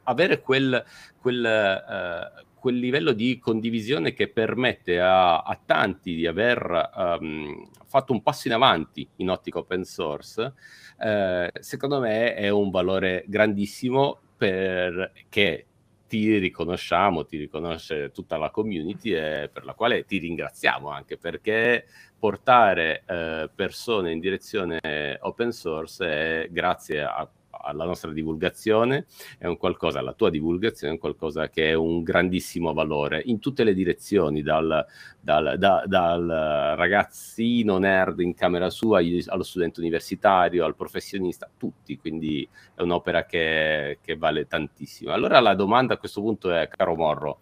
Avere 0.04 0.40
quel, 0.40 0.84
quel, 1.20 1.44
uh, 1.44 2.46
quel, 2.62 2.78
livello 2.78 3.12
di 3.12 3.40
condivisione 3.40 4.14
che 4.14 4.28
permette 4.28 5.00
a, 5.02 5.40
a 5.40 5.60
tanti 5.66 6.14
di 6.14 6.28
aver 6.28 6.92
um, 6.96 7.68
fatto 7.88 8.14
un 8.14 8.22
passo 8.22 8.48
in 8.48 8.54
avanti 8.54 9.08
in 9.18 9.32
ottica 9.32 9.58
open 9.58 9.84
source, 9.84 10.54
eh, 11.00 11.52
secondo 11.60 12.00
me 12.00 12.36
è 12.36 12.50
un 12.50 12.70
valore 12.70 13.26
grandissimo 13.28 14.20
perché 14.38 15.66
ti 16.08 16.38
riconosciamo, 16.38 17.26
ti 17.26 17.38
riconosce 17.38 18.12
tutta 18.12 18.38
la 18.38 18.52
community 18.52 19.14
e 19.14 19.50
per 19.52 19.66
la 19.66 19.74
quale 19.74 20.06
ti 20.06 20.20
ringraziamo 20.20 20.90
anche 20.90 21.18
perché 21.18 21.86
portare 22.20 23.04
eh, 23.08 23.50
persone 23.56 24.12
in 24.12 24.20
direzione 24.20 25.18
open 25.22 25.52
source 25.52 26.06
è 26.06 26.48
grazie 26.52 27.02
a 27.02 27.28
alla 27.62 27.86
nostra 27.86 28.12
divulgazione, 28.12 29.06
è 29.38 29.46
un 29.48 29.58
qualcosa, 29.58 30.00
alla 30.00 30.14
tua 30.14 30.30
divulgazione, 30.30 30.94
è 30.94 30.96
un 30.96 31.02
qualcosa 31.02 31.50
che 31.50 31.70
è 31.70 31.74
un 31.74 32.04
grandissimo 32.04 32.74
valore 32.74 33.22
in 33.26 33.40
tutte 33.40 33.64
le 33.64 33.74
direzioni, 33.74 34.42
dal, 34.42 34.86
dal, 35.20 35.56
da, 35.58 35.84
dal 35.86 36.74
ragazzino 36.76 37.78
nerd 37.78 38.20
in 38.20 38.34
camera 38.34 38.70
sua, 38.70 39.02
allo 39.28 39.44
studente 39.44 39.80
universitario, 39.80 40.66
al 40.66 40.76
professionista, 40.76 41.50
tutti, 41.58 41.98
quindi 41.98 42.48
è 42.76 42.82
un'opera 42.82 43.26
che, 43.26 44.00
che 44.02 44.18
vale 44.18 44.48
tantissimo. 44.48 45.12
Allora 45.12 45.40
la 45.40 45.56
domanda 45.56 45.94
a 45.94 45.98
questo 45.98 46.22
punto 46.22 46.52
è, 46.52 46.68
caro 46.68 46.96
Morro, 46.96 47.40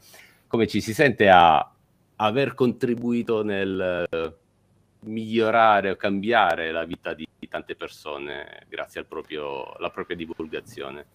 come 0.48 0.68
ci 0.68 0.82
si 0.82 0.94
sente 0.94 1.30
a 1.30 1.72
aver 2.18 2.54
contribuito 2.54 3.44
nel 3.44 4.38
migliorare 5.02 5.92
o 5.92 5.96
cambiare 5.96 6.72
la 6.72 6.84
vita 6.84 7.14
di, 7.14 7.28
di 7.38 7.48
tante 7.48 7.76
persone 7.76 8.66
grazie 8.68 9.02
al 9.02 9.06
proprio, 9.06 9.72
alla 9.74 9.90
propria 9.90 10.16
divulgazione? 10.16 11.06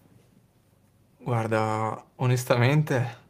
Guarda, 1.17 2.03
onestamente 2.15 3.23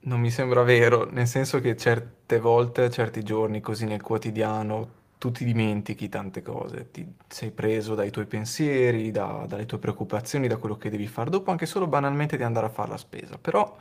non 0.00 0.20
mi 0.20 0.30
sembra 0.30 0.62
vero, 0.62 1.08
nel 1.10 1.26
senso 1.26 1.60
che 1.60 1.76
certe 1.76 2.38
volte, 2.38 2.90
certi 2.90 3.22
giorni 3.22 3.60
così 3.60 3.84
nel 3.84 4.00
quotidiano, 4.00 4.96
tu 5.18 5.32
ti 5.32 5.44
dimentichi 5.44 6.08
tante 6.08 6.42
cose, 6.42 6.90
ti 6.90 7.06
sei 7.26 7.50
preso 7.50 7.94
dai 7.94 8.10
tuoi 8.10 8.26
pensieri, 8.26 9.10
da, 9.10 9.44
dalle 9.48 9.66
tue 9.66 9.78
preoccupazioni, 9.78 10.46
da 10.46 10.56
quello 10.56 10.76
che 10.76 10.90
devi 10.90 11.08
fare 11.08 11.28
dopo, 11.28 11.50
anche 11.50 11.66
solo 11.66 11.88
banalmente 11.88 12.36
di 12.36 12.44
andare 12.44 12.66
a 12.66 12.70
fare 12.70 12.90
la 12.90 12.96
spesa. 12.96 13.36
Però 13.36 13.76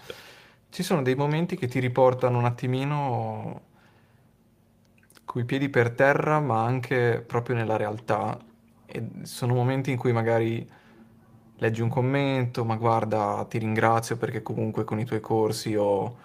ci 0.69 0.83
sono 0.83 1.03
dei 1.03 1.15
momenti 1.15 1.55
che 1.55 1.67
ti 1.67 1.79
riportano 1.79 2.39
un 2.39 2.45
attimino 2.45 3.61
coi 5.28 5.43
piedi 5.43 5.67
per 5.67 5.91
terra, 5.91 6.39
ma 6.39 6.63
anche 6.63 7.21
proprio 7.28 7.57
nella 7.57 7.75
realtà. 7.75 8.39
E 8.86 9.03
sono 9.23 9.53
momenti 9.53 9.91
in 9.91 9.97
cui 9.97 10.13
magari 10.13 10.67
leggi 11.57 11.82
un 11.82 11.89
commento, 11.89 12.63
ma 12.63 12.75
guarda, 12.78 13.45
ti 13.49 13.57
ringrazio 13.57 14.15
perché 14.15 14.41
comunque 14.41 14.86
con 14.86 14.99
i 14.99 15.05
tuoi 15.05 15.19
corsi 15.19 15.75
ho 15.75 16.15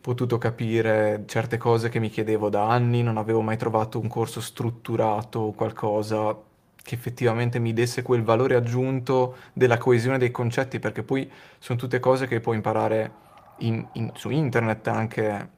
potuto 0.00 0.36
capire 0.38 1.22
certe 1.26 1.58
cose 1.58 1.88
che 1.90 2.00
mi 2.00 2.08
chiedevo 2.08 2.48
da 2.48 2.68
anni, 2.68 3.02
non 3.02 3.18
avevo 3.18 3.40
mai 3.40 3.56
trovato 3.56 4.00
un 4.00 4.08
corso 4.08 4.40
strutturato 4.40 5.38
o 5.38 5.52
qualcosa 5.52 6.36
che 6.82 6.94
effettivamente 6.94 7.60
mi 7.60 7.72
desse 7.72 8.02
quel 8.02 8.24
valore 8.24 8.56
aggiunto 8.56 9.36
della 9.52 9.78
coesione 9.78 10.18
dei 10.18 10.32
concetti, 10.32 10.80
perché 10.80 11.04
poi 11.04 11.30
sono 11.58 11.78
tutte 11.78 12.00
cose 12.00 12.26
che 12.26 12.40
puoi 12.40 12.56
imparare 12.56 13.12
in, 13.58 13.86
in, 13.92 14.10
su 14.14 14.30
internet 14.30 14.88
anche 14.88 15.50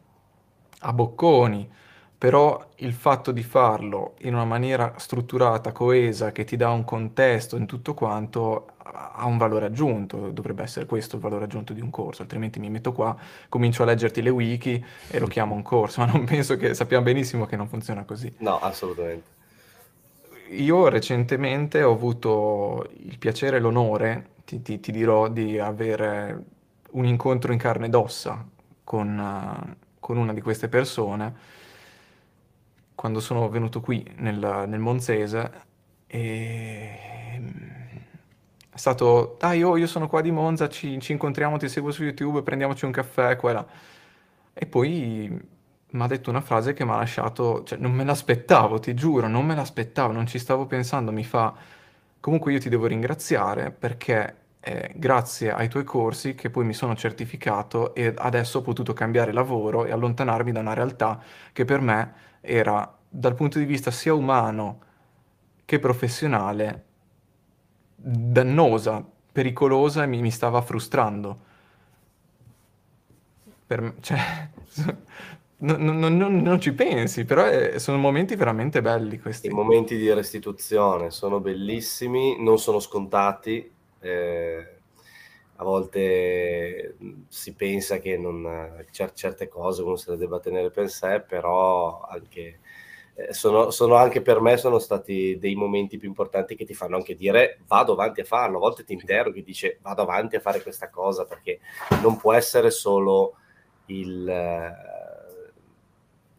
a 0.80 0.92
bocconi 0.92 1.78
però 2.20 2.62
il 2.76 2.92
fatto 2.92 3.32
di 3.32 3.42
farlo 3.42 4.12
in 4.18 4.34
una 4.34 4.44
maniera 4.44 4.92
strutturata, 4.98 5.72
coesa, 5.72 6.32
che 6.32 6.44
ti 6.44 6.54
dà 6.54 6.68
un 6.68 6.84
contesto 6.84 7.56
in 7.56 7.64
tutto 7.64 7.94
quanto, 7.94 8.72
ha 8.76 9.24
un 9.24 9.38
valore 9.38 9.64
aggiunto, 9.64 10.28
dovrebbe 10.28 10.62
essere 10.62 10.84
questo 10.84 11.16
il 11.16 11.22
valore 11.22 11.44
aggiunto 11.44 11.72
di 11.72 11.80
un 11.80 11.88
corso, 11.88 12.20
altrimenti 12.20 12.60
mi 12.60 12.68
metto 12.68 12.92
qua, 12.92 13.16
comincio 13.48 13.84
a 13.84 13.86
leggerti 13.86 14.20
le 14.20 14.28
wiki 14.28 14.84
e 15.08 15.18
lo 15.18 15.28
chiamo 15.28 15.54
un 15.54 15.62
corso, 15.62 16.02
ma 16.04 16.12
non 16.12 16.26
penso 16.26 16.58
che 16.58 16.74
sappiamo 16.74 17.04
benissimo 17.04 17.46
che 17.46 17.56
non 17.56 17.68
funziona 17.68 18.04
così. 18.04 18.30
No, 18.40 18.60
assolutamente. 18.60 19.30
Io 20.50 20.88
recentemente 20.88 21.82
ho 21.82 21.92
avuto 21.92 22.86
il 22.98 23.16
piacere 23.16 23.56
e 23.56 23.60
l'onore, 23.60 24.32
ti, 24.44 24.60
ti, 24.60 24.78
ti 24.78 24.92
dirò, 24.92 25.28
di 25.28 25.58
avere 25.58 26.44
un 26.90 27.06
incontro 27.06 27.50
in 27.50 27.58
carne 27.58 27.86
ed 27.86 27.94
ossa 27.94 28.46
con, 28.84 29.16
uh, 29.18 29.74
con 29.98 30.18
una 30.18 30.34
di 30.34 30.42
queste 30.42 30.68
persone 30.68 31.59
quando 33.00 33.20
sono 33.20 33.48
venuto 33.48 33.80
qui 33.80 34.04
nel, 34.16 34.64
nel 34.68 34.78
Monzese 34.78 35.50
e 36.06 36.98
è 38.70 38.76
stato 38.76 39.36
dai 39.38 39.62
oh, 39.62 39.78
io 39.78 39.86
sono 39.86 40.06
qua 40.06 40.20
di 40.20 40.30
Monza 40.30 40.68
ci, 40.68 41.00
ci, 41.00 41.12
incontriamo 41.12 41.56
ti 41.56 41.68
seguo 41.68 41.92
su 41.92 42.04
YouTube 42.04 42.42
prendiamoci 42.42 42.84
un 42.84 42.92
caffè 42.92 43.36
qua 43.36 43.52
e 43.52 43.64
e 44.52 44.66
poi 44.66 45.40
mi 45.92 46.02
ha 46.02 46.06
detto 46.06 46.28
una 46.30 46.40
frase 46.40 46.72
che 46.72 46.84
mi 46.84 46.90
ha 46.92 46.96
lasciato, 46.96 47.62
cioè 47.64 47.78
non 47.78 47.92
me 47.92 48.04
l'aspettavo, 48.04 48.78
ti 48.78 48.94
giuro, 48.94 49.26
non 49.26 49.44
me 49.46 49.54
l'aspettavo, 49.54 50.12
non 50.12 50.26
ci 50.26 50.38
stavo 50.38 50.66
pensando, 50.66 51.10
mi 51.12 51.24
fa, 51.24 51.54
comunque 52.20 52.52
io 52.52 52.60
ti 52.60 52.68
devo 52.68 52.86
ringraziare 52.86 53.70
perché 53.70 54.36
è 54.60 54.92
grazie 54.94 55.52
ai 55.52 55.68
tuoi 55.68 55.84
corsi 55.84 56.34
che 56.34 56.50
poi 56.50 56.66
mi 56.66 56.74
sono 56.74 56.94
certificato 56.94 57.94
e 57.94 58.12
adesso 58.14 58.58
ho 58.58 58.62
potuto 58.62 58.92
cambiare 58.92 59.32
lavoro 59.32 59.86
e 59.86 59.90
allontanarmi 59.90 60.52
da 60.52 60.60
una 60.60 60.74
realtà 60.74 61.20
che 61.52 61.64
per 61.64 61.80
me 61.80 62.12
era, 62.42 62.98
dal 63.08 63.34
punto 63.34 63.58
di 63.58 63.64
vista 63.64 63.90
sia 63.90 64.12
umano 64.12 64.80
che 65.64 65.78
professionale, 65.78 66.84
dannosa, 67.96 69.02
pericolosa 69.32 70.02
e 70.02 70.06
mi, 70.06 70.20
mi 70.20 70.30
stava 70.30 70.60
frustrando. 70.60 71.48
Per, 73.66 73.94
cioè, 74.00 74.18
non, 75.58 75.82
non, 75.82 76.16
non, 76.16 76.36
non, 76.36 76.60
ci 76.60 76.72
pensi, 76.72 77.24
però 77.24 77.44
è, 77.44 77.78
sono 77.78 77.98
momenti 77.98 78.34
veramente 78.34 78.82
belli 78.82 79.18
questi. 79.20 79.46
I 79.46 79.50
momenti 79.50 79.96
di 79.96 80.12
restituzione 80.12 81.10
sono 81.10 81.40
bellissimi, 81.40 82.42
non 82.42 82.58
sono 82.58 82.80
scontati. 82.80 83.78
Eh, 84.00 84.78
a 85.56 85.64
volte 85.64 86.96
si 87.28 87.54
pensa 87.54 87.98
che 87.98 88.16
non, 88.16 88.84
certe 88.90 89.48
cose 89.48 89.82
uno 89.82 89.96
se 89.96 90.10
le 90.10 90.16
debba 90.16 90.40
tenere 90.40 90.70
per 90.70 90.88
sé, 90.88 91.20
però 91.20 92.00
anche 92.00 92.60
eh, 93.14 93.34
sono, 93.34 93.70
sono, 93.70 93.96
anche 93.96 94.22
per 94.22 94.40
me 94.40 94.56
sono 94.56 94.78
stati 94.78 95.36
dei 95.38 95.54
momenti 95.54 95.98
più 95.98 96.08
importanti 96.08 96.56
che 96.56 96.64
ti 96.64 96.72
fanno 96.72 96.96
anche 96.96 97.14
dire 97.14 97.58
vado 97.66 97.92
avanti 97.92 98.22
a 98.22 98.24
farlo. 98.24 98.56
A 98.56 98.60
volte 98.60 98.84
ti 98.84 98.94
interroghi, 98.94 99.42
dice 99.42 99.78
vado 99.82 100.02
avanti 100.02 100.36
a 100.36 100.40
fare 100.40 100.62
questa 100.62 100.88
cosa 100.88 101.26
perché 101.26 101.60
non 102.02 102.16
può 102.16 102.32
essere 102.32 102.70
solo 102.70 103.36
il, 103.86 104.28
eh, 104.28 104.99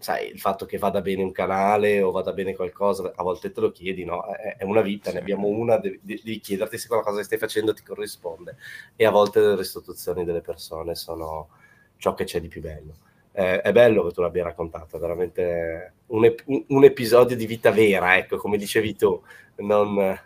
sai, 0.01 0.29
il 0.29 0.39
fatto 0.39 0.65
che 0.65 0.77
vada 0.77 1.01
bene 1.01 1.23
un 1.23 1.31
canale 1.31 2.01
o 2.01 2.11
vada 2.11 2.33
bene 2.33 2.55
qualcosa. 2.55 3.11
A 3.15 3.23
volte 3.23 3.51
te 3.51 3.61
lo 3.61 3.71
chiedi, 3.71 4.03
no? 4.03 4.25
È, 4.25 4.57
è 4.57 4.63
una 4.63 4.81
vita, 4.81 5.09
sì. 5.09 5.15
ne 5.15 5.21
abbiamo 5.21 5.47
una, 5.47 5.77
devi, 5.77 5.99
devi 6.03 6.39
chiederti 6.39 6.77
se 6.77 6.87
quella 6.87 7.03
cosa 7.03 7.17
che 7.17 7.23
stai 7.23 7.37
facendo 7.37 7.73
ti 7.73 7.83
corrisponde. 7.83 8.57
E 8.95 9.05
a 9.05 9.11
volte 9.11 9.39
le 9.39 9.55
restituzioni 9.55 10.25
delle 10.25 10.41
persone 10.41 10.95
sono 10.95 11.49
ciò 11.97 12.13
che 12.13 12.25
c'è 12.25 12.41
di 12.41 12.47
più 12.47 12.61
bello 12.61 13.09
eh, 13.33 13.61
è 13.61 13.71
bello 13.71 14.05
che 14.05 14.13
tu 14.13 14.21
l'abbia 14.21 14.43
raccontato, 14.43 14.97
è 14.97 14.99
veramente 14.99 15.93
un, 16.07 16.25
ep- 16.25 16.43
un, 16.45 16.83
episodio 16.83 17.35
di 17.35 17.45
vita 17.45 17.71
vera, 17.71 18.17
ecco, 18.17 18.37
come 18.37 18.57
dicevi 18.57 18.95
tu, 18.95 19.21
non, 19.57 20.19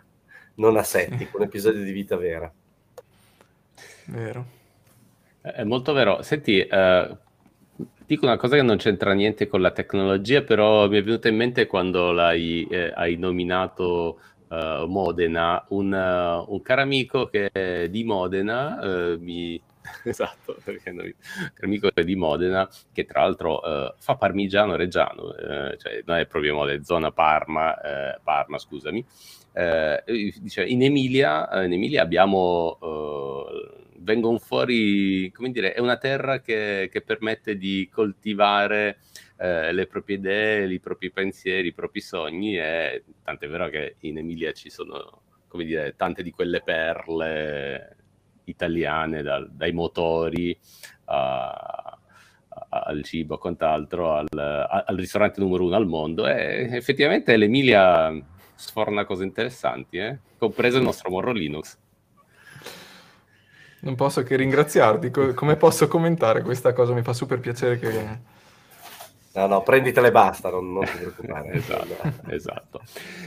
non 0.54 0.76
asettico, 0.76 1.36
un 1.36 1.44
episodio 1.44 1.82
di 1.82 1.92
vita 1.92 2.16
vera. 2.16 2.52
Vero. 4.06 4.54
È 5.40 5.62
molto 5.62 5.92
vero. 5.92 6.22
Senti, 6.22 6.58
eh, 6.58 7.16
dico 8.06 8.24
una 8.24 8.36
cosa 8.36 8.56
che 8.56 8.62
non 8.62 8.76
c'entra 8.76 9.12
niente 9.12 9.48
con 9.48 9.60
la 9.60 9.72
tecnologia, 9.72 10.42
però 10.42 10.88
mi 10.88 10.98
è 10.98 11.02
venuta 11.02 11.28
in 11.28 11.36
mente 11.36 11.66
quando 11.66 12.12
l'hai, 12.12 12.66
eh, 12.70 12.92
hai 12.94 13.16
nominato 13.16 14.20
uh, 14.48 14.86
Modena, 14.86 15.64
un, 15.70 15.92
uh, 15.92 16.52
un, 16.52 16.62
caro 16.62 16.82
amico 16.82 17.26
che 17.26 17.50
è 17.50 17.88
di 17.88 18.04
Modena 18.04 18.78
uh, 18.80 19.18
mi 19.20 19.60
esatto, 20.04 20.56
perché 20.64 20.90
noi, 20.90 21.14
amico 21.62 21.88
di 21.94 22.16
Modena, 22.16 22.68
che 22.92 23.04
tra 23.04 23.22
l'altro 23.22 23.62
eh, 23.64 23.94
fa 23.98 24.16
parmigiano 24.16 24.76
reggiano, 24.76 25.34
eh, 25.34 25.76
cioè 25.78 26.02
non 26.04 26.16
è 26.16 26.26
proprio 26.26 26.54
Modena, 26.54 26.82
zona 26.82 27.12
Parma, 27.12 27.80
eh, 27.80 28.20
Parma 28.22 28.58
scusami, 28.58 29.04
dice, 30.04 30.64
in 30.64 30.82
Emilia, 30.82 31.48
in 31.64 31.72
Emilia 31.72 32.02
abbiamo, 32.02 32.78
vengono 34.06 34.38
fuori, 34.38 35.32
come 35.32 35.50
dire, 35.50 35.74
è 35.74 35.80
una 35.80 35.96
terra 35.96 36.40
che, 36.40 36.88
che 36.92 37.02
permette 37.02 37.56
di 37.56 37.88
coltivare 37.92 38.98
le 39.38 39.86
proprie 39.86 40.16
idee, 40.16 40.72
i 40.72 40.80
propri 40.80 41.10
pensieri, 41.10 41.68
i 41.68 41.74
propri 41.74 42.00
sogni 42.00 42.56
e 42.56 43.04
tant'è 43.22 43.46
vero 43.48 43.68
che 43.68 43.96
in 44.00 44.16
Emilia 44.16 44.52
ci 44.52 44.70
sono, 44.70 45.24
come 45.46 45.64
dire, 45.64 45.94
tante 45.94 46.22
di 46.22 46.30
quelle 46.30 46.62
perle 46.62 47.96
italiane, 48.44 49.22
dal, 49.22 49.50
dai 49.52 49.72
motori 49.72 50.58
a, 51.06 51.98
al 52.48 53.02
cibo, 53.02 53.34
a 53.34 53.38
quant'altro, 53.38 54.14
al, 54.14 54.26
al, 54.30 54.96
ristorante 54.96 55.40
numero 55.40 55.64
uno 55.64 55.76
al 55.76 55.86
mondo. 55.86 56.26
E 56.26 56.68
effettivamente 56.70 57.36
l'Emilia 57.36 58.18
sforna 58.54 59.04
cose 59.04 59.24
interessanti, 59.24 59.98
eh? 59.98 60.18
compreso 60.38 60.78
il 60.78 60.84
nostro 60.84 61.10
Morro 61.10 61.32
Linux. 61.32 61.78
Non 63.80 63.94
posso 63.94 64.22
che 64.22 64.36
ringraziarti. 64.36 65.10
Come 65.10 65.56
posso 65.56 65.86
commentare 65.88 66.42
questa 66.42 66.72
cosa? 66.72 66.92
Mi 66.92 67.02
fa 67.02 67.12
super 67.12 67.38
piacere 67.40 67.78
che 67.78 68.18
No, 69.36 69.46
no, 69.46 69.62
prenditele 69.62 70.08
e 70.08 70.12
basta, 70.12 70.48
non, 70.48 70.72
non 70.72 70.84
ti 70.86 70.96
preoccupare. 70.96 71.52
esatto, 71.52 72.30
esatto. 72.30 72.80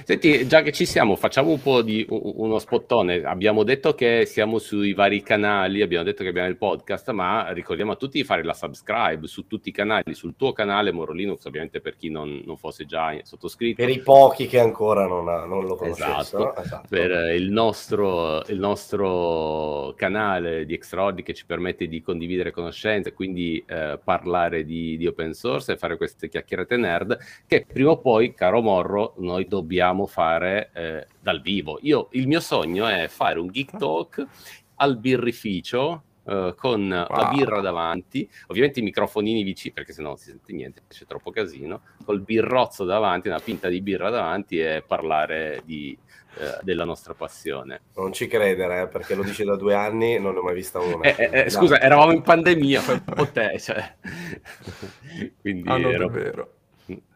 Senti, 0.04 0.48
già 0.48 0.64
che 0.64 0.72
ci 0.72 0.88
siamo, 0.88 1.16
facciamo 1.16 1.52
un 1.52 1.62
po' 1.62 1.84
di 1.84 2.04
uno 2.10 2.58
spottone. 2.58 3.22
Abbiamo 3.22 3.62
detto 3.62 3.94
che 3.94 4.26
siamo 4.26 4.58
sui 4.58 4.94
vari 4.94 5.22
canali, 5.22 5.84
abbiamo 5.84 6.04
detto 6.04 6.24
che 6.24 6.30
abbiamo 6.30 6.48
il 6.48 6.58
podcast, 6.58 7.12
ma 7.12 7.52
ricordiamo 7.52 7.92
a 7.92 7.96
tutti 7.96 8.18
di 8.18 8.24
fare 8.24 8.44
la 8.44 8.56
subscribe 8.56 9.28
su 9.28 9.46
tutti 9.46 9.70
i 9.70 9.72
canali, 9.72 10.16
sul 10.16 10.36
tuo 10.36 10.52
canale 10.52 10.92
Moro 10.92 11.12
Linux, 11.12 11.46
ovviamente 11.46 11.80
per 11.80 11.96
chi 11.96 12.10
non, 12.10 12.42
non 12.44 12.58
fosse 12.58 12.88
già 12.88 13.16
sottoscritto. 13.22 13.76
Per 13.76 13.90
i 13.90 14.00
pochi 14.00 14.48
che 14.48 14.60
ancora 14.60 15.06
non, 15.06 15.28
ha, 15.28 15.46
non 15.46 15.66
lo 15.66 15.76
conoscono. 15.76 16.20
Esatto. 16.22 16.56
esatto. 16.56 16.88
Per 16.90 17.36
il 17.36 17.52
nostro, 17.52 18.44
il 18.48 18.58
nostro 18.58 19.94
canale 19.96 20.66
di 20.66 20.74
Extraordinary 20.74 21.24
che 21.24 21.34
ci 21.36 21.46
permette 21.46 21.88
di 21.88 22.02
condividere 22.02 22.50
conoscenze, 22.50 23.14
quindi 23.14 23.64
eh, 23.68 24.00
parlare 24.04 24.66
di, 24.66 24.98
di 24.98 25.06
open 25.06 25.34
source 25.34 25.74
e 25.74 25.78
fare 25.78 25.98
queste 26.00 26.30
chiacchierate 26.30 26.78
nerd 26.78 27.18
che 27.46 27.66
prima 27.68 27.92
o 27.92 28.00
poi, 28.00 28.34
caro 28.34 28.62
Morro, 28.62 29.16
noi 29.18 29.48
dobbiamo 29.48 30.08
fare 30.08 30.72
eh, 30.74 31.08
dal 31.20 31.42
vivo. 31.42 31.78
Io, 31.82 32.08
il 32.14 32.26
mio 32.26 32.40
sogno 32.40 32.88
è 32.88 33.08
fare 33.10 33.38
un 33.38 33.48
geek 33.48 33.78
talk 33.78 34.26
al 34.76 34.98
birrificio 34.98 36.04
Uh, 36.30 36.54
con 36.54 36.82
wow. 36.82 37.18
la 37.18 37.32
birra 37.34 37.60
davanti, 37.60 38.30
ovviamente 38.48 38.82
i 38.82 38.84
microfonini 38.84 39.42
vicini 39.42 39.74
perché 39.74 39.94
sennò 39.94 40.10
non 40.10 40.18
si 40.18 40.26
sente 40.26 40.54
niente, 40.54 40.84
c'è 40.88 41.08
troppo 41.08 41.32
casino, 41.32 41.82
col 42.06 42.22
birrozzo 42.22 42.84
davanti, 42.84 43.30
una 43.30 43.40
pinta 43.40 43.68
di 43.68 43.82
birra 43.82 44.12
davanti 44.12 44.60
e 44.60 44.84
parlare 44.86 45.64
di, 45.66 45.98
uh, 46.40 46.64
della 46.64 46.86
nostra 46.86 47.14
passione. 47.14 47.82
Non 47.96 48.14
ci 48.14 48.28
credere, 48.28 48.82
eh, 48.82 48.88
perché 48.88 49.16
lo 49.16 49.24
dici 49.24 49.44
da 49.44 49.56
due 49.56 49.74
anni, 49.76 50.20
non 50.20 50.34
ne 50.34 50.40
ho 50.40 50.44
mai 50.44 50.56
vista 50.56 50.80
una. 50.80 51.04
Eh, 51.04 51.30
eh, 51.32 51.50
scusa, 51.50 51.80
eravamo 51.80 52.12
in 52.12 52.22
pandemia, 52.22 52.82
fai 52.82 53.02
un 53.06 53.14
po' 53.14 53.28
te, 53.28 53.60
cioè. 53.60 53.96
Quindi 55.42 55.70
ah, 55.70 55.78
no, 55.78 55.90
ero... 55.90 56.08
davvero. 56.08 56.54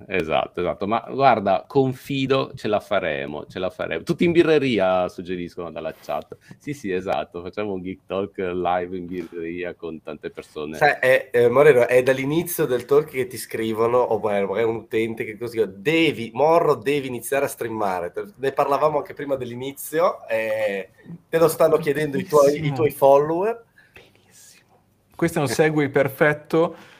Esatto, 0.07 0.59
esatto, 0.59 0.87
ma 0.87 1.03
guarda, 1.09 1.65
confido, 1.67 2.51
ce 2.55 2.67
la 2.67 2.79
faremo, 2.79 3.45
ce 3.47 3.59
la 3.59 3.69
faremo. 3.69 4.03
Tutti 4.03 4.23
in 4.25 4.31
birreria 4.31 5.07
suggeriscono 5.07 5.71
dalla 5.71 5.93
chat. 5.93 6.37
Sì, 6.57 6.73
sì, 6.73 6.91
esatto, 6.91 7.41
facciamo 7.41 7.73
un 7.73 7.81
Geek 7.81 8.01
Talk 8.05 8.37
live 8.37 8.97
in 8.97 9.05
birreria 9.07 9.73
con 9.73 10.01
tante 10.01 10.29
persone. 10.29 10.77
Sai, 10.77 10.97
è, 10.99 11.29
eh, 11.31 11.49
Moreno, 11.49 11.87
è 11.87 12.03
dall'inizio 12.03 12.65
del 12.65 12.85
talk 12.85 13.09
che 13.09 13.27
ti 13.27 13.37
scrivono, 13.37 13.97
o 13.97 14.19
magari 14.19 14.63
un 14.63 14.75
utente 14.75 15.23
che 15.23 15.37
così 15.37 15.63
devi, 15.67 16.31
Morro, 16.33 16.75
devi 16.75 17.07
iniziare 17.07 17.45
a 17.45 17.49
streamare. 17.49 18.13
Ne 18.35 18.51
parlavamo 18.51 18.97
anche 18.99 19.13
prima 19.13 19.35
dell'inizio, 19.35 20.27
eh, 20.27 20.89
te 21.29 21.37
lo 21.37 21.47
stanno 21.47 21.77
chiedendo 21.77 22.17
i 22.17 22.25
tuoi, 22.25 22.65
i 22.65 22.73
tuoi 22.73 22.91
follower. 22.91 23.63
Benissimo. 23.93 24.79
Questo 25.15 25.39
è 25.39 25.41
un 25.41 25.47
segue 25.47 25.89
perfetto 25.89 26.91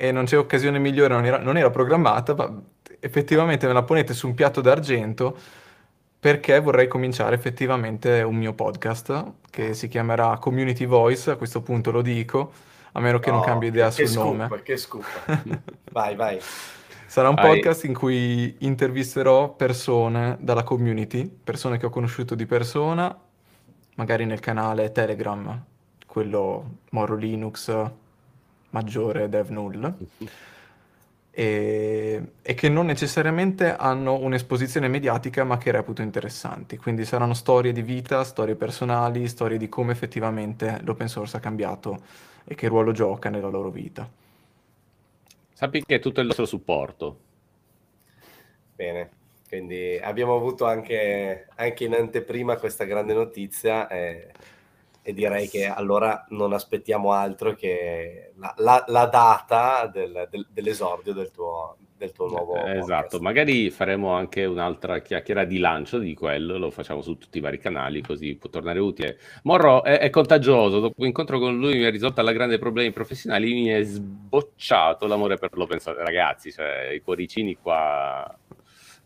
e 0.00 0.12
non 0.12 0.24
c'è 0.24 0.38
occasione 0.38 0.78
migliore, 0.78 1.12
non 1.12 1.26
era, 1.26 1.36
non 1.36 1.58
era 1.58 1.68
programmata, 1.68 2.34
ma 2.34 2.50
effettivamente 3.00 3.66
me 3.66 3.74
la 3.74 3.82
ponete 3.82 4.14
su 4.14 4.28
un 4.28 4.34
piatto 4.34 4.62
d'argento 4.62 5.36
perché 6.18 6.58
vorrei 6.58 6.88
cominciare 6.88 7.34
effettivamente 7.34 8.22
un 8.22 8.34
mio 8.34 8.54
podcast 8.54 9.32
che 9.50 9.74
si 9.74 9.88
chiamerà 9.88 10.38
Community 10.38 10.86
Voice, 10.86 11.30
a 11.30 11.36
questo 11.36 11.60
punto 11.60 11.90
lo 11.90 12.00
dico, 12.00 12.50
a 12.92 13.00
meno 13.00 13.18
che 13.18 13.28
no, 13.28 13.36
non 13.36 13.44
cambi 13.44 13.66
idea 13.66 13.90
sul 13.90 14.06
scoop, 14.06 14.24
nome. 14.24 14.62
Che 14.62 14.78
scoop, 14.78 15.04
vai, 15.92 16.16
vai. 16.16 16.40
Sarà 17.04 17.28
un 17.28 17.34
vai. 17.34 17.56
podcast 17.56 17.84
in 17.84 17.92
cui 17.92 18.56
intervisterò 18.60 19.50
persone 19.50 20.38
dalla 20.40 20.62
community, 20.62 21.28
persone 21.28 21.76
che 21.76 21.84
ho 21.84 21.90
conosciuto 21.90 22.34
di 22.34 22.46
persona, 22.46 23.14
magari 23.96 24.24
nel 24.24 24.40
canale 24.40 24.92
Telegram, 24.92 25.62
quello 26.06 26.70
Moro 26.88 27.16
Linux, 27.16 27.70
maggiore 28.70 29.28
dev 29.28 29.48
null 29.48 29.94
e, 31.30 32.22
e, 32.42 32.54
che 32.54 32.68
non 32.68 32.86
necessariamente 32.86 33.74
hanno 33.74 34.18
un'esposizione 34.18 34.88
mediatica 34.88 35.44
ma 35.44 35.58
che 35.58 35.70
reputo 35.70 36.02
interessanti. 36.02 36.76
Quindi 36.76 37.04
saranno 37.04 37.34
storie 37.34 37.72
di 37.72 37.82
vita, 37.82 38.24
storie 38.24 38.56
personali, 38.56 39.28
storie 39.28 39.58
di 39.58 39.68
come 39.68 39.92
effettivamente 39.92 40.80
l'open 40.82 41.08
source 41.08 41.36
ha 41.36 41.40
cambiato 41.40 41.98
e 42.44 42.54
che 42.54 42.68
ruolo 42.68 42.92
gioca 42.92 43.30
nella 43.30 43.48
loro 43.48 43.70
vita. 43.70 44.08
Sappi 45.52 45.84
che 45.84 45.96
è 45.96 45.98
tutto 46.00 46.20
il 46.20 46.26
nostro 46.26 46.46
supporto. 46.46 47.18
Bene, 48.74 49.10
quindi 49.46 49.98
abbiamo 50.02 50.34
avuto 50.34 50.64
anche, 50.64 51.48
anche 51.54 51.84
in 51.84 51.94
anteprima 51.94 52.56
questa 52.56 52.84
grande 52.84 53.12
notizia. 53.12 53.86
E 53.88 54.32
e 55.02 55.12
direi 55.14 55.48
che 55.48 55.66
allora 55.66 56.26
non 56.30 56.52
aspettiamo 56.52 57.12
altro 57.12 57.54
che 57.54 58.32
la, 58.36 58.54
la, 58.58 58.84
la 58.88 59.06
data 59.06 59.90
del, 59.92 60.28
del, 60.30 60.46
dell'esordio 60.50 61.14
del 61.14 61.30
tuo, 61.30 61.76
del 61.96 62.12
tuo 62.12 62.28
nuovo 62.28 62.54
eh, 62.56 62.78
esatto 62.78 63.18
magari 63.18 63.70
faremo 63.70 64.12
anche 64.12 64.44
un'altra 64.44 65.00
chiacchiera 65.00 65.44
di 65.44 65.58
lancio 65.58 65.98
di 65.98 66.14
quello 66.14 66.58
lo 66.58 66.70
facciamo 66.70 67.00
su 67.00 67.16
tutti 67.16 67.38
i 67.38 67.40
vari 67.40 67.58
canali 67.58 68.02
così 68.02 68.36
può 68.36 68.50
tornare 68.50 68.78
utile. 68.78 69.18
Morro 69.44 69.82
è, 69.82 69.98
è 69.98 70.10
contagioso 70.10 70.80
dopo 70.80 71.02
l'incontro 71.02 71.38
con 71.38 71.56
lui 71.56 71.78
mi 71.78 71.84
ha 71.84 71.90
risolto 71.90 72.20
alla 72.20 72.32
grande 72.32 72.58
problemi 72.58 72.92
professionali 72.92 73.52
mi 73.52 73.68
è 73.68 73.82
sbocciato 73.82 75.06
l'amore 75.06 75.36
per 75.36 75.50
l'open 75.54 75.78
source 75.78 76.02
ragazzi 76.02 76.52
cioè 76.52 76.90
i 76.92 77.00
cuoricini 77.00 77.56
qua 77.56 78.38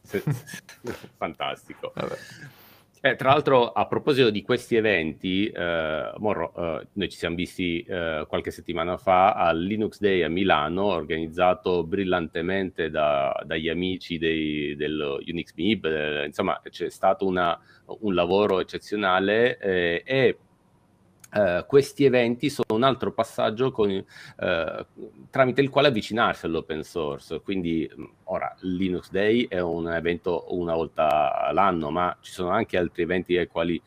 fantastico. 1.17 1.93
Vabbè. 1.95 2.17
Eh, 3.07 3.17
tra 3.17 3.33
l'altro, 3.33 3.71
a 3.71 3.87
proposito 3.87 4.31
di 4.31 4.41
questi 4.41 4.77
eventi, 4.77 5.47
eh, 5.47 6.11
Morro, 6.17 6.55
eh, 6.57 6.87
noi 6.95 7.11
ci 7.11 7.19
siamo 7.19 7.37
visti 7.37 7.83
eh, 7.83 8.25
qualche 8.27 8.51
settimana 8.51 8.97
fa 8.97 9.35
al 9.35 9.61
Linux 9.61 9.99
Day 10.01 10.23
a 10.23 10.31
Milano, 10.31 10.85
organizzato 10.85 11.85
brillantemente 11.85 12.89
da, 12.89 13.39
dagli 13.45 13.69
amici 13.69 14.17
dei, 14.17 14.75
del 14.75 15.19
Unix 15.27 15.53
MIB. 15.55 15.85
Eh, 15.85 16.25
insomma, 16.25 16.59
c'è 16.67 16.89
stato 16.89 17.27
una, 17.27 17.61
un 18.01 18.15
lavoro 18.15 18.59
eccezionale 18.59 19.59
eh, 19.59 20.03
e 20.07 20.39
Uh, 21.35 21.67
questi 21.67 22.05
eventi 22.05 22.49
sono 22.49 22.75
un 22.75 22.85
altro 22.85 23.13
passaggio 23.13 23.73
con, 23.73 23.91
uh, 23.91 24.87
tramite 25.31 25.61
il 25.61 25.69
quale 25.69 25.89
avvicinarsi 25.89 26.47
all'open 26.47 26.85
source. 26.85 27.41
Quindi 27.41 27.91
ora 28.25 28.55
Linux 28.61 29.11
Day 29.11 29.49
è 29.49 29.59
un 29.59 29.93
evento 29.93 30.47
una 30.51 30.75
volta 30.75 31.51
l'anno, 31.53 31.91
ma 31.91 32.17
ci 32.21 32.31
sono 32.31 32.51
anche 32.51 32.77
altri 32.77 33.03
eventi 33.03 33.37
ai 33.37 33.49
quali 33.49 33.83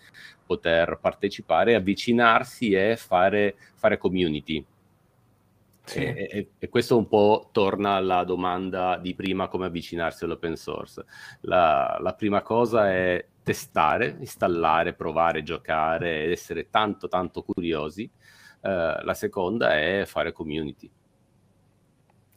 poter 0.45 0.99
partecipare, 1.01 1.75
avvicinarsi 1.75 2.71
e 2.71 2.97
fare, 2.97 3.55
fare 3.75 3.97
community. 3.97 4.65
Sì. 5.88 5.99
E, 6.03 6.27
e, 6.29 6.49
e, 6.59 6.69
questo 6.69 6.97
un 6.97 7.07
po' 7.07 7.49
torna 7.53 7.91
alla 7.91 8.25
domanda 8.25 8.97
di 8.97 9.15
prima 9.15 9.47
come 9.47 9.67
avvicinarsi 9.67 10.25
all'open 10.25 10.57
source. 10.57 11.05
La, 11.41 11.97
la 12.01 12.13
prima 12.13 12.41
cosa 12.41 12.91
è 12.91 13.25
testare, 13.41 14.17
installare, 14.19 14.93
provare, 14.93 15.43
giocare 15.43 16.25
ed 16.25 16.31
essere 16.31 16.69
tanto 16.69 17.07
tanto 17.07 17.43
curiosi. 17.43 18.09
Uh, 18.59 19.01
la 19.03 19.13
seconda 19.13 19.77
è 19.77 20.03
fare 20.05 20.33
community. 20.33 20.91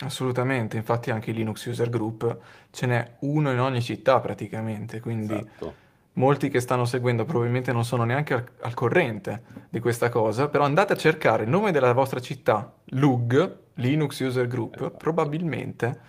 Assolutamente, 0.03 0.77
infatti 0.77 1.11
anche 1.11 1.31
il 1.31 1.37
Linux 1.37 1.67
User 1.67 1.91
Group 1.91 2.39
ce 2.71 2.87
n'è 2.87 3.17
uno 3.21 3.51
in 3.51 3.59
ogni 3.59 3.83
città 3.83 4.21
praticamente, 4.21 5.01
quindi 5.01 5.35
esatto. 5.35 5.75
Molti 6.15 6.49
che 6.49 6.61
stanno 6.61 6.85
seguendo 6.85 7.25
probabilmente 7.25 7.73
non 7.73 7.85
sono 7.85 8.05
neanche 8.05 8.35
al, 8.35 8.45
al, 8.61 8.75
corrente 8.75 9.43
di 9.69 9.81
questa 9.81 10.09
cosa, 10.09 10.49
però 10.49 10.65
andate 10.65 10.93
a 10.93 10.97
cercare 10.97 11.45
il 11.45 11.51
nome 11.51 11.73
della 11.73 11.93
vostra 11.93 12.21
città, 12.21 12.73
LUG, 12.87 13.57
Linux 13.75 14.21
User 14.21 14.47
Group, 14.47 14.77
esatto. 14.77 14.97
probabilmente 14.97 16.01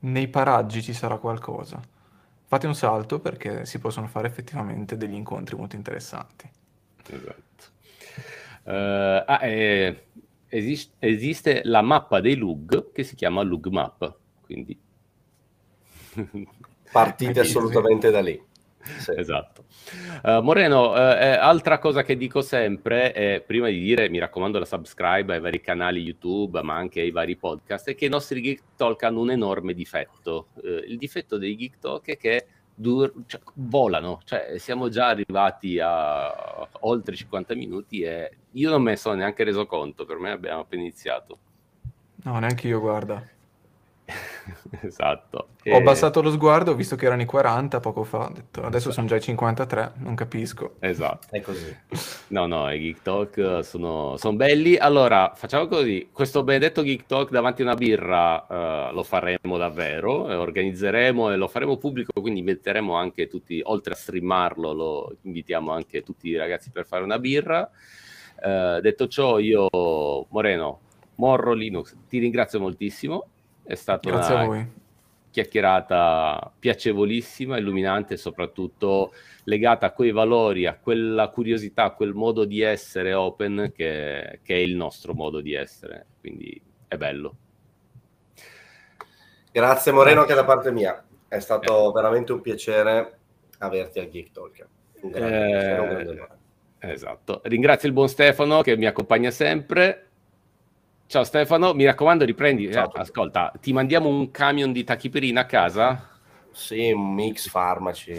nei 0.00 0.28
paraggi 0.28 0.82
ci 0.82 0.92
sarà 0.92 1.16
qualcosa 1.18 1.80
fate 2.48 2.66
un 2.66 2.74
salto 2.74 3.20
perché 3.20 3.66
si 3.66 3.78
possono 3.78 4.06
fare 4.06 4.26
effettivamente 4.26 4.96
degli 4.96 5.12
incontri 5.12 5.54
molto 5.54 5.76
interessanti. 5.76 6.50
Esatto. 7.06 7.76
Uh, 8.62 9.22
ah, 9.26 9.40
eh, 9.42 10.06
esist- 10.48 10.94
esiste 10.98 11.60
la 11.64 11.82
mappa 11.82 12.20
dei 12.20 12.36
lug 12.36 12.90
che 12.92 13.04
si 13.04 13.14
chiama 13.14 13.42
lug 13.42 13.66
map, 13.66 14.16
quindi... 14.40 14.80
Partite 16.90 17.40
assolutamente 17.40 18.10
da 18.10 18.22
lì. 18.22 18.42
Sì. 18.98 19.12
Esatto. 19.16 19.64
Uh, 20.22 20.40
Moreno, 20.40 20.92
uh, 20.92 20.96
eh, 20.96 21.36
altra 21.36 21.78
cosa 21.78 22.02
che 22.02 22.16
dico 22.16 22.40
sempre, 22.40 23.12
è, 23.12 23.42
prima 23.46 23.68
di 23.68 23.78
dire 23.80 24.08
mi 24.08 24.18
raccomando 24.18 24.58
la 24.58 24.64
subscribe 24.64 25.34
ai 25.34 25.40
vari 25.40 25.60
canali 25.60 26.00
YouTube, 26.00 26.62
ma 26.62 26.74
anche 26.74 27.00
ai 27.00 27.10
vari 27.10 27.36
podcast, 27.36 27.90
è 27.90 27.94
che 27.94 28.06
i 28.06 28.08
nostri 28.08 28.40
Geek 28.40 28.62
Talk 28.76 29.02
hanno 29.02 29.20
un 29.20 29.30
enorme 29.30 29.74
difetto. 29.74 30.48
Uh, 30.54 30.82
il 30.86 30.96
difetto 30.96 31.38
dei 31.38 31.56
Geek 31.56 31.78
Talk 31.78 32.06
è 32.06 32.16
che 32.16 32.46
dur- 32.74 33.12
cioè, 33.26 33.40
volano, 33.54 34.20
cioè, 34.24 34.54
siamo 34.58 34.88
già 34.88 35.08
arrivati 35.08 35.78
a 35.80 36.66
oltre 36.80 37.16
50 37.16 37.54
minuti 37.54 38.00
e 38.00 38.30
io 38.52 38.70
non 38.70 38.82
me 38.82 38.92
ne 38.92 38.96
sono 38.96 39.16
neanche 39.16 39.44
reso 39.44 39.66
conto, 39.66 40.04
per 40.04 40.18
me 40.18 40.30
abbiamo 40.30 40.60
appena 40.60 40.82
iniziato. 40.82 41.38
No, 42.24 42.38
neanche 42.38 42.68
io, 42.68 42.80
guarda. 42.80 43.36
esatto. 44.82 45.48
Ho 45.66 45.76
abbassato 45.76 46.22
lo 46.22 46.30
sguardo, 46.30 46.70
ho 46.70 46.74
visto 46.74 46.96
che 46.96 47.06
erano 47.06 47.22
i 47.22 47.26
40 47.26 47.80
poco 47.80 48.04
fa, 48.04 48.26
ho 48.26 48.32
detto, 48.32 48.62
adesso 48.62 48.90
sono 48.90 49.06
già 49.06 49.16
i 49.16 49.20
53, 49.20 49.92
non 49.96 50.14
capisco. 50.14 50.76
Esatto. 50.78 51.26
È 51.30 51.40
così. 51.40 51.76
No, 52.28 52.46
no, 52.46 52.70
i 52.72 52.80
Geek 52.80 53.02
Talk 53.02 53.64
sono, 53.64 54.16
sono 54.16 54.36
belli. 54.36 54.76
Allora, 54.76 55.32
facciamo 55.34 55.66
così, 55.66 56.08
questo 56.10 56.42
benedetto 56.42 56.82
Geek 56.82 57.04
Talk 57.06 57.30
davanti 57.30 57.60
a 57.60 57.66
una 57.66 57.74
birra 57.74 58.46
uh, 58.48 58.94
lo 58.94 59.02
faremo 59.02 59.58
davvero, 59.58 60.24
organizzeremo 60.24 61.30
e 61.30 61.36
lo 61.36 61.48
faremo 61.48 61.76
pubblico, 61.76 62.18
quindi 62.20 62.40
inviteremo 62.40 62.94
anche 62.94 63.26
tutti, 63.26 63.60
oltre 63.62 63.92
a 63.92 63.96
streamarlo, 63.96 64.72
lo 64.72 65.16
invitiamo 65.22 65.70
anche 65.70 66.02
tutti 66.02 66.28
i 66.28 66.36
ragazzi 66.36 66.70
per 66.70 66.86
fare 66.86 67.04
una 67.04 67.18
birra. 67.18 67.68
Uh, 68.40 68.80
detto 68.80 69.08
ciò, 69.08 69.38
io, 69.38 69.68
Moreno, 70.30 70.80
Morro 71.16 71.52
Linux, 71.52 71.94
ti 72.08 72.18
ringrazio 72.18 72.60
moltissimo 72.60 73.26
è 73.68 73.74
stata 73.74 74.08
Grazie 74.08 74.34
una 74.34 74.68
chiacchierata 75.30 76.52
piacevolissima, 76.58 77.58
illuminante 77.58 78.14
e 78.14 78.16
soprattutto 78.16 79.12
legata 79.44 79.86
a 79.86 79.92
quei 79.92 80.10
valori, 80.10 80.64
a 80.64 80.78
quella 80.78 81.28
curiosità, 81.28 81.84
a 81.84 81.90
quel 81.90 82.14
modo 82.14 82.46
di 82.46 82.62
essere 82.62 83.12
open 83.12 83.70
che, 83.76 84.40
che 84.42 84.54
è 84.54 84.58
il 84.58 84.74
nostro 84.74 85.12
modo 85.12 85.40
di 85.40 85.52
essere. 85.52 86.06
Quindi 86.18 86.60
è 86.88 86.96
bello. 86.96 87.36
Grazie 89.52 89.92
Moreno 89.92 90.22
anche 90.22 90.34
da 90.34 90.44
parte 90.44 90.72
mia. 90.72 91.04
È 91.28 91.38
stato 91.38 91.90
eh. 91.90 91.92
veramente 91.92 92.32
un 92.32 92.40
piacere 92.40 93.18
averti 93.58 93.98
al 93.98 94.08
Geek 94.08 94.30
Talk. 94.30 94.66
Un 95.02 95.10
grande, 95.10 95.36
eh, 95.36 95.78
un 95.78 95.88
grande 95.88 96.28
esatto. 96.78 97.42
Ringrazio 97.44 97.86
il 97.86 97.94
buon 97.94 98.08
Stefano 98.08 98.62
che 98.62 98.78
mi 98.78 98.86
accompagna 98.86 99.30
sempre 99.30 100.07
Ciao 101.08 101.24
Stefano, 101.24 101.72
mi 101.72 101.86
raccomando 101.86 102.26
riprendi. 102.26 102.70
Ciao, 102.70 102.92
eh, 102.92 103.00
ascolta, 103.00 103.50
ti 103.62 103.72
mandiamo 103.72 104.10
un 104.10 104.30
camion 104.30 104.72
di 104.72 104.84
tachipirina 104.84 105.40
a 105.40 105.46
casa? 105.46 106.06
Sì, 106.50 106.92
un 106.92 107.14
mix 107.14 107.48
farmaci. 107.48 108.12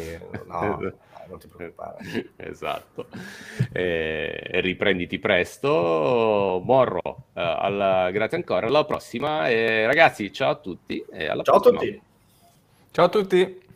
No, 0.48 0.80
non 1.30 1.38
ti 1.38 1.48
preoccupare. 1.48 2.00
esatto. 2.38 3.06
E, 3.72 4.42
e 4.44 4.60
riprenditi 4.62 5.20
presto. 5.20 6.60
Morro, 6.66 7.26
eh, 7.36 7.42
alla, 7.42 8.10
grazie 8.10 8.38
ancora. 8.38 8.66
Alla 8.66 8.86
prossima. 8.86 9.48
E, 9.48 9.86
ragazzi, 9.86 10.34
ciao 10.34 10.50
a 10.50 10.56
tutti. 10.56 11.06
E 11.12 11.28
alla 11.28 11.44
ciao 11.44 11.60
prossima. 11.60 11.78
a 11.78 11.84
tutti. 11.84 12.02
Ciao 12.90 13.06
a 13.06 13.10
tutti. 13.10 13.68